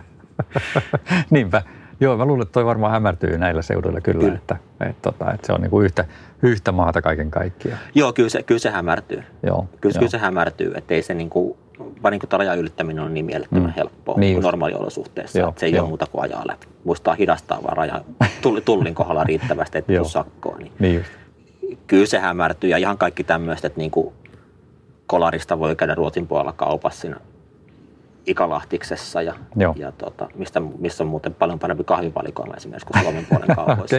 Niinpä. 1.30 1.62
Joo, 2.02 2.16
mä 2.16 2.24
luulen, 2.24 2.42
että 2.42 2.52
toi 2.52 2.64
varmaan 2.64 2.92
hämärtyy 2.92 3.38
näillä 3.38 3.62
seuduilla 3.62 4.00
kyllä, 4.00 4.20
Kyllä. 4.20 4.34
Että, 4.34 4.56
että, 4.80 5.10
että, 5.10 5.30
että 5.34 5.46
se 5.46 5.52
on 5.52 5.60
niin 5.60 5.70
kuin 5.70 5.84
yhtä, 5.84 6.04
yhtä 6.42 6.72
maata 6.72 7.02
kaiken 7.02 7.30
kaikkiaan. 7.30 7.78
Joo, 7.94 8.12
kyllä 8.12 8.28
se, 8.28 8.42
kyllä 8.42 8.58
se 8.58 8.70
hämärtyy. 8.70 9.22
Joo, 9.42 9.66
Kyllä, 9.80 9.92
joo. 9.94 9.98
kyllä 10.00 10.10
se 10.10 10.18
hämärtyy, 10.18 10.72
että 10.76 10.94
ei 10.94 11.02
se 11.02 11.14
niin 11.14 11.30
kuin, 11.30 11.56
vaan 12.02 12.12
niin 12.12 12.20
kuin 12.20 12.30
rajan 12.32 12.58
ylittäminen 12.58 13.04
on 13.04 13.14
niin 13.14 13.24
mielettömän 13.24 13.70
Mm. 13.70 13.72
helppoa 13.76 14.18
Niin 14.18 14.40
normaaliolosuhteissa. 14.40 15.38
Joo, 15.38 15.48
Että 15.48 15.60
se 15.60 15.66
ei 15.66 15.72
joo. 15.72 15.82
ole 15.82 15.88
muuta 15.88 16.06
kuin 16.12 16.22
ajaa 16.22 16.42
läpi. 16.46 16.66
Muistaa 16.84 17.14
hidastaa 17.14 17.62
vaan 17.62 17.76
rajan 17.76 18.00
tulli- 18.42 18.60
tullin 18.60 18.94
kohdalla 18.94 19.24
riittävästi, 19.24 19.78
että 19.78 19.92
tuu 19.96 20.04
sakkoon. 20.08 20.58
Niin 20.58 20.72
Niin 20.78 20.94
just. 20.94 21.10
kyllä 21.86 22.06
se 22.06 22.18
hämärtyy 22.18 22.70
ja 22.70 22.76
ihan 22.76 22.98
kaikki 22.98 23.24
tämmöiset, 23.24 23.64
että 23.64 23.78
niin 23.78 23.90
kuin 23.90 24.14
kolarista 25.06 25.58
voi 25.58 25.76
käydä 25.76 25.94
Ruotsin 25.94 26.26
puolella 26.26 26.52
kaupassa 26.52 27.00
siinä 27.00 27.16
Ikalahtiksessa 28.26 29.22
ja, 29.22 29.34
Joo. 29.56 29.74
ja 29.76 29.92
tota, 29.92 30.28
mistä, 30.34 30.60
missä 30.60 31.04
on 31.04 31.08
muuten 31.08 31.34
paljon 31.34 31.58
parempi 31.58 31.84
kahvivalikoima 31.84 32.54
esimerkiksi 32.54 32.86
kuin 32.86 33.02
Suomen 33.02 33.26
puolen 33.26 33.56
kaupoissa. 33.56 33.96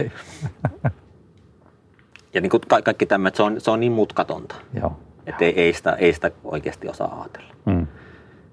Ja 2.34 2.40
niin 2.40 2.50
kuin 2.50 2.60
ka- 2.68 2.82
kaikki 2.82 3.06
tämmöiset, 3.06 3.36
se 3.36 3.42
on, 3.42 3.60
se 3.60 3.70
on 3.70 3.80
niin 3.80 3.92
mutkatonta, 3.92 4.54
Joo. 4.80 4.96
että 5.26 5.44
ei, 5.44 5.60
ei, 5.60 5.72
sitä, 5.72 5.92
ei 5.92 6.12
sitä 6.12 6.30
oikeasti 6.44 6.88
osaa 6.88 7.20
ajatella. 7.20 7.54
Mm. 7.64 7.86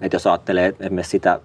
Et 0.02 0.14
jos 0.14 0.28
ajattelee 0.28 0.76
esimerkiksi 0.80 1.12
sitä 1.12 1.40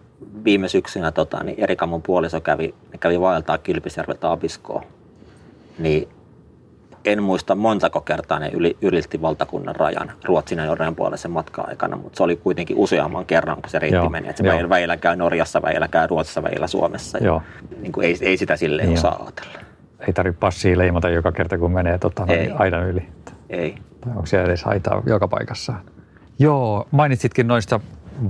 viime 0.45 0.69
syksynä, 0.69 1.12
tota, 1.12 1.45
niin 1.45 1.61
Erika 1.61 1.87
mun 1.87 2.03
puoliso 2.03 2.41
kävi, 2.41 2.75
kävi 3.01 3.21
vaeltaa 3.21 3.59
Kilpisjärveltä 3.59 4.33
Abiskoon, 4.33 4.83
niin 5.79 6.09
en 7.07 7.23
muista 7.23 7.55
montako 7.55 8.01
kertaa 8.01 8.38
ne 8.38 8.49
yli, 8.49 8.77
ylitti 8.83 9.23
valtakunnan 9.23 9.77
rajan 9.77 10.12
Ruotsin 10.25 10.59
ja 10.59 10.66
Norjan 10.66 10.97
puolisen 10.97 11.31
matka-aikana, 11.31 11.97
mutta 11.97 12.16
se 12.16 12.23
oli 12.23 12.37
kuitenkin 12.37 12.77
useamman 12.77 13.27
kerran, 13.27 13.57
kun 13.57 13.71
se 13.71 13.79
reitti 13.79 13.97
Joo, 13.97 14.09
meni. 14.09 14.29
Että 14.29 14.42
se 14.42 14.49
joo. 14.49 14.69
väillä, 14.69 14.97
käy 14.97 15.16
Norjassa, 15.16 15.62
väillä 15.62 15.88
käy 15.88 16.07
Ruotsissa, 16.07 16.42
väillä 16.42 16.66
Suomessa. 16.66 17.19
Ja 17.19 17.25
Joo. 17.27 17.42
Niin 17.81 17.92
kuin 17.92 18.07
ei, 18.07 18.16
ei 18.21 18.37
sitä 18.37 18.57
silleen 18.57 18.88
Joo. 18.88 18.95
osaa 18.95 19.23
ajatella. 19.23 19.59
Ei 20.07 20.12
tarvitse 20.12 20.40
passia 20.40 20.79
leimata 20.79 21.09
joka 21.09 21.33
kerta, 21.33 21.59
kun 21.59 21.73
menee 21.73 21.99
tota, 21.99 22.27
aidan 22.55 22.88
yli. 22.88 23.09
Ei. 23.51 23.75
Tai 24.01 24.11
onko 24.11 24.27
siellä 24.27 24.47
edes 24.47 24.66
aitaa 24.66 25.03
joka 25.07 25.29
paikassa? 25.29 25.75
Joo, 26.38 26.88
mainitsitkin 26.90 27.47
noista 27.47 27.81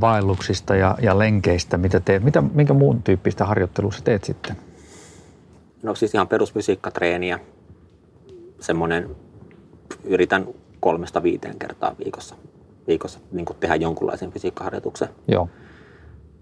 vaelluksista 0.01 0.77
ja, 0.77 0.99
ja 1.03 1.19
lenkeistä, 1.19 1.77
mitä 1.77 2.01
teet. 2.01 2.23
Mitä, 2.25 2.41
minkä 2.41 2.75
muun 2.75 3.03
tyyppistä 3.03 3.45
harjoittelua 3.45 3.93
sä 3.93 4.05
teet 4.05 4.25
sitten? 4.25 4.57
No 5.83 5.95
siis 5.95 6.15
ihan 6.15 6.29
perusfysiikkatreeniä. 6.29 7.39
Semmoinen, 8.61 9.16
yritän 10.05 10.47
kolmesta 10.81 11.23
viiteen 11.23 11.59
kertaa 11.59 11.95
viikossa, 12.05 12.35
viikossa 12.88 13.19
niin 13.33 13.45
kuin 13.47 13.57
tehdä 13.61 13.75
jonkunlaisen 13.75 14.33
fysiikkaharjoituksen. 14.33 15.09
Joo, 15.29 15.49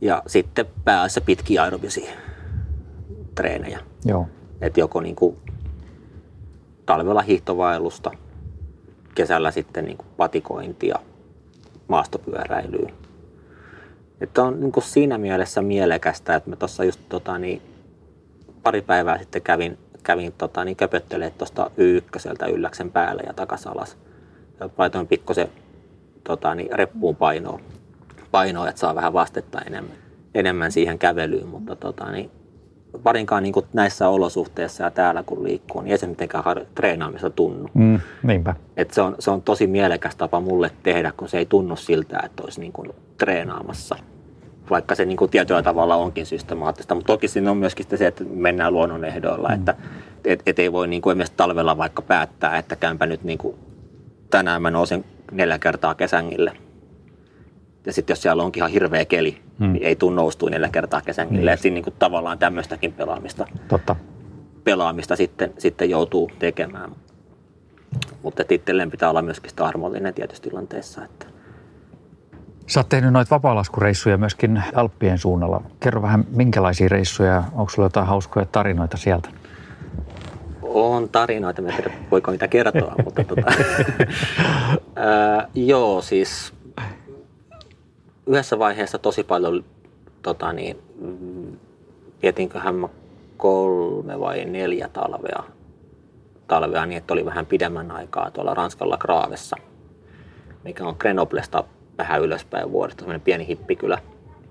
Ja 0.00 0.22
sitten 0.26 0.66
päässä 0.84 1.20
pitkiä 1.20 1.62
aerobisia 1.62 2.10
treenejä. 3.34 3.80
joo, 4.04 4.28
Että 4.60 4.80
joko 4.80 5.00
niin 5.00 5.16
kuin 5.16 5.36
talvella 6.86 7.22
hiihtovaellusta, 7.22 8.10
kesällä 9.14 9.50
sitten 9.50 9.84
niin 9.84 9.96
kuin 9.96 10.06
patikointia, 10.16 10.98
maastopyöräilyä. 11.88 12.90
Että 14.20 14.42
on 14.42 14.60
niin 14.60 14.72
kuin 14.72 14.84
siinä 14.84 15.18
mielessä 15.18 15.62
mielekästä, 15.62 16.34
että 16.34 16.50
mä 16.50 16.56
tuossa 16.56 16.84
just 16.84 17.00
tota, 17.08 17.38
niin, 17.38 17.62
pari 18.62 18.82
päivää 18.82 19.18
sitten 19.18 19.42
kävin, 19.42 19.78
kävin 20.04 20.32
tota, 20.38 20.64
niin 20.64 20.76
köpöttelemään 20.76 21.38
tuosta 21.38 21.70
Y1 21.78 22.52
ylläksen 22.52 22.90
päälle 22.90 23.22
ja 23.26 23.32
takas 23.32 23.66
alas. 23.66 23.96
Ja 24.60 24.68
laitoin 24.78 25.06
pikkusen 25.06 25.48
tota, 26.24 26.54
niin, 26.54 26.68
reppuun 26.72 27.16
painoa, 27.16 27.60
painoa, 28.30 28.68
että 28.68 28.80
saa 28.80 28.94
vähän 28.94 29.12
vastetta 29.12 29.60
enemmän, 29.60 29.96
enemmän 30.34 30.72
siihen 30.72 30.98
kävelyyn, 30.98 31.48
mutta 31.48 31.76
tota, 31.76 32.10
niin, 32.10 32.30
parinkaan 33.02 33.42
niin 33.42 33.52
kuin 33.52 33.66
näissä 33.72 34.08
olosuhteissa 34.08 34.84
ja 34.84 34.90
täällä 34.90 35.22
kun 35.22 35.44
liikkuu, 35.44 35.80
niin 35.82 35.92
ei 35.92 35.98
se 35.98 36.06
mitenkään 36.06 36.44
har- 36.44 36.66
treenaamista 36.74 37.30
tunnu. 37.30 37.68
mm, 37.74 38.00
niinpä. 38.22 38.54
Et 38.76 38.90
se, 38.90 39.02
on, 39.02 39.16
se 39.18 39.30
on 39.30 39.42
tosi 39.42 39.66
mielekäs 39.66 40.16
tapa 40.16 40.40
mulle 40.40 40.70
tehdä, 40.82 41.12
kun 41.16 41.28
se 41.28 41.38
ei 41.38 41.46
tunnu 41.46 41.76
siltä, 41.76 42.20
että 42.24 42.42
olisi 42.42 42.60
niin 42.60 42.72
kuin 42.72 42.90
treenaamassa. 43.18 43.96
Vaikka 44.70 44.94
se 44.94 45.04
niin 45.04 45.16
kuin 45.16 45.30
tietyllä 45.30 45.62
tavalla 45.62 45.96
onkin 45.96 46.26
systemaattista. 46.26 46.94
Mutta 46.94 47.12
toki 47.12 47.28
siinä 47.28 47.50
on 47.50 47.56
myöskin 47.56 47.86
se, 47.94 48.06
että 48.06 48.24
mennään 48.24 48.72
luonnon 48.72 49.04
ehdoilla. 49.04 49.48
Mm. 49.48 49.54
Että 49.54 49.74
et, 50.24 50.42
et 50.46 50.58
ei 50.58 50.72
voi 50.72 50.88
niin 50.88 51.02
kuin 51.02 51.12
esimerkiksi 51.12 51.36
talvella 51.36 51.76
vaikka 51.78 52.02
päättää, 52.02 52.58
että 52.58 52.76
käympä 52.76 53.06
nyt 53.06 53.24
niin 53.24 53.38
kuin 53.38 53.56
tänään 54.30 54.62
mä 54.62 54.70
nousen 54.70 55.04
neljä 55.32 55.58
kertaa 55.58 55.94
kesängille. 55.94 56.52
Ja 57.86 57.92
sitten 57.92 58.12
jos 58.14 58.22
siellä 58.22 58.42
onkin 58.42 58.60
ihan 58.60 58.70
hirveä 58.70 59.04
keli, 59.04 59.38
Mm. 59.58 59.66
mm. 59.66 59.72
niin 59.72 59.82
ei 59.82 59.96
tule 59.96 60.14
noustua 60.16 60.50
neljä 60.50 60.68
kertaa 60.68 61.00
kesängille. 61.00 61.40
Niin. 61.40 61.48
Että 61.48 61.62
siinä 61.62 61.74
niin 61.74 61.84
kuin 61.84 61.94
tavallaan 61.98 62.38
tämmöistäkin 62.38 62.92
pelaamista 62.92 63.46
Totta. 63.68 63.96
pelaamista 64.64 65.16
sitten, 65.16 65.52
sitten 65.58 65.90
joutuu 65.90 66.30
tekemään. 66.38 66.90
Mutta 68.22 68.42
itselleen 68.50 68.90
pitää 68.90 69.10
olla 69.10 69.22
myöskin 69.22 69.50
sitä 69.50 69.64
armollinen 69.64 70.14
tietyissä 70.14 70.42
tilanteissa. 70.42 71.04
Että 71.04 71.26
Sä 72.66 72.80
oot 72.80 72.88
tehnyt 72.88 73.12
noita 73.12 73.30
vapaalaskureissuja 73.30 74.18
myöskin 74.18 74.62
Alppien 74.74 75.18
suunnalla. 75.18 75.62
Kerro 75.80 76.02
vähän, 76.02 76.24
minkälaisia 76.30 76.88
reissuja, 76.88 77.44
onko 77.52 77.70
sulla 77.70 77.86
jotain 77.86 78.06
hauskoja 78.06 78.46
tarinoita 78.46 78.96
sieltä? 78.96 79.28
on 80.74 81.08
tarinoita, 81.08 81.62
en 81.62 81.74
tiedä 81.76 81.94
voiko 82.10 82.30
niitä 82.30 82.48
kertoa, 82.48 82.94
mutta 83.04 83.24
tota, 83.24 83.52
ää, 84.96 85.48
joo, 85.54 86.02
siis 86.02 86.54
yhdessä 88.26 88.58
vaiheessa 88.58 88.98
tosi 88.98 89.24
paljon, 89.24 89.64
tota 90.22 90.52
niin, 90.52 90.78
vietinköhän 92.22 92.74
mä 92.74 92.88
kolme 93.36 94.20
vai 94.20 94.44
neljä 94.44 94.88
talvea, 94.88 95.44
talvea 96.46 96.86
niin, 96.86 96.98
että 96.98 97.14
oli 97.14 97.24
vähän 97.24 97.46
pidemmän 97.46 97.90
aikaa 97.90 98.30
tuolla 98.30 98.54
Ranskalla 98.54 98.96
Graavessa, 98.96 99.56
mikä 100.64 100.84
on 100.84 100.96
Grenoblesta 100.98 101.64
vähän 101.98 102.22
ylöspäin 102.22 102.72
vuodesta, 102.72 103.00
semmoinen 103.00 103.20
pieni 103.20 103.46
hippikylä, 103.46 103.98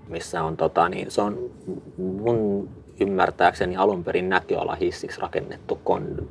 missä 0.08 0.44
on, 0.44 0.58
tota, 0.58 0.90
niin, 0.90 1.12
se 1.12 1.22
on 1.22 1.52
mun 1.98 2.70
ymmärtääkseni 3.00 3.78
alun 3.78 4.04
perin 4.04 4.30
näköalahissiksi 4.30 5.22
rakennettu 5.22 5.80
kon, 5.84 6.30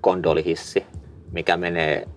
kondolihissi, 0.00 0.86
mikä 1.32 1.56
menee 1.56 2.08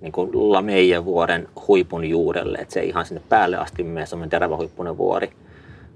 niin 0.00 0.12
kuin 0.12 0.30
Lameijen 0.52 1.04
vuoren 1.04 1.48
huipun 1.68 2.04
juurelle, 2.04 2.58
että 2.58 2.74
se 2.74 2.80
ei 2.80 2.88
ihan 2.88 3.06
sinne 3.06 3.22
päälle 3.28 3.56
asti 3.56 3.82
mene, 3.82 4.06
se 4.06 4.16
on 4.16 4.28
terävähuippunen 4.28 4.98
vuori, 4.98 5.32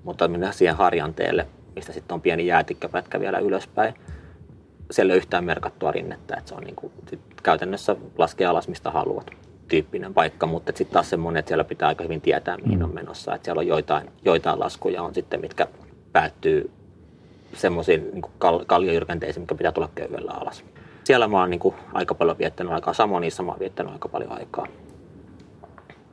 mutta 0.05 0.29
mennään 0.29 0.55
siihen 0.55 0.77
harjanteelle, 0.77 1.47
mistä 1.77 1.93
sitten 1.93 2.15
on 2.15 2.21
pieni 2.21 2.47
jäätikköpätkä 2.47 3.21
vielä 3.21 3.39
ylöspäin. 3.39 3.95
Siellä 4.91 5.13
ei 5.13 5.15
ole 5.15 5.19
yhtään 5.19 5.45
merkattua 5.45 5.93
rinnettä, 5.93 6.37
että 6.37 6.49
se 6.49 6.55
on 6.55 6.63
niin 6.63 6.77
kuin, 6.77 6.93
käytännössä 7.43 7.97
laskee 8.19 8.47
alas 8.47 8.69
mistä 8.69 8.91
haluat 8.91 9.44
tyyppinen 9.69 10.15
paikka, 10.15 10.47
mutta 10.47 10.73
sitten 10.75 10.93
taas 10.93 11.11
semmoinen, 11.11 11.39
että 11.39 11.49
siellä 11.49 11.65
pitää 11.65 11.89
aika 11.89 12.05
hyvin 12.05 12.21
tietää, 12.21 12.57
mihin 12.65 12.83
on 12.83 12.95
menossa. 12.95 13.35
Että 13.35 13.45
siellä 13.45 13.61
on 13.61 13.67
joitain, 13.67 14.11
joitain 14.25 14.61
laskuja 14.61 15.03
on 15.03 15.15
sitten, 15.15 15.41
mitkä 15.41 15.67
päättyy 16.13 16.71
semmoisiin 17.55 18.11
niin 18.13 18.23
kal- 18.39 18.65
kalliojyrkänteisiin, 18.67 19.43
mikä 19.43 19.55
pitää 19.55 19.73
tulla 19.73 19.91
köydellä 19.95 20.33
alas. 20.33 20.65
Siellä 21.05 21.29
mä 21.29 21.41
oon 21.41 21.51
niin 21.51 21.61
kuin, 21.61 21.75
aika 21.93 22.15
paljon 22.15 22.39
viettänyt 22.39 22.73
aikaa. 22.73 22.95
Samonissa 22.95 23.43
mä 23.43 23.53
oon 23.53 23.61
viettänyt 23.61 23.93
aika 23.93 24.09
paljon 24.09 24.33
aikaa. 24.33 24.67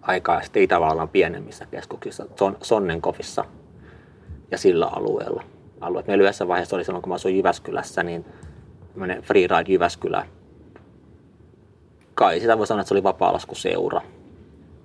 Aikaa 0.02 0.42
sitten 0.42 0.64
Itävallan 0.64 1.10
pienemmissä 1.10 1.66
keskuksissa, 1.66 2.24
Son- 2.24 2.58
Sonnenkofissa 2.62 3.46
ja 4.52 4.58
sillä 4.58 4.88
alueella. 4.88 5.44
Alueet. 5.82 6.08
Meillä 6.08 6.22
yhdessä 6.24 6.48
vaiheessa 6.48 6.76
oli 6.76 6.84
silloin, 6.84 7.02
kun 7.02 7.10
mä 7.10 7.16
asuin 7.16 7.38
Jyväskylässä, 7.38 8.04
niin 8.04 8.26
Freeride 9.22 9.72
Jyväskylä. 9.74 10.28
Kai 12.22 12.40
sitä 12.40 12.58
voi 12.58 12.68
sanoa, 12.68 12.82
että 12.82 12.88
se 12.88 12.94
oli 12.94 13.04
vapaalaskuseura. 13.04 14.02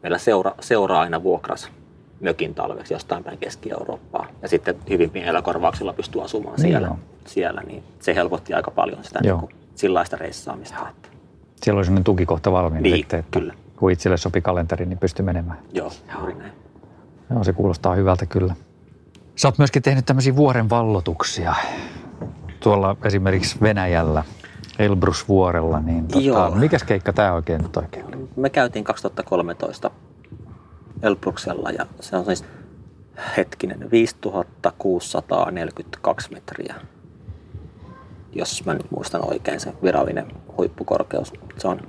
Meillä 0.02 0.18
seura, 0.18 0.52
seura 0.60 1.00
aina 1.00 1.22
vuokras 1.22 1.70
mökin 2.20 2.54
talveksi 2.54 2.94
jostain 2.94 3.24
päin 3.24 3.38
Keski-Eurooppaa. 3.38 4.26
Ja 4.42 4.48
sitten 4.48 4.76
hyvin 4.90 5.10
pienellä 5.10 5.42
korvauksella 5.42 5.92
pystyy 5.92 6.22
asumaan 6.22 6.54
Niin 6.56 6.68
siellä, 6.68 6.86
joo. 6.86 6.98
siellä, 7.26 7.62
niin 7.66 7.82
se 8.00 8.14
helpotti 8.14 8.54
aika 8.54 8.70
paljon 8.70 9.04
sitä 9.04 9.18
Joo. 9.22 9.40
niin 9.40 9.48
kuin, 9.48 9.60
sillaista 9.74 10.16
reissaamista. 10.16 10.88
Että, 10.88 11.08
Siellä 11.62 11.78
oli 11.78 11.84
sellainen 11.84 12.04
tukikohta 12.04 12.52
valmiina 12.52 12.82
Niin, 12.82 12.96
sitten, 12.96 13.20
että 13.20 13.38
kyllä. 13.40 13.54
kun 13.76 13.90
itselle 13.92 14.16
sopi 14.16 14.40
kalenteri, 14.40 14.86
niin 14.86 14.98
pystyi 14.98 15.24
menemään. 15.24 15.58
joo, 15.72 15.92
juuri 16.18 16.34
näin. 16.34 16.52
Joo, 17.30 17.44
se 17.44 17.52
kuulostaa 17.52 17.94
hyvältä 17.94 18.26
kyllä. 18.26 18.54
Sä 19.36 19.48
oot 19.48 19.58
myöskin 19.58 19.82
tehnyt 19.82 20.06
tämmöisiä 20.06 20.36
vuoren 20.36 20.70
vallotuksia 20.70 21.54
tuolla 22.60 22.96
esimerkiksi 23.04 23.56
Venäjällä, 23.62 24.24
Elbrusvuorella. 24.78 25.80
Niin 25.80 26.08
tota, 26.08 26.50
mikäs 26.50 26.84
keikka 26.84 27.12
tämä 27.12 27.32
oikein 27.32 27.62
nyt 27.62 27.76
oikein 27.76 28.06
oli? 28.06 28.28
Me 28.36 28.50
käytiin 28.50 28.84
2013 28.84 29.90
Elbruksella 31.02 31.70
ja 31.70 31.86
se 32.00 32.16
on 32.16 32.24
siis 32.24 32.44
hetkinen 33.36 33.90
5642 33.90 36.32
metriä. 36.32 36.74
Jos 38.32 38.64
mä 38.64 38.74
nyt 38.74 38.90
muistan 38.90 39.30
oikein 39.30 39.60
se 39.60 39.72
virallinen 39.82 40.26
huippukorkeus. 40.58 41.32
Se 41.58 41.68
on 41.68 41.80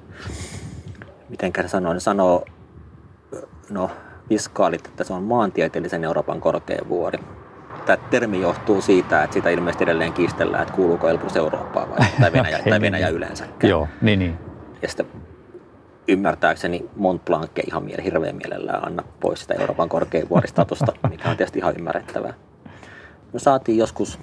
miten 1.29 1.51
se 1.61 1.67
sanoo, 1.67 1.93
ne 1.93 1.99
sanoo, 1.99 2.45
no 3.69 3.89
viskaalit, 4.29 4.88
että 4.88 5.03
se 5.03 5.13
on 5.13 5.23
maantieteellisen 5.23 6.03
Euroopan 6.03 6.41
korkein 6.41 6.89
vuori. 6.89 7.19
Tämä 7.88 7.97
termi 8.09 8.41
johtuu 8.41 8.81
siitä, 8.81 9.23
että 9.23 9.33
sitä 9.33 9.49
ilmeisesti 9.49 9.83
edelleen 9.83 10.13
kiistellään, 10.13 10.61
että 10.61 10.73
kuuluuko 10.73 11.09
Elbrus 11.09 11.35
Eurooppaan 11.35 11.89
vai 11.89 11.97
tai 12.21 12.31
Venäjä, 12.31 12.57
okay, 12.57 12.69
tai 12.69 12.81
Venäjä 12.81 13.07
niin. 13.07 13.15
yleensä. 13.15 13.45
Joo, 13.63 13.88
niin, 14.01 14.19
niin. 14.19 14.38
Ja 14.81 14.88
sitten 14.88 15.07
ymmärtääkseni 16.07 16.89
Mont 16.95 17.25
Blanc 17.25 17.49
ihan 17.67 17.83
miele, 17.83 18.03
hirveän 18.03 18.35
mielellään 18.35 18.88
anna 18.88 19.03
pois 19.19 19.39
sitä 19.39 19.53
Euroopan 19.53 19.89
korkein 19.89 20.29
vuoristatusta, 20.29 20.93
mikä 21.09 21.29
on 21.29 21.38
tietysti 21.38 21.59
ihan 21.59 21.75
ymmärrettävää. 21.77 22.33
Me 23.33 23.39
saatiin 23.39 23.77
joskus, 23.77 24.19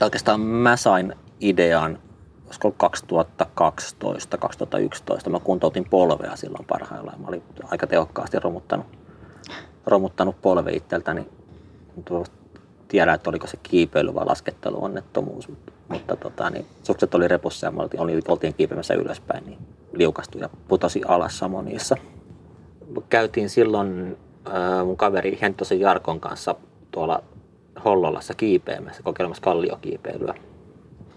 oikeastaan 0.00 0.40
mä 0.40 0.76
sain 0.76 1.14
idean, 1.40 1.98
olisiko 2.46 2.74
2012-2011, 5.26 5.30
mä 5.30 5.40
kuntoutin 5.40 5.84
polvea 5.90 6.36
silloin 6.36 6.64
parhaillaan. 6.64 7.20
Mä 7.20 7.28
olin 7.28 7.42
aika 7.64 7.86
tehokkaasti 7.86 8.38
romuttanut, 8.40 8.86
romuttanut 9.86 10.42
polve 10.42 10.72
itseltäni. 10.72 11.28
Tiedän, 12.88 13.14
että 13.14 13.30
oliko 13.30 13.46
se 13.46 13.58
kiipeily 13.62 14.14
vai 14.14 14.26
lasketteluonnettomuus, 14.26 15.48
mutta, 15.48 15.72
mutta 15.88 16.16
tota, 16.16 16.50
niin, 16.50 16.66
sukset 16.82 17.14
oli 17.14 17.28
repussa 17.28 17.66
ja 17.66 17.70
me 17.70 17.82
oltiin, 17.82 18.22
oltiin 18.28 18.54
kiipeämässä 18.54 18.94
ylöspäin, 18.94 19.44
niin 19.46 19.58
liukastui 19.92 20.40
ja 20.40 20.50
putosi 20.68 21.02
alas 21.08 21.38
Samoniissa. 21.38 21.96
Käytiin 23.08 23.50
silloin 23.50 24.16
äh, 24.46 24.84
mun 24.84 24.96
kaveri 24.96 25.38
Henttosen 25.42 25.80
Jarkon 25.80 26.20
kanssa 26.20 26.54
tuolla 26.90 27.22
Hollolassa 27.84 28.34
kiipeämässä, 28.34 29.02
kokeilemassa 29.02 29.42
kalliokiipeilyä. 29.42 30.34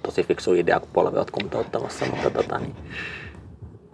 Tosi 0.04 0.24
fiksu 0.24 0.54
idea, 0.54 0.80
kun 0.80 0.90
polvi 0.94 1.18
oot 1.18 1.32
kuntouttamassa, 1.32 2.06
mutta 2.06 2.30
tota, 2.30 2.58
niin 2.58 2.76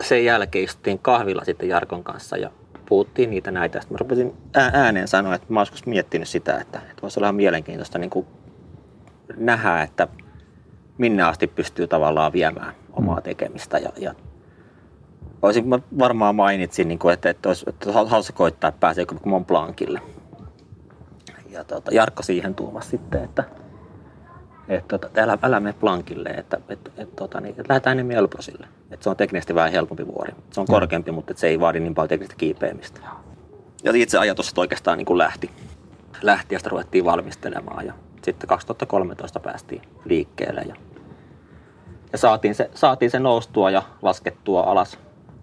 sen 0.01 0.25
jälkeen 0.25 0.65
istuttiin 0.65 0.99
kahvilla 0.99 1.45
sitten 1.45 1.69
Jarkon 1.69 2.03
kanssa 2.03 2.37
ja 2.37 2.51
puhuttiin 2.89 3.29
niitä 3.29 3.51
näitä. 3.51 3.79
Sitten 3.79 3.95
mä 3.95 3.99
rupesin 3.99 4.33
ääneen 4.53 5.07
sanoa, 5.07 5.35
että 5.35 5.47
mä 5.49 5.59
olisin 5.59 5.77
miettinyt 5.85 6.27
sitä, 6.27 6.57
että, 6.57 6.79
että 6.79 7.01
voisi 7.01 7.19
olla 7.19 7.31
mielenkiintoista 7.31 7.99
niin 7.99 8.09
kuin 8.09 8.25
nähdä, 9.37 9.81
että 9.81 10.07
minne 10.97 11.23
asti 11.23 11.47
pystyy 11.47 11.87
tavallaan 11.87 12.33
viemään 12.33 12.73
omaa 12.93 13.15
mm. 13.15 13.23
tekemistä. 13.23 13.77
Ja, 13.77 13.89
ja 13.97 14.13
olisin, 15.41 15.67
mä 15.67 15.79
varmaan 15.99 16.35
mainitsin, 16.35 16.87
niin 16.87 16.99
kuin, 16.99 17.13
että, 17.13 17.29
että, 17.29 17.49
olisi, 17.49 17.65
että 17.69 17.91
hauska 17.91 18.33
koittaa, 18.33 18.67
että 18.67 18.79
pääseekö 18.79 19.15
Mont 19.25 19.47
Blancille 19.47 20.01
ja 21.49 21.63
tota, 21.63 21.91
Jarkko 21.91 22.23
siihen 22.23 22.55
tuumasi 22.55 22.89
sitten, 22.89 23.23
että, 23.23 23.43
että, 24.69 24.95
että 24.95 25.23
älä, 25.23 25.37
älä 25.41 25.59
mene 25.59 25.73
plankille, 25.79 26.29
että, 26.29 26.57
että, 26.69 26.91
että, 26.97 27.15
tota, 27.15 27.41
niin, 27.41 27.49
että 27.49 27.63
lähdetään 27.69 27.97
enemmän 27.97 28.17
Elbrosille. 28.17 28.67
Että 28.91 29.03
se 29.03 29.09
on 29.09 29.17
teknisesti 29.17 29.55
vähän 29.55 29.71
helpompi 29.71 30.07
vuori. 30.07 30.33
Se 30.51 30.59
on 30.59 30.65
mm. 30.69 30.73
korkeampi, 30.73 31.11
mutta 31.11 31.33
se 31.35 31.47
ei 31.47 31.59
vaadi 31.59 31.79
niin 31.79 31.95
paljon 31.95 32.09
teknistä 32.09 32.35
kiipeämistä. 32.37 33.01
Ja 33.83 33.91
itse 33.95 34.17
ajatus 34.17 34.49
että 34.49 34.61
oikeastaan 34.61 34.97
niin 34.97 35.05
kuin 35.05 35.17
lähti. 35.17 35.51
Lähti 36.21 36.55
ja 36.55 36.59
sitä 36.59 36.69
ruvettiin 36.69 37.05
valmistelemaan. 37.05 37.85
Ja 37.85 37.93
sitten 38.21 38.47
2013 38.47 39.39
päästiin 39.39 39.81
liikkeelle 40.05 40.61
ja, 40.61 40.75
ja 42.11 42.17
saatiin, 42.17 42.55
se, 42.55 42.69
saatiin 42.73 43.11
se 43.11 43.19
noustua 43.19 43.69
ja 43.69 43.83
laskettua 44.01 44.61
alas, 44.61 44.99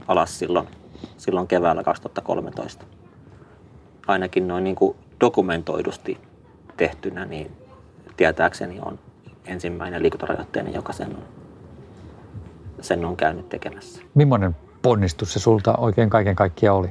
alas 0.09 0.39
silloin, 0.39 0.69
silloin 1.17 1.49
keväällä 1.49 1.83
2013. 1.83 2.85
Ainakin 4.07 4.49
noin 4.49 4.65
niin 4.65 4.77
kuin 4.77 4.97
dokumentoidusti 5.21 6.19
tehtynä, 6.77 7.25
niin 7.25 7.57
tietääkseni 8.17 8.81
on 8.81 8.99
ensimmäinen 9.47 10.03
liikuntarajoitteinen, 10.03 10.75
joka 10.75 10.93
sen 10.93 11.17
on, 11.17 11.23
sen 12.81 13.05
on 13.05 13.17
käynyt 13.17 13.49
tekemässä. 13.49 14.03
Millainen 14.15 14.57
ponnistus 14.83 15.33
se 15.33 15.39
sulta 15.39 15.77
oikein 15.77 16.11
kaiken 16.11 16.37
kaikkiaan 16.37 16.79
oli? 16.79 16.89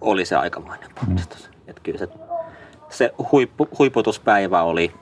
Oli 0.00 0.24
se 0.24 0.36
aikamoinen 0.36 0.90
ponnistus. 1.00 1.48
Mm. 1.48 1.54
Että 1.66 1.82
kyllä 1.82 1.98
se, 1.98 2.08
se 2.90 3.14
huippu, 3.32 3.68
huiputuspäivä 3.78 4.62
oli, 4.62 4.92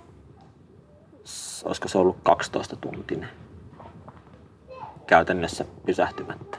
olisiko 1.65 1.89
se 1.89 1.99
ollut 1.99 2.17
12 2.23 2.77
tuntinen 2.77 3.29
käytännössä 5.07 5.65
pysähtymättä 5.87 6.59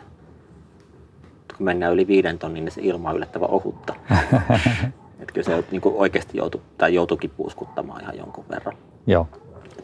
kun 1.59 1.65
mennään 1.65 1.93
yli 1.93 2.07
viiden 2.07 2.39
tonnin, 2.39 2.65
niin 2.65 2.73
se 2.73 2.81
ilma 2.83 3.09
on 3.09 3.15
yllättävän 3.15 3.49
ohutta. 3.49 3.95
että 5.19 5.33
kyllä 5.33 5.45
se 5.45 5.63
niin 5.71 5.81
kuin 5.81 5.95
oikeasti 5.95 6.37
joutui, 6.37 6.61
tai 6.77 6.93
joutuikin 6.93 7.29
puuskuttamaan 7.29 8.01
ihan 8.01 8.17
jonkun 8.17 8.45
verran. 8.49 8.77
Joo. 9.07 9.27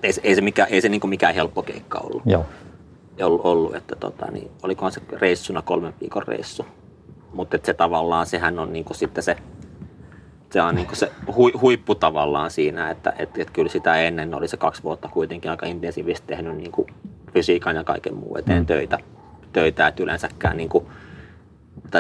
ei, 0.03 0.11
ei 0.24 0.36
se, 0.36 0.41
mikä, 0.41 0.66
ei 0.66 0.82
se 0.82 0.89
niin 0.89 1.09
mikään 1.09 1.36
helppo 1.36 1.63
keikka 1.63 1.99
ollut. 1.99 2.24
Joo. 2.26 2.45
Ollut, 3.22 3.41
ollut 3.43 3.76
että 3.76 3.95
tota, 3.95 4.32
niin, 4.32 4.51
olikohan 4.63 4.91
se 4.91 5.01
reissuna 5.11 5.61
kolmen 5.61 5.93
viikon 6.01 6.24
reissu. 6.28 6.66
Mutta 7.34 7.57
se 7.63 7.74
tavallaan, 7.74 8.26
sehän 8.26 8.59
on 8.59 8.74
niin 8.74 8.86
sitten 8.91 9.24
se, 9.24 9.38
se 10.49 10.61
on 10.61 10.76
niin 10.76 10.88
se 10.93 11.11
hui, 11.36 11.51
huippu 11.51 11.95
tavallaan 11.95 12.51
siinä, 12.51 12.89
että 12.89 13.13
et, 13.20 13.38
et 13.38 13.49
kyllä 13.51 13.70
sitä 13.70 13.95
ennen 13.95 14.34
oli 14.34 14.47
se 14.47 14.57
kaksi 14.57 14.84
vuotta 14.84 15.07
kuitenkin 15.07 15.51
aika 15.51 15.66
intensiivisesti 15.66 16.28
tehnyt 16.28 16.57
niin 16.57 16.72
fysiikan 17.34 17.76
ja 17.76 17.84
kaiken 17.84 18.16
muun 18.16 18.39
eteen 18.39 18.61
mm. 18.61 18.66
töitä. 18.66 18.99
töitä 19.53 19.88
että 19.88 20.03
yleensäkään 20.03 20.57
niin 20.57 20.70
kuin, 20.70 20.86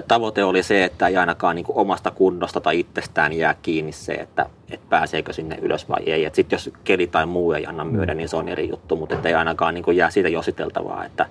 tavoite 0.07 0.43
oli 0.43 0.63
se, 0.63 0.83
että 0.83 1.07
ei 1.07 1.17
ainakaan 1.17 1.55
niin 1.55 1.65
kuin 1.65 1.77
omasta 1.77 2.11
kunnosta 2.11 2.61
tai 2.61 2.79
itsestään 2.79 3.33
jää 3.33 3.55
kiinni 3.61 3.91
se, 3.91 4.13
että, 4.13 4.45
että 4.71 4.85
pääseekö 4.89 5.33
sinne 5.33 5.57
ylös 5.61 5.89
vai 5.89 6.03
ei. 6.05 6.29
Sitten 6.33 6.57
jos 6.57 6.69
keli 6.83 7.07
tai 7.07 7.25
muu 7.25 7.53
ei 7.53 7.65
anna 7.65 7.85
myöden, 7.85 8.15
mm. 8.15 8.17
niin 8.17 8.29
se 8.29 8.35
on 8.35 8.49
eri 8.49 8.69
juttu, 8.69 8.95
mutta 8.95 9.15
että 9.15 9.29
ei 9.29 9.35
ainakaan 9.35 9.73
niin 9.73 9.83
kuin 9.83 9.97
jää 9.97 10.09
siitä 10.09 10.29
jositeltavaa, 10.29 11.05
että, 11.05 11.25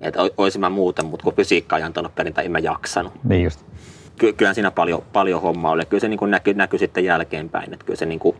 että 0.00 0.20
olisin 0.36 0.60
mä 0.60 0.70
muuten, 0.70 1.06
mutta 1.06 1.24
kun 1.24 1.34
fysiikka 1.34 1.76
ei 1.76 1.82
antanut 1.82 2.14
perintään, 2.14 2.44
en 2.44 2.52
mä 2.52 2.58
jaksanut. 2.58 3.12
Niin 3.24 3.44
just. 3.44 3.60
Ky- 4.18 4.32
kyllä 4.32 4.54
siinä 4.54 4.70
paljon, 4.70 5.02
paljon 5.12 5.42
hommaa 5.42 5.70
oli. 5.70 5.86
Kyllä 5.86 6.00
se 6.00 6.08
niin 6.08 6.18
kuin 6.18 6.30
näkyi, 6.30 6.54
näkyi 6.54 6.78
sitten 6.78 7.04
jälkeenpäin, 7.04 7.72
että 7.72 7.86
kyllä 7.86 7.98
se 7.98 8.06
niin 8.06 8.18
kuin 8.18 8.36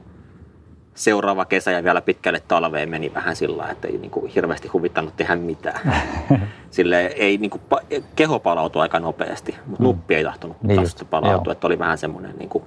seuraava 0.96 1.44
kesä 1.44 1.70
ja 1.70 1.84
vielä 1.84 2.00
pitkälle 2.00 2.42
talveen 2.48 2.88
meni 2.88 3.14
vähän 3.14 3.36
sillä 3.36 3.68
että 3.70 3.88
ei 3.88 3.98
niin 3.98 4.10
kuin 4.10 4.32
hirveästi 4.32 4.68
huvittanut 4.68 5.16
tehdä 5.16 5.36
mitään. 5.36 5.94
Sille 6.70 7.06
ei 7.06 7.38
niin 7.38 7.50
kuin, 7.50 7.62
keho 8.16 8.38
palautui 8.38 8.82
aika 8.82 9.00
nopeasti, 9.00 9.56
mutta 9.66 9.82
mm. 9.82 9.86
nuppi 9.86 10.14
ei 10.14 10.24
tahtonut 10.24 10.56
niin 10.62 10.80
just, 10.80 11.02
palautua. 11.10 11.52
Että 11.52 11.66
oli 11.66 11.78
vähän 11.78 11.98
semmoinen 11.98 12.34
niin 12.38 12.48
kuin 12.48 12.64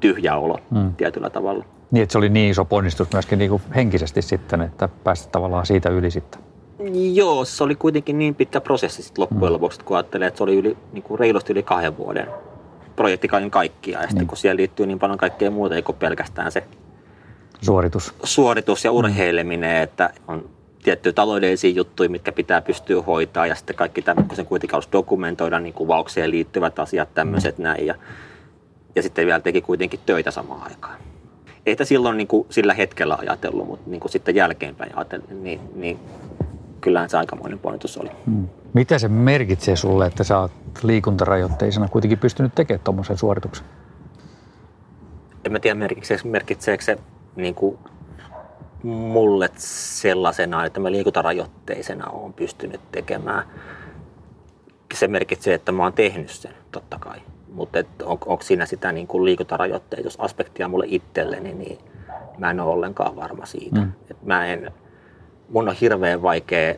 tyhjä 0.00 0.36
olo 0.36 0.58
mm. 0.70 0.94
tietyllä 0.94 1.30
tavalla. 1.30 1.64
Niin, 1.90 2.02
että 2.02 2.12
se 2.12 2.18
oli 2.18 2.28
niin 2.28 2.50
iso 2.50 2.64
ponnistus 2.64 3.12
myöskin 3.12 3.38
niin 3.38 3.50
kuin 3.50 3.62
henkisesti 3.74 4.22
sitten, 4.22 4.60
että 4.60 4.88
päästä 5.04 5.28
tavallaan 5.32 5.66
siitä 5.66 5.88
yli 5.88 6.10
sitten. 6.10 6.40
Joo, 7.14 7.44
se 7.44 7.64
oli 7.64 7.74
kuitenkin 7.74 8.18
niin 8.18 8.34
pitkä 8.34 8.60
prosessi 8.60 9.02
sitten 9.02 9.22
loppujen 9.22 9.50
mm. 9.50 9.52
lopuksi, 9.52 9.80
kun 9.84 9.96
ajattelee, 9.96 10.28
että 10.28 10.38
se 10.38 10.44
oli 10.44 10.56
yli, 10.56 10.76
niin 10.92 11.02
kuin 11.02 11.18
reilusti 11.18 11.52
yli 11.52 11.62
kahden 11.62 11.96
vuoden 11.96 12.26
projekti 12.96 13.28
kaiken 13.28 13.50
kaikkiaan. 13.50 14.02
Ja 14.02 14.08
sitten 14.08 14.20
niin. 14.20 14.28
kun 14.28 14.36
siihen 14.36 14.56
liittyy 14.56 14.86
niin 14.86 14.98
paljon 14.98 15.18
kaikkea 15.18 15.50
muuta, 15.50 15.74
ei 15.74 15.82
pelkästään 15.98 16.52
se 16.52 16.64
suoritus. 17.62 18.14
suoritus 18.24 18.84
ja 18.84 18.92
urheileminen, 18.92 19.82
että 19.82 20.10
on 20.28 20.48
tiettyjä 20.82 21.12
taloudellisia 21.12 21.70
juttuja, 21.70 22.10
mitkä 22.10 22.32
pitää 22.32 22.60
pystyä 22.62 23.02
hoitaa 23.02 23.46
ja 23.46 23.54
sitten 23.54 23.76
kaikki 23.76 24.02
tämmöiset, 24.02 24.28
kun 24.28 24.36
sen 24.36 24.46
kuitenkin 24.46 24.78
dokumentoida, 24.92 25.60
niin 25.60 25.74
kuvaukseen 25.74 26.30
liittyvät 26.30 26.78
asiat, 26.78 27.14
tämmöiset 27.14 27.58
mm. 27.58 27.62
näin 27.62 27.86
ja, 27.86 27.94
ja 28.94 29.02
sitten 29.02 29.26
vielä 29.26 29.40
teki 29.40 29.60
kuitenkin 29.60 30.00
töitä 30.06 30.30
samaan 30.30 30.62
aikaan. 30.62 30.98
Ei 31.66 31.76
silloin 31.82 32.16
niin 32.16 32.28
kuin 32.28 32.46
sillä 32.50 32.74
hetkellä 32.74 33.18
ajatellut, 33.20 33.66
mutta 33.66 33.90
niin 33.90 34.00
kuin 34.00 34.12
sitten 34.12 34.34
jälkeenpäin 34.34 34.96
ajatellut, 34.96 35.30
niin, 35.30 35.60
niin 35.74 35.98
kyllähän 36.80 37.10
se 37.10 37.18
aikamoinen 37.18 37.58
ponnitus 37.58 37.96
oli. 37.96 38.10
Mm. 38.26 38.48
Mitä 38.74 38.98
se 38.98 39.08
merkitsee 39.08 39.76
sulle, 39.76 40.06
että 40.06 40.24
sä 40.24 40.38
oot 40.38 40.52
liikuntarajoitteisena 40.82 41.88
kuitenkin 41.88 42.18
pystynyt 42.18 42.54
tekemään 42.54 42.84
tuommoisen 42.84 43.18
suorituksen? 43.18 43.66
En 45.44 45.52
mä 45.52 45.58
tiedä, 45.58 45.74
merkitseekö, 45.74 46.28
merkitseekö 46.28 46.84
se 46.84 46.98
niin 47.36 47.54
kuin 47.54 47.78
mulle 48.82 49.50
sellaisena, 49.56 50.64
että 50.64 50.80
mä 50.80 50.92
liikuntarajoitteisena 50.92 52.10
olen 52.10 52.32
pystynyt 52.32 52.80
tekemään. 52.92 53.44
Se 54.94 55.08
merkitsee, 55.08 55.54
että 55.54 55.72
mä 55.72 55.82
oon 55.82 55.92
tehnyt 55.92 56.30
sen, 56.30 56.52
totta 56.72 56.98
kai. 56.98 57.18
Mutta 57.52 57.78
on, 58.02 58.18
onko 58.26 58.42
siinä 58.42 58.66
sitä 58.66 58.92
niin 58.92 59.06
kuin 59.06 59.24
liikuntarajoitteisuusaspektia 59.24 60.68
mulle 60.68 60.84
itselleni, 60.88 61.54
niin 61.54 61.78
mä 62.38 62.50
en 62.50 62.60
ole 62.60 62.72
ollenkaan 62.72 63.16
varma 63.16 63.46
siitä. 63.46 63.80
Mm. 63.80 63.92
Et 64.10 64.22
mä 64.22 64.46
en, 64.46 64.72
mun 65.48 65.68
on 65.68 65.74
hirveän 65.74 66.22
vaikea, 66.22 66.74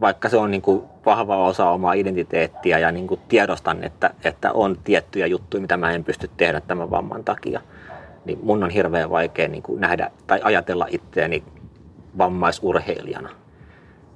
vaikka 0.00 0.28
se 0.28 0.36
on 0.36 0.50
niin 0.50 0.62
kuin 0.62 0.82
vahva 1.06 1.46
osa 1.46 1.70
omaa 1.70 1.92
identiteettiä 1.92 2.78
ja 2.78 2.92
niin 2.92 3.06
kuin 3.06 3.20
tiedostan, 3.28 3.84
että, 3.84 4.10
että 4.24 4.52
on 4.52 4.78
tiettyjä 4.84 5.26
juttuja, 5.26 5.60
mitä 5.60 5.76
mä 5.76 5.92
en 5.92 6.04
pysty 6.04 6.30
tehdä 6.36 6.60
tämän 6.60 6.90
vamman 6.90 7.24
takia– 7.24 7.60
niin 8.24 8.38
mun 8.42 8.64
on 8.64 8.70
hirveän 8.70 9.10
vaikea 9.10 9.48
niin 9.48 9.62
kuin 9.62 9.80
nähdä 9.80 10.10
tai 10.26 10.40
ajatella 10.42 10.86
itseäni 10.90 11.44
vammaisurheilijana. 12.18 13.28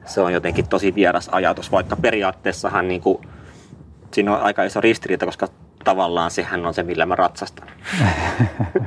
Se 0.05 0.21
on 0.21 0.33
jotenkin 0.33 0.69
tosi 0.69 0.95
vieras 0.95 1.29
ajatus, 1.33 1.73
vaikka 1.73 1.97
periaatteessahan 1.97 2.89
niin 2.89 3.01
kuin, 3.01 3.19
siinä 4.13 4.37
on 4.37 4.43
aika 4.43 4.65
iso 4.65 4.81
ristiriita, 4.81 5.27
koska 5.27 5.49
tavallaan 5.85 6.31
sehän 6.31 6.67
on 6.67 6.75
se, 6.75 6.83
millä 6.83 7.07
mä 7.07 7.17
ratsastan. 7.17 7.69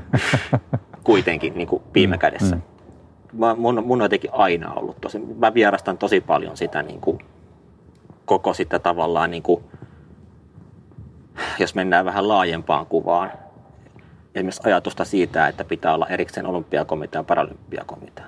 Kuitenkin 1.03 1.53
niin 1.57 1.68
kuin 1.68 1.84
viime 1.93 2.15
mm, 2.15 2.20
kädessä. 2.20 2.55
Mm. 2.55 2.61
Mä, 3.34 3.55
mun, 3.55 3.84
mun 3.86 4.01
on 4.01 4.05
jotenkin 4.05 4.34
aina 4.34 4.74
ollut 4.74 5.01
tosi, 5.01 5.20
mä 5.20 5.53
vierastan 5.53 5.97
tosi 5.97 6.22
paljon 6.22 6.57
sitä 6.57 6.84
niin 6.84 7.01
kuin 7.01 7.20
koko 8.26 8.53
sitä 8.53 8.80
tavallaan, 8.80 9.32
niin 9.32 9.43
kuin, 9.43 9.63
jos 11.59 11.76
mennään 11.76 12.05
vähän 12.05 12.28
laajempaan 12.28 12.86
kuvaan, 12.86 13.32
esimerkiksi 14.38 14.62
ajatusta 14.66 15.06
siitä, 15.06 15.48
että 15.48 15.64
pitää 15.64 15.94
olla 15.94 16.08
erikseen 16.08 16.46
olympiakomitea 16.46 17.20
ja 17.20 17.24
paralympiakomitea. 17.24 18.26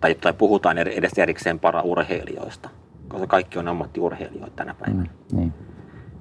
Tai, 0.00 0.14
tai 0.14 0.32
puhutaan 0.32 0.78
edes 0.78 1.18
erikseen 1.18 1.60
paraurheilijoista, 1.60 2.68
koska 3.08 3.26
kaikki 3.26 3.58
on 3.58 3.68
ammattiurheilijoita 3.68 4.56
tänä 4.56 4.74
päivänä. 4.74 5.08
Mm, 5.32 5.38
niin. 5.38 5.52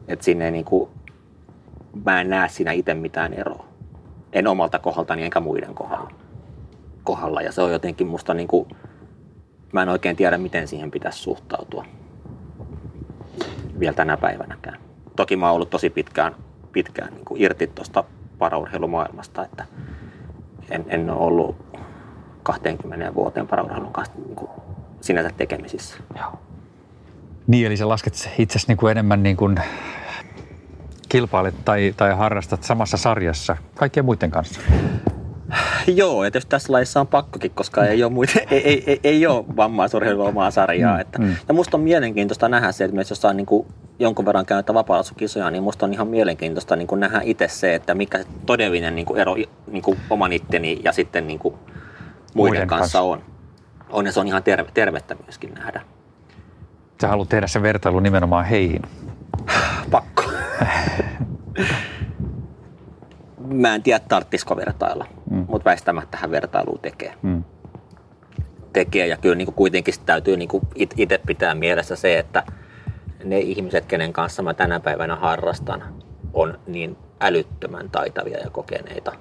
Et 0.08 0.22
sinne 0.22 0.52
niin 0.52 0.66
kuin, 0.66 0.90
mä 2.06 2.22
en 2.22 2.30
näe 2.30 2.50
siinä 2.50 2.72
itse 2.72 2.94
mitään 2.94 3.34
eroa. 3.34 3.66
En 4.34 4.48
omalta 4.48 4.80
kohdaltani 4.80 5.24
enkä 5.24 5.40
muiden 5.40 5.76
kohdalla. 5.76 6.12
kohdalla. 7.04 7.42
Ja 7.42 7.52
se 7.52 7.62
on 7.62 7.72
jotenkin 7.72 8.08
musta 8.08 8.34
niin 8.34 8.48
kuin, 8.48 8.68
mä 9.72 9.82
en 9.82 9.90
oikein 9.90 10.16
tiedä, 10.16 10.38
miten 10.38 10.68
siihen 10.68 10.92
pitäisi 10.92 11.20
suhtautua 11.20 11.86
vielä 13.80 13.94
tänä 13.94 14.18
päivänäkään. 14.18 14.80
Toki 15.16 15.36
mä 15.36 15.46
oon 15.46 15.56
ollut 15.56 15.70
tosi 15.70 15.90
pitkään, 15.90 16.36
pitkään 16.72 17.14
niin 17.14 17.26
kuin 17.26 17.42
irti 17.42 17.68
tuosta 17.68 18.04
paraurheilumaailmasta, 18.38 19.46
että 19.46 19.66
en, 20.70 20.86
en 20.88 21.10
ole 21.10 21.20
ollut 21.20 21.56
20 22.44 23.16
vuoteen 23.16 23.48
paraurheilun 23.48 23.94
kanssa 23.94 24.14
niin 24.26 24.36
kuin 24.36 24.52
sinänsä 25.02 25.30
tekemisissä. 25.38 25.98
Joo. 26.18 26.40
Niin, 27.48 27.68
eli 27.68 27.78
sä 27.78 27.90
lasket 27.90 28.30
itse 28.38 28.60
niin 28.68 28.78
kuin 28.78 28.92
enemmän 28.92 29.24
niin 29.24 29.38
kuin 29.38 29.58
kilpailet 31.10 31.56
tai, 31.66 31.94
tai 31.98 32.16
harrastat 32.16 32.64
samassa 32.64 32.98
sarjassa 32.98 33.58
kaikkien 33.76 34.06
muiden 34.06 34.32
kanssa? 34.32 34.62
Joo, 35.88 36.24
että 36.24 36.38
jos 36.38 36.46
tässä 36.46 36.74
laissa 36.74 37.00
on 37.00 37.08
pakkokin, 37.08 37.52
koska 37.52 37.86
ei 37.86 38.04
ole, 38.04 38.12
muita, 38.12 38.34
ei, 38.52 38.68
ei, 38.68 38.84
ei, 38.88 39.00
ei 39.04 39.28
ole 39.28 39.46
vammaisurheilua 39.56 40.28
omaa 40.28 40.52
sarjaa. 40.52 40.94
Mm, 40.94 41.02
että, 41.02 41.20
mm. 41.20 41.36
Ja 41.48 41.54
musta 41.54 41.78
on 41.78 41.84
mielenkiintoista 41.84 42.50
nähdä 42.50 42.72
se, 42.72 42.84
että 42.84 42.98
jos 43.10 43.26
on 43.26 43.38
niin 43.38 43.46
kuin 43.46 43.68
jonkun 44.04 44.26
verran 44.26 44.46
käynyt 44.46 44.74
vapaa 44.74 45.02
niin 45.52 45.64
musta 45.64 45.86
on 45.86 45.94
ihan 45.94 46.08
mielenkiintoista 46.08 46.76
niin 46.76 46.88
kuin 46.88 47.00
nähdä 47.00 47.22
itse 47.24 47.48
se, 47.48 47.76
että 47.76 47.96
mikä 47.96 48.18
se 48.18 48.26
todellinen 48.46 48.96
niin 48.96 49.06
kuin 49.06 49.20
ero 49.20 49.36
niin 49.72 49.84
kuin 49.84 50.00
oman 50.10 50.34
itteni 50.34 50.80
ja 50.84 50.92
sitten 50.92 51.28
niin 51.28 51.40
kuin 51.40 51.56
muiden, 51.56 51.74
muiden 52.36 52.68
kanssa, 52.68 52.82
kanssa 52.82 53.02
on. 53.02 53.22
On 53.90 54.06
ja 54.06 54.12
se 54.12 54.20
on 54.20 54.28
ihan 54.28 54.44
terve, 54.44 54.70
tervettä 54.74 55.16
myöskin 55.16 55.54
nähdä. 55.54 55.82
Sä 57.02 57.08
haluat 57.08 57.30
tehdä 57.30 57.48
sen 57.48 57.62
vertailun 57.62 58.04
nimenomaan 58.04 58.46
heihin. 58.46 58.82
Pakko. 59.92 60.24
Mä 63.48 63.76
en 63.76 63.84
tiedä, 63.84 64.00
tarttisiko 64.00 64.56
vertailla, 64.56 65.08
mm. 65.30 65.46
mutta 65.50 65.66
väistämättä 65.66 66.12
tähän 66.12 66.32
vertailuun 66.32 66.80
tekee. 66.80 67.14
Mm. 67.22 67.44
Tekee 68.74 69.08
ja 69.08 69.18
kyllä 69.18 69.36
niin 69.36 69.46
kuin 69.46 69.56
kuitenkin 69.56 69.94
täytyy 70.06 70.38
niin 70.38 70.50
kuin 70.50 70.64
itse 70.76 71.22
pitää 71.28 71.56
mielessä 71.56 71.96
se, 71.96 72.20
että 72.20 72.44
ne 73.24 73.40
ihmiset, 73.40 73.86
kenen 73.86 74.14
kanssa 74.14 74.44
mä 74.44 74.54
tänä 74.54 74.80
päivänä 74.80 75.16
harrastan, 75.16 75.84
on 76.34 76.60
niin 76.68 76.98
älyttömän 77.20 77.90
taitavia 77.90 78.40
ja 78.40 78.50
kokeneita. 78.50 79.12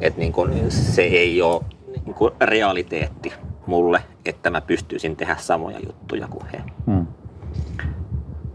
Että 0.00 0.20
niin 0.20 0.32
kuin 0.32 0.70
se 0.70 1.02
ei 1.02 1.42
ole 1.42 1.64
niin 2.04 2.14
kuin 2.14 2.34
realiteetti 2.40 3.32
mulle, 3.66 4.02
että 4.24 4.50
mä 4.50 4.60
pystyisin 4.60 5.16
tehdä 5.16 5.36
samoja 5.36 5.78
juttuja 5.86 6.28
kuin 6.28 6.46
he. 6.52 6.62
Mm. 6.86 7.06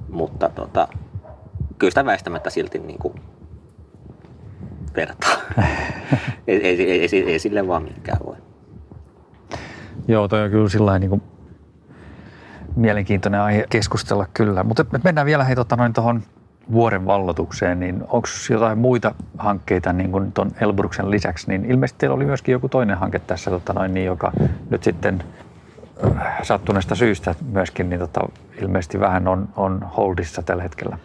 Mutta 0.10 0.50
tota, 0.50 0.88
kyllä 1.78 1.92
sitä 1.92 2.06
väistämättä 2.06 2.50
silti 2.50 2.80
niin 2.80 3.00
kuin 3.00 3.14
vertaa. 4.96 5.36
ei, 6.48 6.68
ei, 6.68 6.92
ei, 6.92 7.10
ei, 7.12 7.32
ei 7.32 7.40
sille 7.40 7.68
vaan 7.68 7.84
mikään 7.84 8.20
voi. 8.26 8.36
Joo, 10.08 10.28
toi 10.28 10.44
on 10.44 10.52
kyllä 10.52 10.70
sillä 10.70 11.00
niin 11.00 11.10
kuin 11.10 11.23
mielenkiintoinen 12.84 13.42
aihe 13.42 13.66
keskustella 13.70 14.26
kyllä. 14.34 14.64
Mutta 14.64 14.86
mennään 15.04 15.26
vielä 15.26 15.44
hei 15.44 15.56
tota, 15.56 15.76
noin 15.76 15.94
tuohon 15.94 16.24
vuoren 16.72 17.06
vallotukseen, 17.06 17.80
niin 17.80 18.04
onko 18.08 18.28
jotain 18.50 18.78
muita 18.78 19.16
hankkeita 19.38 19.94
niin 19.94 20.12
kuin 20.12 20.32
tuon 20.32 20.52
Elbruksen 20.62 21.12
lisäksi, 21.12 21.48
niin 21.48 21.66
ilmeisesti 21.66 22.00
teillä 22.00 22.16
oli 22.16 22.26
myöskin 22.26 22.54
joku 22.54 22.70
toinen 22.70 22.98
hanke 22.98 23.20
tässä, 23.20 23.52
tota 23.52 23.74
noin, 23.74 23.94
niin, 23.94 24.06
joka 24.06 24.32
nyt 24.70 24.84
sitten 24.84 25.24
äh, 26.06 26.44
sattuneesta 26.44 26.96
syystä 26.96 27.36
myöskin 27.52 27.90
niin 27.90 28.00
tota, 28.00 28.22
ilmeisesti 28.62 29.00
vähän 29.00 29.28
on, 29.28 29.50
on 29.56 29.84
holdissa 29.98 30.42
tällä 30.42 30.64
hetkellä. 30.64 30.98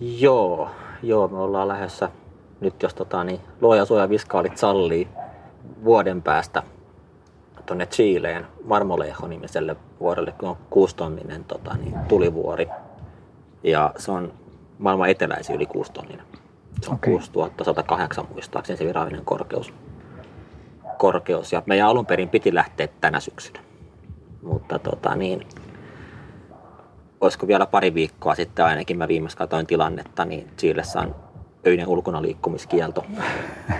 Joo, 0.00 0.70
joo, 1.02 1.28
me 1.28 1.38
ollaan 1.38 1.68
lähdössä 1.68 2.08
nyt, 2.60 2.82
jos 2.82 2.94
tota, 2.94 3.24
niin, 3.24 3.40
luoja 3.60 3.84
suoja 3.84 4.08
viskaalit 4.08 4.58
sallii 4.58 5.08
vuoden 5.84 6.22
päästä 6.22 6.62
tuonne 7.70 7.86
Chileen 7.86 8.46
Marmolejo-nimiselle 8.64 9.76
vuorelle, 10.00 10.32
kun 10.32 10.48
on 10.48 10.56
kuustonninen 10.70 11.44
tota, 11.44 11.76
niin, 11.76 11.94
tulivuori. 12.08 12.68
Ja 13.62 13.92
se 13.96 14.12
on 14.12 14.32
maailman 14.78 15.08
eteläisin 15.08 15.56
yli 15.56 15.66
kuustonninen. 15.66 16.26
Se 16.82 16.90
on 16.90 16.94
okay. 16.94 17.12
6108 17.12 18.24
muistaakseni 18.30 18.76
se 18.76 18.86
virallinen 18.86 19.24
korkeus. 19.24 19.72
korkeus. 20.98 21.52
Ja 21.52 21.62
meidän 21.66 21.88
alun 21.88 22.06
perin 22.06 22.28
piti 22.28 22.54
lähteä 22.54 22.88
tänä 23.00 23.20
syksynä. 23.20 23.60
Mutta 24.42 24.78
tota, 24.78 25.16
niin, 25.16 25.46
olisiko 27.20 27.46
vielä 27.46 27.66
pari 27.66 27.94
viikkoa 27.94 28.34
sitten 28.34 28.64
ainakin, 28.64 28.98
mä 28.98 29.08
viimeis 29.08 29.36
katsoin 29.36 29.66
tilannetta, 29.66 30.24
niin 30.24 30.48
Chilessä 30.58 31.00
on 31.00 31.14
öinen 31.66 31.88
ulkona 31.88 32.22
liikkumiskielto 32.22 33.04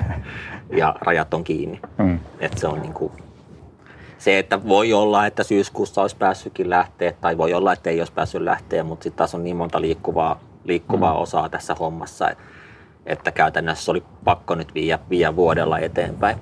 ja 0.80 0.94
rajat 1.00 1.34
on 1.34 1.44
kiinni. 1.44 1.80
Mm. 1.98 2.18
Et 2.40 2.58
se 2.58 2.66
on 2.66 2.82
niin 2.82 2.94
kuin, 2.94 3.12
se, 4.20 4.38
että 4.38 4.64
voi 4.68 4.92
olla, 4.92 5.26
että 5.26 5.42
syyskuussa 5.42 6.02
olisi 6.02 6.16
päässytkin 6.16 6.70
lähteä, 6.70 7.12
tai 7.20 7.38
voi 7.38 7.54
olla, 7.54 7.72
että 7.72 7.90
ei 7.90 8.00
olisi 8.00 8.12
päässyt 8.12 8.42
lähteä, 8.42 8.84
mutta 8.84 9.02
sitten 9.02 9.18
taas 9.18 9.34
on 9.34 9.44
niin 9.44 9.56
monta 9.56 9.80
liikkuvaa, 9.80 10.40
liikkuvaa 10.64 11.14
mm. 11.14 11.20
osaa 11.20 11.48
tässä 11.48 11.74
hommassa, 11.80 12.30
että, 12.30 12.44
että 13.06 13.32
käytännössä 13.32 13.90
oli 13.90 14.02
pakko 14.24 14.54
nyt 14.54 14.74
viiä, 14.74 14.98
viiä 15.10 15.36
vuodella 15.36 15.78
eteenpäin. 15.78 16.36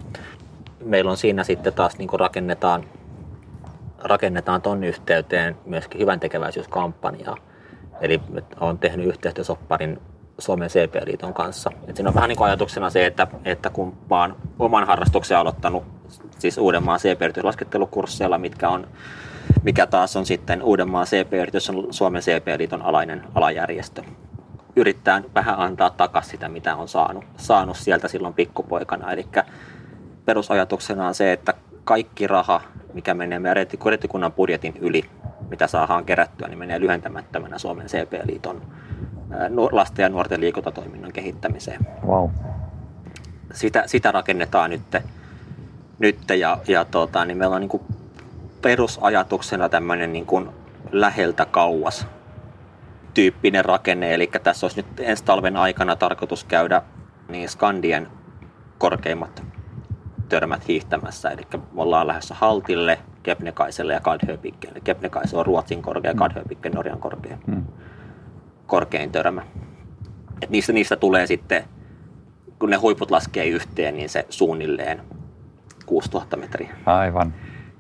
Meillä 0.85 1.11
on 1.11 1.17
siinä 1.17 1.45
sitten 1.45 1.73
taas 1.73 1.99
niin 1.99 2.09
rakennetaan 2.13 2.85
rakennetaan 3.99 4.63
ton 4.63 4.85
yhteyteen 4.85 5.57
myöskin 5.67 6.01
hyvän 6.01 6.21
tekeväisyyskampanjaa. 6.21 7.37
Eli 8.01 8.21
olen 8.61 8.79
tehnyt 8.79 9.07
yhteistyösopparin 9.07 9.99
Suomen 10.39 10.69
CP-liiton 10.69 11.35
kanssa. 11.35 11.71
Et 11.89 11.97
siinä 11.97 12.09
on 12.09 12.15
vähän 12.15 12.29
niin 12.29 12.43
ajatuksena 12.43 12.91
se, 12.91 13.07
että, 13.07 13.27
että 13.45 13.71
kun 13.71 13.97
oon 14.11 14.37
oman 14.59 14.87
harrastuksen 14.87 15.39
aloittanut 15.39 15.85
siis 16.39 16.59
Uudenmaan 16.59 17.01
CP-yrityslaskettelukursseilla, 17.01 18.39
mitkä 18.39 18.69
on, 18.69 18.87
mikä 19.63 19.87
taas 19.87 20.17
on 20.17 20.27
sitten 20.27 20.63
Uudenmaan 20.63 21.07
CP-yritys 21.07 21.71
on 21.71 21.87
Suomen 21.91 22.23
CP-liiton 22.23 22.83
alainen 22.83 23.23
alajärjestö. 23.35 24.03
Yrittää 24.77 25.23
vähän 25.35 25.59
antaa 25.59 25.91
takaisin 25.91 26.31
sitä, 26.31 26.49
mitä 26.49 26.77
on 26.77 26.89
saanut, 26.89 27.25
saanut 27.37 27.77
sieltä 27.77 28.09
silloin 28.09 28.35
pikkupoikana. 28.35 29.13
Eli 29.13 29.27
perusajatuksena 30.25 31.07
on 31.09 31.15
se, 31.15 31.33
että 31.33 31.55
kaikki 31.85 32.27
raha, 32.27 32.61
mikä 32.95 33.15
menee 33.15 33.39
meidän 33.39 33.67
budjetin 34.37 34.75
yli, 34.81 35.05
mitä 35.51 35.67
saadaan 35.67 36.05
kerättyä, 36.05 36.49
niin 36.49 36.59
menee 36.59 36.81
lyhentämättömänä 36.81 37.59
Suomen 37.59 37.87
CP-liiton 37.87 38.63
lasten 39.73 40.03
ja 40.03 40.09
nuorten 40.09 40.41
liikuntatoiminnan 40.41 41.13
kehittämiseen. 41.13 41.87
Wow. 42.07 42.31
Sitä, 43.53 43.83
sitä 43.87 44.13
rakennetaan 44.13 44.71
nyt, 44.71 44.83
nyt 45.99 46.19
ja, 46.39 46.59
ja 46.69 46.85
tota, 46.85 47.25
niin 47.25 47.39
meillä 47.39 47.55
on 47.55 47.61
niin 47.61 47.69
kuin 47.69 47.83
perusajatuksena 48.63 49.69
tämmöinen 49.69 50.13
niin 50.13 50.27
kuin 50.27 50.49
läheltä 50.93 51.45
kauas 51.45 52.07
tyyppinen 53.15 53.65
rakenne. 53.65 54.15
Eli 54.15 54.31
tässä 54.43 54.67
olisi 54.67 54.77
nyt 54.77 55.01
ensi 55.01 55.25
talven 55.25 55.57
aikana 55.57 55.97
tarkoitus 55.97 56.45
käydä 56.45 56.83
niin 57.29 57.49
Skandien 57.49 58.09
korkeimmat 58.79 59.43
törmät 60.29 60.69
hiihtämässä. 60.69 61.31
Eli 61.31 61.43
me 61.53 61.83
ollaan 61.83 62.07
lähdössä 62.07 62.35
Haltille, 62.35 62.99
Kepnekaiselle 63.23 63.93
ja 63.93 64.01
Kadhöpikkelle. 64.01 64.81
Kepnekaise 64.81 65.37
on 65.37 65.47
Ruotsin 65.47 65.83
korkea. 65.83 66.15
Kadhöpikke 66.15 66.71
Norjan 66.71 67.01
korkea. 67.01 67.39
Mm 67.47 67.65
korkein 68.69 69.13
törmä. 69.13 69.43
Et 70.43 70.51
niistä, 70.51 70.73
niistä 70.73 70.97
tulee 70.97 71.27
sitten, 71.27 71.65
kun 72.59 72.71
ne 72.71 72.77
huiput 72.77 73.11
laskee 73.11 73.47
yhteen, 73.47 73.97
niin 73.97 74.09
se 74.09 74.27
suunnilleen 74.31 75.03
6000 75.87 76.37
metriä. 76.37 76.77
Aivan. 76.87 77.35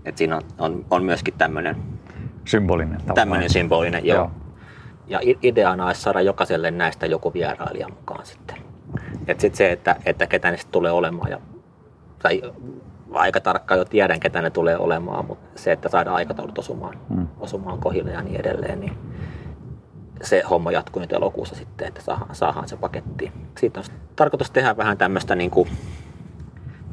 Et 0.04 0.18
siinä 0.18 0.36
on, 0.36 0.42
on, 0.58 0.84
on 0.90 1.04
myöskin 1.04 1.34
tämmöinen 1.38 1.76
symbolinen. 2.44 3.00
Tämmöinen 3.14 3.50
symbolinen, 3.50 4.06
joo. 4.06 4.18
joo. 4.18 4.30
Ja 5.06 5.20
ideana 5.42 5.86
olisi 5.86 6.00
saada 6.00 6.20
jokaiselle 6.20 6.70
näistä 6.70 7.06
joku 7.06 7.34
vierailija 7.34 7.88
mukaan 7.88 8.26
sitten. 8.26 8.56
Et 9.26 9.40
sit 9.40 9.54
se, 9.54 9.72
että, 9.72 9.96
että 10.06 10.26
ketä 10.26 10.50
ne 10.50 10.58
tulee 10.70 10.92
olemaan, 10.92 11.30
ja, 11.30 11.40
tai 12.22 12.42
aika 13.12 13.40
tarkkaan 13.40 13.78
jo 13.78 13.84
tiedän, 13.84 14.20
ketä 14.20 14.42
ne 14.42 14.50
tulee 14.50 14.78
olemaan, 14.78 15.26
mutta 15.26 15.60
se, 15.60 15.72
että 15.72 15.88
saadaan 15.88 16.16
aikataulut 16.16 16.58
osumaan, 16.58 16.98
hmm. 17.14 17.28
osumaan 17.40 17.78
kohille 17.78 18.10
ja 18.10 18.22
niin 18.22 18.40
edelleen, 18.40 18.80
niin 18.80 18.92
se 20.22 20.42
homma 20.50 20.72
jatkuu 20.72 21.00
nyt 21.00 21.12
elokuussa 21.12 21.54
sitten, 21.54 21.88
että 21.88 22.02
saadaan, 22.02 22.34
saadaan 22.34 22.68
se 22.68 22.76
paketti. 22.76 23.32
Siitä 23.58 23.80
on 23.80 23.86
tarkoitus 24.16 24.50
tehdä 24.50 24.76
vähän 24.76 24.98
tämmöistä 24.98 25.34
niin 25.34 25.50
kuin 25.50 25.68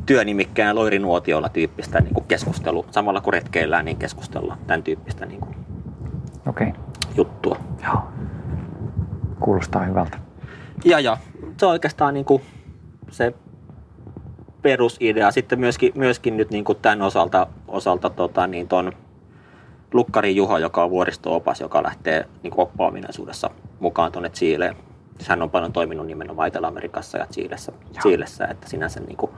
työnimikkään 0.05 0.75
loirinuotiolla 0.75 1.49
tyyppistä 1.49 1.99
niin 1.99 2.13
kuin 2.13 2.25
keskustelu. 2.27 2.85
Samalla 2.91 3.21
kun 3.21 3.33
retkeillään, 3.33 3.85
niin 3.85 3.97
keskustella 3.97 4.57
tämän 4.67 4.83
tyyppistä 4.83 5.25
niin 5.25 5.39
kuin 5.39 5.55
okay. 6.47 6.71
juttua. 7.15 7.57
Joo. 7.83 8.03
Kuulostaa 9.39 9.83
hyvältä. 9.83 10.19
Ja, 10.85 10.99
ja 10.99 11.17
se 11.57 11.65
on 11.65 11.71
oikeastaan 11.71 12.13
niin 12.13 12.25
kuin 12.25 12.41
se 13.11 13.33
perusidea. 14.61 15.31
Sitten 15.31 15.59
myöskin, 15.59 15.91
myöskin 15.95 16.37
nyt 16.37 16.49
niin 16.49 16.63
kuin 16.63 16.77
tämän 16.81 17.01
osalta, 17.01 17.47
osalta 17.67 18.09
tota, 18.09 18.47
niin 18.47 18.67
ton 18.67 18.93
Lukkari 19.95 20.35
Juha, 20.35 20.59
joka 20.59 20.83
on 20.83 20.89
vuoristo-opas, 20.89 21.61
joka 21.61 21.83
lähtee 21.83 22.25
niin 22.43 22.53
oppaominaisuudessa 22.57 23.49
mukaan 23.79 24.11
tuonne 24.11 24.29
Chileen. 24.29 24.75
Hän 25.27 25.41
on 25.41 25.49
paljon 25.49 25.73
toiminut 25.73 26.07
nimenomaan 26.07 26.47
Etelä-Amerikassa 26.47 27.17
ja 27.17 27.25
Chiilessä, 27.25 27.71
Chiilessä 28.01 28.45
että 28.45 28.69
sinänsä 28.69 28.99
niin 28.99 29.17
kuin 29.17 29.31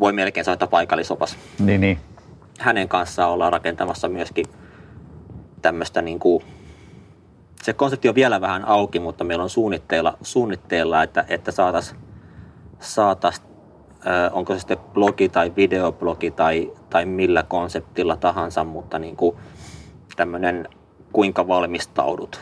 voi 0.00 0.12
melkein 0.12 0.44
sanoa, 0.44 0.54
että 0.54 0.66
paikallisopas. 0.66 1.36
Niin, 1.58 1.80
niin. 1.80 1.98
Hänen 2.58 2.88
kanssaan 2.88 3.30
ollaan 3.30 3.52
rakentamassa 3.52 4.08
myöskin 4.08 4.46
tämmöistä 5.62 6.02
niin 6.02 6.18
kuin, 6.18 6.44
se 7.62 7.72
konsepti 7.72 8.08
on 8.08 8.14
vielä 8.14 8.40
vähän 8.40 8.64
auki, 8.68 9.00
mutta 9.00 9.24
meillä 9.24 9.44
on 9.44 9.50
suunnitteilla, 9.50 10.18
suunnitteilla 10.22 11.02
että, 11.02 11.24
että 11.28 11.52
saataisiin 11.52 12.00
saatais, 12.80 13.42
onko 14.32 14.54
se 14.54 14.58
sitten 14.58 14.78
blogi 14.78 15.28
tai 15.28 15.52
videoblogi 15.56 16.30
tai, 16.30 16.72
tai 16.90 17.06
millä 17.06 17.42
konseptilla 17.42 18.16
tahansa, 18.16 18.64
mutta 18.64 18.98
niin 18.98 19.16
kuin 19.16 19.36
tämmöinen 20.16 20.68
kuinka 21.12 21.48
valmistaudut 21.48 22.40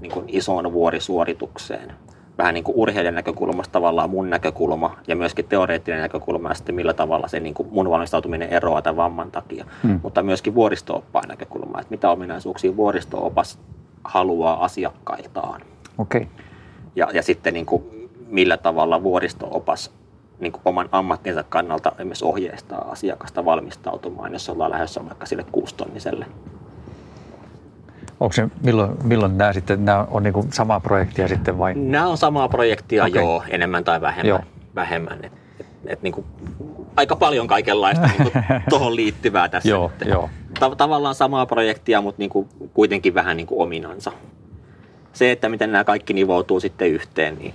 niin 0.00 0.12
kuin 0.12 0.24
isoon 0.28 0.72
vuorisuoritukseen. 0.72 1.92
Vähän 2.38 2.54
niin 2.54 2.64
kuin 2.64 2.76
urheilijan 2.76 3.14
näkökulmasta 3.14 3.72
tavallaan 3.72 4.10
mun 4.10 4.30
näkökulma 4.30 4.96
ja 5.06 5.16
myöskin 5.16 5.44
teoreettinen 5.44 6.00
näkökulma 6.00 6.48
ja 6.48 6.54
sitten 6.54 6.74
millä 6.74 6.92
tavalla 6.92 7.28
se 7.28 7.40
niin 7.40 7.54
kuin 7.54 7.68
mun 7.72 7.90
valmistautuminen 7.90 8.48
eroaa 8.48 8.82
tämän 8.82 8.96
vamman 8.96 9.30
takia. 9.30 9.64
Hmm. 9.82 10.00
Mutta 10.02 10.22
myöskin 10.22 10.54
vuoristo-oppaan 10.54 11.28
näkökulma, 11.28 11.80
että 11.80 11.90
mitä 11.90 12.10
ominaisuuksia 12.10 12.76
vuoristo-opas 12.76 13.58
haluaa 14.04 14.64
asiakkailtaan. 14.64 15.60
Okay. 15.98 16.26
Ja, 16.96 17.08
ja 17.12 17.22
sitten 17.22 17.54
niin 17.54 17.66
kuin 17.66 18.10
millä 18.28 18.56
tavalla 18.56 19.02
vuoristo-opas 19.02 19.99
niin 20.40 20.52
kuin 20.52 20.62
oman 20.64 20.88
ammattinsa 20.92 21.44
kannalta 21.48 21.92
myös 22.04 22.22
ohjeistaa 22.22 22.90
asiakasta 22.90 23.44
valmistautumaan, 23.44 24.32
jos 24.32 24.48
ollaan 24.48 24.70
lähdössä 24.70 25.06
vaikka 25.06 25.26
sille 25.26 25.44
kuustonniselle. 25.52 26.26
Onko 28.20 28.32
se, 28.32 28.48
milloin, 28.62 28.90
milloin 29.02 29.38
nämä 29.38 29.52
sitten, 29.52 29.84
nämä 29.84 30.06
on 30.10 30.22
niin 30.22 30.32
kuin 30.32 30.52
samaa 30.52 30.80
projektia 30.80 31.28
sitten 31.28 31.58
vai? 31.58 31.74
Nämä 31.74 32.08
on 32.08 32.18
samaa 32.18 32.48
projektia 32.48 33.04
okay. 33.04 33.22
joo, 33.22 33.42
enemmän 33.48 33.84
tai 33.84 34.00
vähemmän. 34.00 34.28
Joo. 34.28 34.40
vähemmän. 34.74 35.18
Et, 35.24 35.32
et, 35.60 35.66
et 35.86 36.02
niin 36.02 36.12
kuin, 36.12 36.26
aika 36.96 37.16
paljon 37.16 37.46
kaikenlaista 37.46 38.10
niin 38.18 38.32
tuohon 38.68 38.96
liittyvää 38.96 39.48
tässä. 39.48 39.68
joo, 39.68 39.92
joo. 40.04 40.30
Ta- 40.60 40.76
tavallaan 40.76 41.14
samaa 41.14 41.46
projektia, 41.46 42.00
mutta 42.00 42.18
niin 42.18 42.30
kuin, 42.30 42.48
kuitenkin 42.74 43.14
vähän 43.14 43.36
niin 43.36 43.46
kuin 43.46 43.62
ominansa. 43.62 44.12
Se, 45.12 45.30
että 45.30 45.48
miten 45.48 45.72
nämä 45.72 45.84
kaikki 45.84 46.12
nivoutuu 46.12 46.60
sitten 46.60 46.90
yhteen, 46.90 47.38
niin 47.38 47.54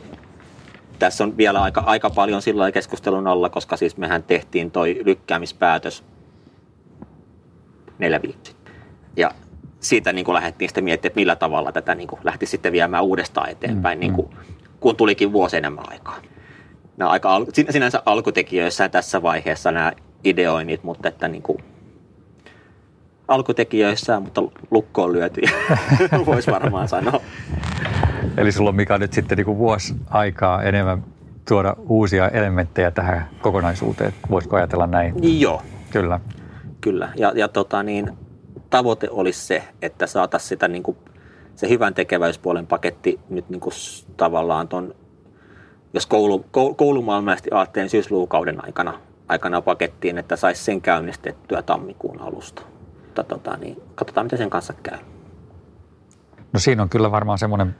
tässä 0.99 1.23
on 1.23 1.37
vielä 1.37 1.61
aika, 1.61 1.83
aika 1.85 2.09
paljon 2.09 2.41
sillä 2.41 2.71
keskustelun 2.71 3.27
alla, 3.27 3.49
koska 3.49 3.77
siis 3.77 3.97
mehän 3.97 4.23
tehtiin 4.23 4.71
toi 4.71 5.01
lykkäämispäätös 5.05 6.03
neljä 7.99 8.21
viikkoa 8.21 8.53
Ja 9.17 9.31
siitä 9.79 10.13
niin 10.13 10.25
kuin 10.25 10.35
lähdettiin 10.35 10.69
sitten 10.69 10.83
miettimään, 10.83 11.09
että 11.09 11.19
millä 11.19 11.35
tavalla 11.35 11.71
tätä 11.71 11.95
niin 11.95 12.07
kuin 12.07 12.19
lähti 12.23 12.45
sitten 12.45 12.71
viemään 12.71 13.03
uudestaan 13.03 13.49
eteenpäin, 13.49 13.97
mm, 13.97 13.99
niin 13.99 14.13
kuin, 14.13 14.29
kun 14.79 14.95
tulikin 14.95 15.33
vuosi 15.33 15.57
enemmän 15.57 15.91
aikaa. 15.91 16.17
Nämä 16.97 17.11
aika 17.11 17.35
al- 17.35 17.45
sinänsä 17.69 18.03
alkutekijöissä 18.05 18.89
tässä 18.89 19.21
vaiheessa 19.21 19.71
nämä 19.71 19.91
ideoinnit, 20.23 20.83
mutta 20.83 21.07
että 21.07 21.27
niin 21.27 21.41
kuin, 21.41 21.57
alkutekijöissä, 23.27 24.19
mutta 24.19 24.41
lukkoon 24.71 25.13
lyöty, 25.13 25.41
voisi 26.25 26.51
varmaan 26.51 26.87
sanoa. 26.87 27.21
Eli 28.37 28.51
sulla 28.51 28.69
on 28.69 28.75
Mika 28.75 28.97
nyt 28.97 29.13
sitten 29.13 29.37
niin 29.37 29.45
kuin 29.45 29.57
vuosi 29.57 29.95
aikaa 30.09 30.63
enemmän 30.63 31.03
tuoda 31.47 31.75
uusia 31.87 32.29
elementtejä 32.29 32.91
tähän 32.91 33.29
kokonaisuuteen. 33.41 34.13
Voisiko 34.29 34.55
ajatella 34.55 34.87
näin? 34.87 35.39
Joo. 35.41 35.61
Kyllä. 35.91 36.19
Kyllä. 36.81 37.09
Ja, 37.15 37.31
ja 37.35 37.47
tota 37.47 37.83
niin, 37.83 38.11
tavoite 38.69 39.07
olisi 39.11 39.45
se, 39.45 39.63
että 39.81 40.07
saataisiin 40.07 40.49
sitä 40.49 40.67
niin 40.67 40.83
kuin, 40.83 40.97
se 41.55 41.69
hyvän 41.69 41.93
tekeväyspuolen 41.93 42.67
paketti 42.67 43.19
nyt 43.29 43.49
niin 43.49 43.59
kuin 43.59 43.73
tavallaan 44.17 44.67
ton, 44.67 44.95
jos 45.93 46.05
koulu, 46.05 46.45
koulumaailmaisesti 46.75 47.49
aatteen 47.53 47.89
syysluukauden 47.89 48.65
aikana, 48.65 48.99
aikana 49.27 49.61
pakettiin, 49.61 50.17
että 50.17 50.35
saisi 50.35 50.63
sen 50.63 50.81
käynnistettyä 50.81 51.61
tammikuun 51.61 52.21
alusta. 52.21 52.61
Mutta 53.05 53.23
tota, 53.23 53.57
niin, 53.57 53.81
katsotaan, 53.95 54.25
miten 54.25 54.39
sen 54.39 54.49
kanssa 54.49 54.73
käy. 54.83 54.97
No 56.53 56.59
siinä 56.59 56.83
on 56.83 56.89
kyllä 56.89 57.11
varmaan 57.11 57.37
semmoinen 57.37 57.75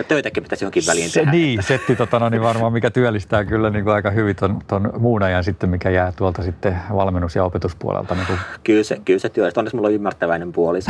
ja 0.00 0.04
töitäkin 0.04 0.42
pitäisi 0.42 0.64
johonkin 0.64 0.82
väliin 0.86 1.10
se, 1.10 1.20
tehdä. 1.20 1.32
Niin, 1.32 1.62
setti 1.62 1.96
tota, 1.96 2.18
no, 2.18 2.28
niin 2.28 2.42
varmaan, 2.42 2.72
mikä 2.72 2.90
työllistää 2.90 3.44
kyllä 3.44 3.70
niin 3.70 3.84
kuin 3.84 3.94
aika 3.94 4.10
hyvin 4.10 4.36
ton, 4.36 4.58
ton 4.66 4.92
muun 4.98 5.22
ajan 5.22 5.44
sitten, 5.44 5.70
mikä 5.70 5.90
jää 5.90 6.12
tuolta 6.12 6.42
sitten 6.42 6.76
valmennus- 6.94 7.36
ja 7.36 7.44
opetuspuolelta. 7.44 8.14
Niin 8.14 8.26
kuin. 8.26 8.38
Kyllä 8.64 8.82
se, 8.82 9.00
kyllä 9.04 9.18
se 9.18 9.28
työllistää. 9.28 9.60
Onneksi 9.60 9.76
mulla 9.76 9.88
on 9.88 9.94
ymmärtäväinen 9.94 10.52
puoli 10.52 10.78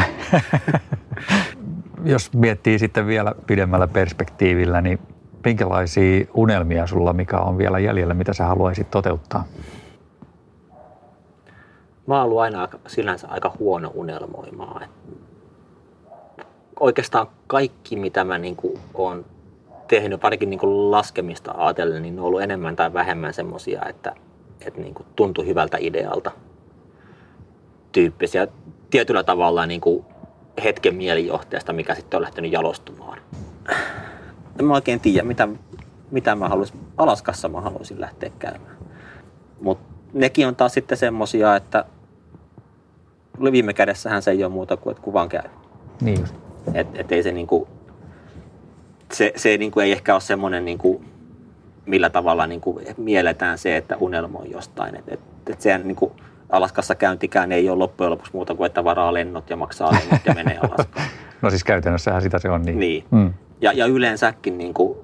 Jos 2.04 2.32
miettii 2.32 2.78
sitten 2.78 3.06
vielä 3.06 3.34
pidemmällä 3.46 3.88
perspektiivillä, 3.88 4.80
niin 4.80 4.98
minkälaisia 5.44 6.26
unelmia 6.34 6.86
sulla, 6.86 7.12
mikä 7.12 7.38
on 7.38 7.58
vielä 7.58 7.78
jäljellä, 7.78 8.14
mitä 8.14 8.32
sä 8.32 8.44
haluaisit 8.44 8.90
toteuttaa? 8.90 9.44
Mä 12.06 12.14
oon 12.14 12.24
ollut 12.24 12.40
aina 12.40 12.68
sinänsä 12.86 13.28
aika 13.28 13.52
huono 13.58 13.90
unelmoimaan 13.94 14.88
oikeastaan 16.80 17.26
kaikki, 17.46 17.96
mitä 17.96 18.24
mä 18.24 18.38
niin 18.38 18.56
kuin 18.56 18.80
olen 18.94 19.24
tehnyt, 19.88 20.20
parikin 20.20 20.50
niin 20.50 20.60
kuin 20.60 20.90
laskemista 20.90 21.54
ajatellen, 21.56 22.02
niin 22.02 22.16
ne 22.16 22.20
on 22.20 22.26
ollut 22.26 22.42
enemmän 22.42 22.76
tai 22.76 22.92
vähemmän 22.92 23.34
semmoisia, 23.34 23.84
että, 23.88 24.14
että 24.66 24.80
niin 24.80 24.94
kuin 24.94 25.06
tuntui 25.16 25.46
hyvältä 25.46 25.76
idealta 25.80 26.30
tyyppisiä. 27.92 28.48
Tietyllä 28.90 29.22
tavalla 29.22 29.66
niin 29.66 29.80
kuin 29.80 30.04
hetken 30.64 30.94
mielijohteesta, 30.94 31.72
mikä 31.72 31.94
sitten 31.94 32.18
on 32.18 32.22
lähtenyt 32.22 32.52
jalostumaan. 32.52 33.18
En 34.58 34.64
mä 34.64 34.74
oikein 34.74 35.00
tiedä, 35.00 35.26
mitä, 35.26 35.48
mitä 36.10 36.34
mä 36.34 36.48
haluaisin. 36.48 36.80
Alaskassa 36.96 37.48
mä 37.48 37.60
haluaisin 37.60 38.00
lähteä 38.00 38.30
käymään. 38.38 38.76
Mutta 39.60 39.94
nekin 40.12 40.46
on 40.46 40.56
taas 40.56 40.74
sitten 40.74 40.98
semmosia, 40.98 41.56
että 41.56 41.84
viime 43.52 43.74
kädessähän 43.74 44.22
se 44.22 44.30
ei 44.30 44.44
ole 44.44 44.52
muuta 44.52 44.76
kuin, 44.76 44.90
että 44.90 45.02
kuvan 45.02 45.28
käy. 45.28 45.50
Niin 46.00 46.20
just. 46.20 46.49
Et, 46.74 46.86
et 46.94 47.12
ei 47.12 47.22
se, 47.22 47.32
niinku, 47.32 47.68
se, 49.12 49.32
se 49.36 49.56
niinku 49.56 49.80
ei 49.80 49.92
ehkä 49.92 50.14
ole 50.14 50.20
semmoinen, 50.20 50.64
niinku, 50.64 51.04
millä 51.86 52.10
tavalla 52.10 52.46
niinku 52.46 52.80
mielletään 52.96 53.58
se, 53.58 53.76
että 53.76 53.96
unelmoi 53.96 54.50
jostain. 54.50 54.96
Et, 54.96 55.08
et, 55.08 55.20
et 55.50 55.60
sehän 55.60 55.82
niinku, 55.84 56.12
Alaskassa 56.50 56.94
käyntikään 56.94 57.52
ei 57.52 57.68
ole 57.68 57.78
loppujen 57.78 58.10
lopuksi 58.10 58.32
muuta 58.32 58.54
kuin, 58.54 58.66
että 58.66 58.84
varaa 58.84 59.14
lennot 59.14 59.50
ja 59.50 59.56
maksaa 59.56 59.92
lennot 59.92 60.20
ja 60.24 60.34
menee 60.34 60.58
Alaskaan. 60.58 61.06
no 61.42 61.50
siis 61.50 61.64
käytännössähän 61.64 62.22
sitä 62.22 62.38
se 62.38 62.50
on 62.50 62.62
niin. 62.62 62.78
Niin. 62.78 63.04
Mm. 63.10 63.34
Ja, 63.60 63.72
ja 63.72 63.86
yleensäkin 63.86 64.58
niin 64.58 64.74
kuin, 64.74 64.98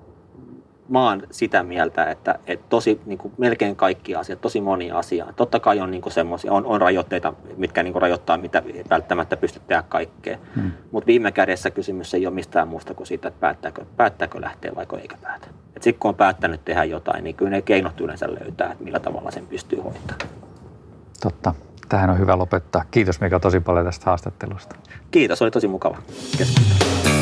mä 0.89 1.09
oon 1.09 1.23
sitä 1.31 1.63
mieltä, 1.63 2.11
että, 2.11 2.39
että 2.47 2.67
tosi 2.69 3.01
niin 3.07 3.19
kuin 3.19 3.35
melkein 3.39 3.77
kaikki 3.77 4.15
asiat, 4.15 4.41
tosi 4.41 4.61
moni 4.61 4.91
asia. 4.91 5.27
Totta 5.37 5.61
kai 5.61 5.81
on 5.81 5.91
niin 5.91 6.03
semmoisia, 6.09 6.53
on, 6.53 6.67
on 6.67 6.81
rajoitteita, 6.81 7.33
mitkä 7.57 7.83
niin 7.83 7.93
kuin 7.93 8.03
rajoittaa, 8.03 8.39
mitä 8.39 8.63
välttämättä 8.91 9.37
pystyt 9.37 9.67
tehdä 9.67 9.85
kaikkea. 9.89 10.39
Hmm. 10.55 10.71
Mutta 10.91 11.07
viime 11.07 11.33
kädessä 11.33 11.71
kysymys 11.71 12.15
ei 12.15 12.27
ole 12.27 12.35
mistään 12.35 12.69
muusta 12.69 12.95
kuin 12.95 13.07
siitä, 13.07 13.29
että 13.29 13.41
päättääkö, 13.41 13.85
päättääkö 13.97 14.41
lähteä 14.41 14.73
vai 14.75 14.87
eikä 15.01 15.17
päätä. 15.23 15.47
Sitten 15.75 16.01
kun 16.01 16.09
on 16.09 16.15
päättänyt 16.15 16.65
tehdä 16.65 16.85
jotain, 16.85 17.25
niin 17.25 17.37
kyllä 17.37 17.51
ne 17.51 17.63
keinot 17.63 18.01
yleensä 18.01 18.27
löytää, 18.29 18.73
että 18.73 18.85
millä 18.85 19.01
tavalla 19.01 19.31
sen 19.31 19.47
pystyy 19.47 19.81
hoitamaan. 19.81 20.17
Totta. 21.23 21.55
Tähän 21.89 22.11
on 22.11 22.19
hyvä 22.19 22.39
lopettaa. 22.39 22.85
Kiitos 22.91 23.21
Mika 23.21 23.41
tosi 23.41 23.61
paljon 23.61 23.87
tästä 23.87 24.05
haastattelusta. 24.05 24.77
Kiitos, 25.11 25.43
oli 25.43 25.51
tosi 25.51 25.69
mukava 25.69 25.99
keskustelu. 26.39 27.16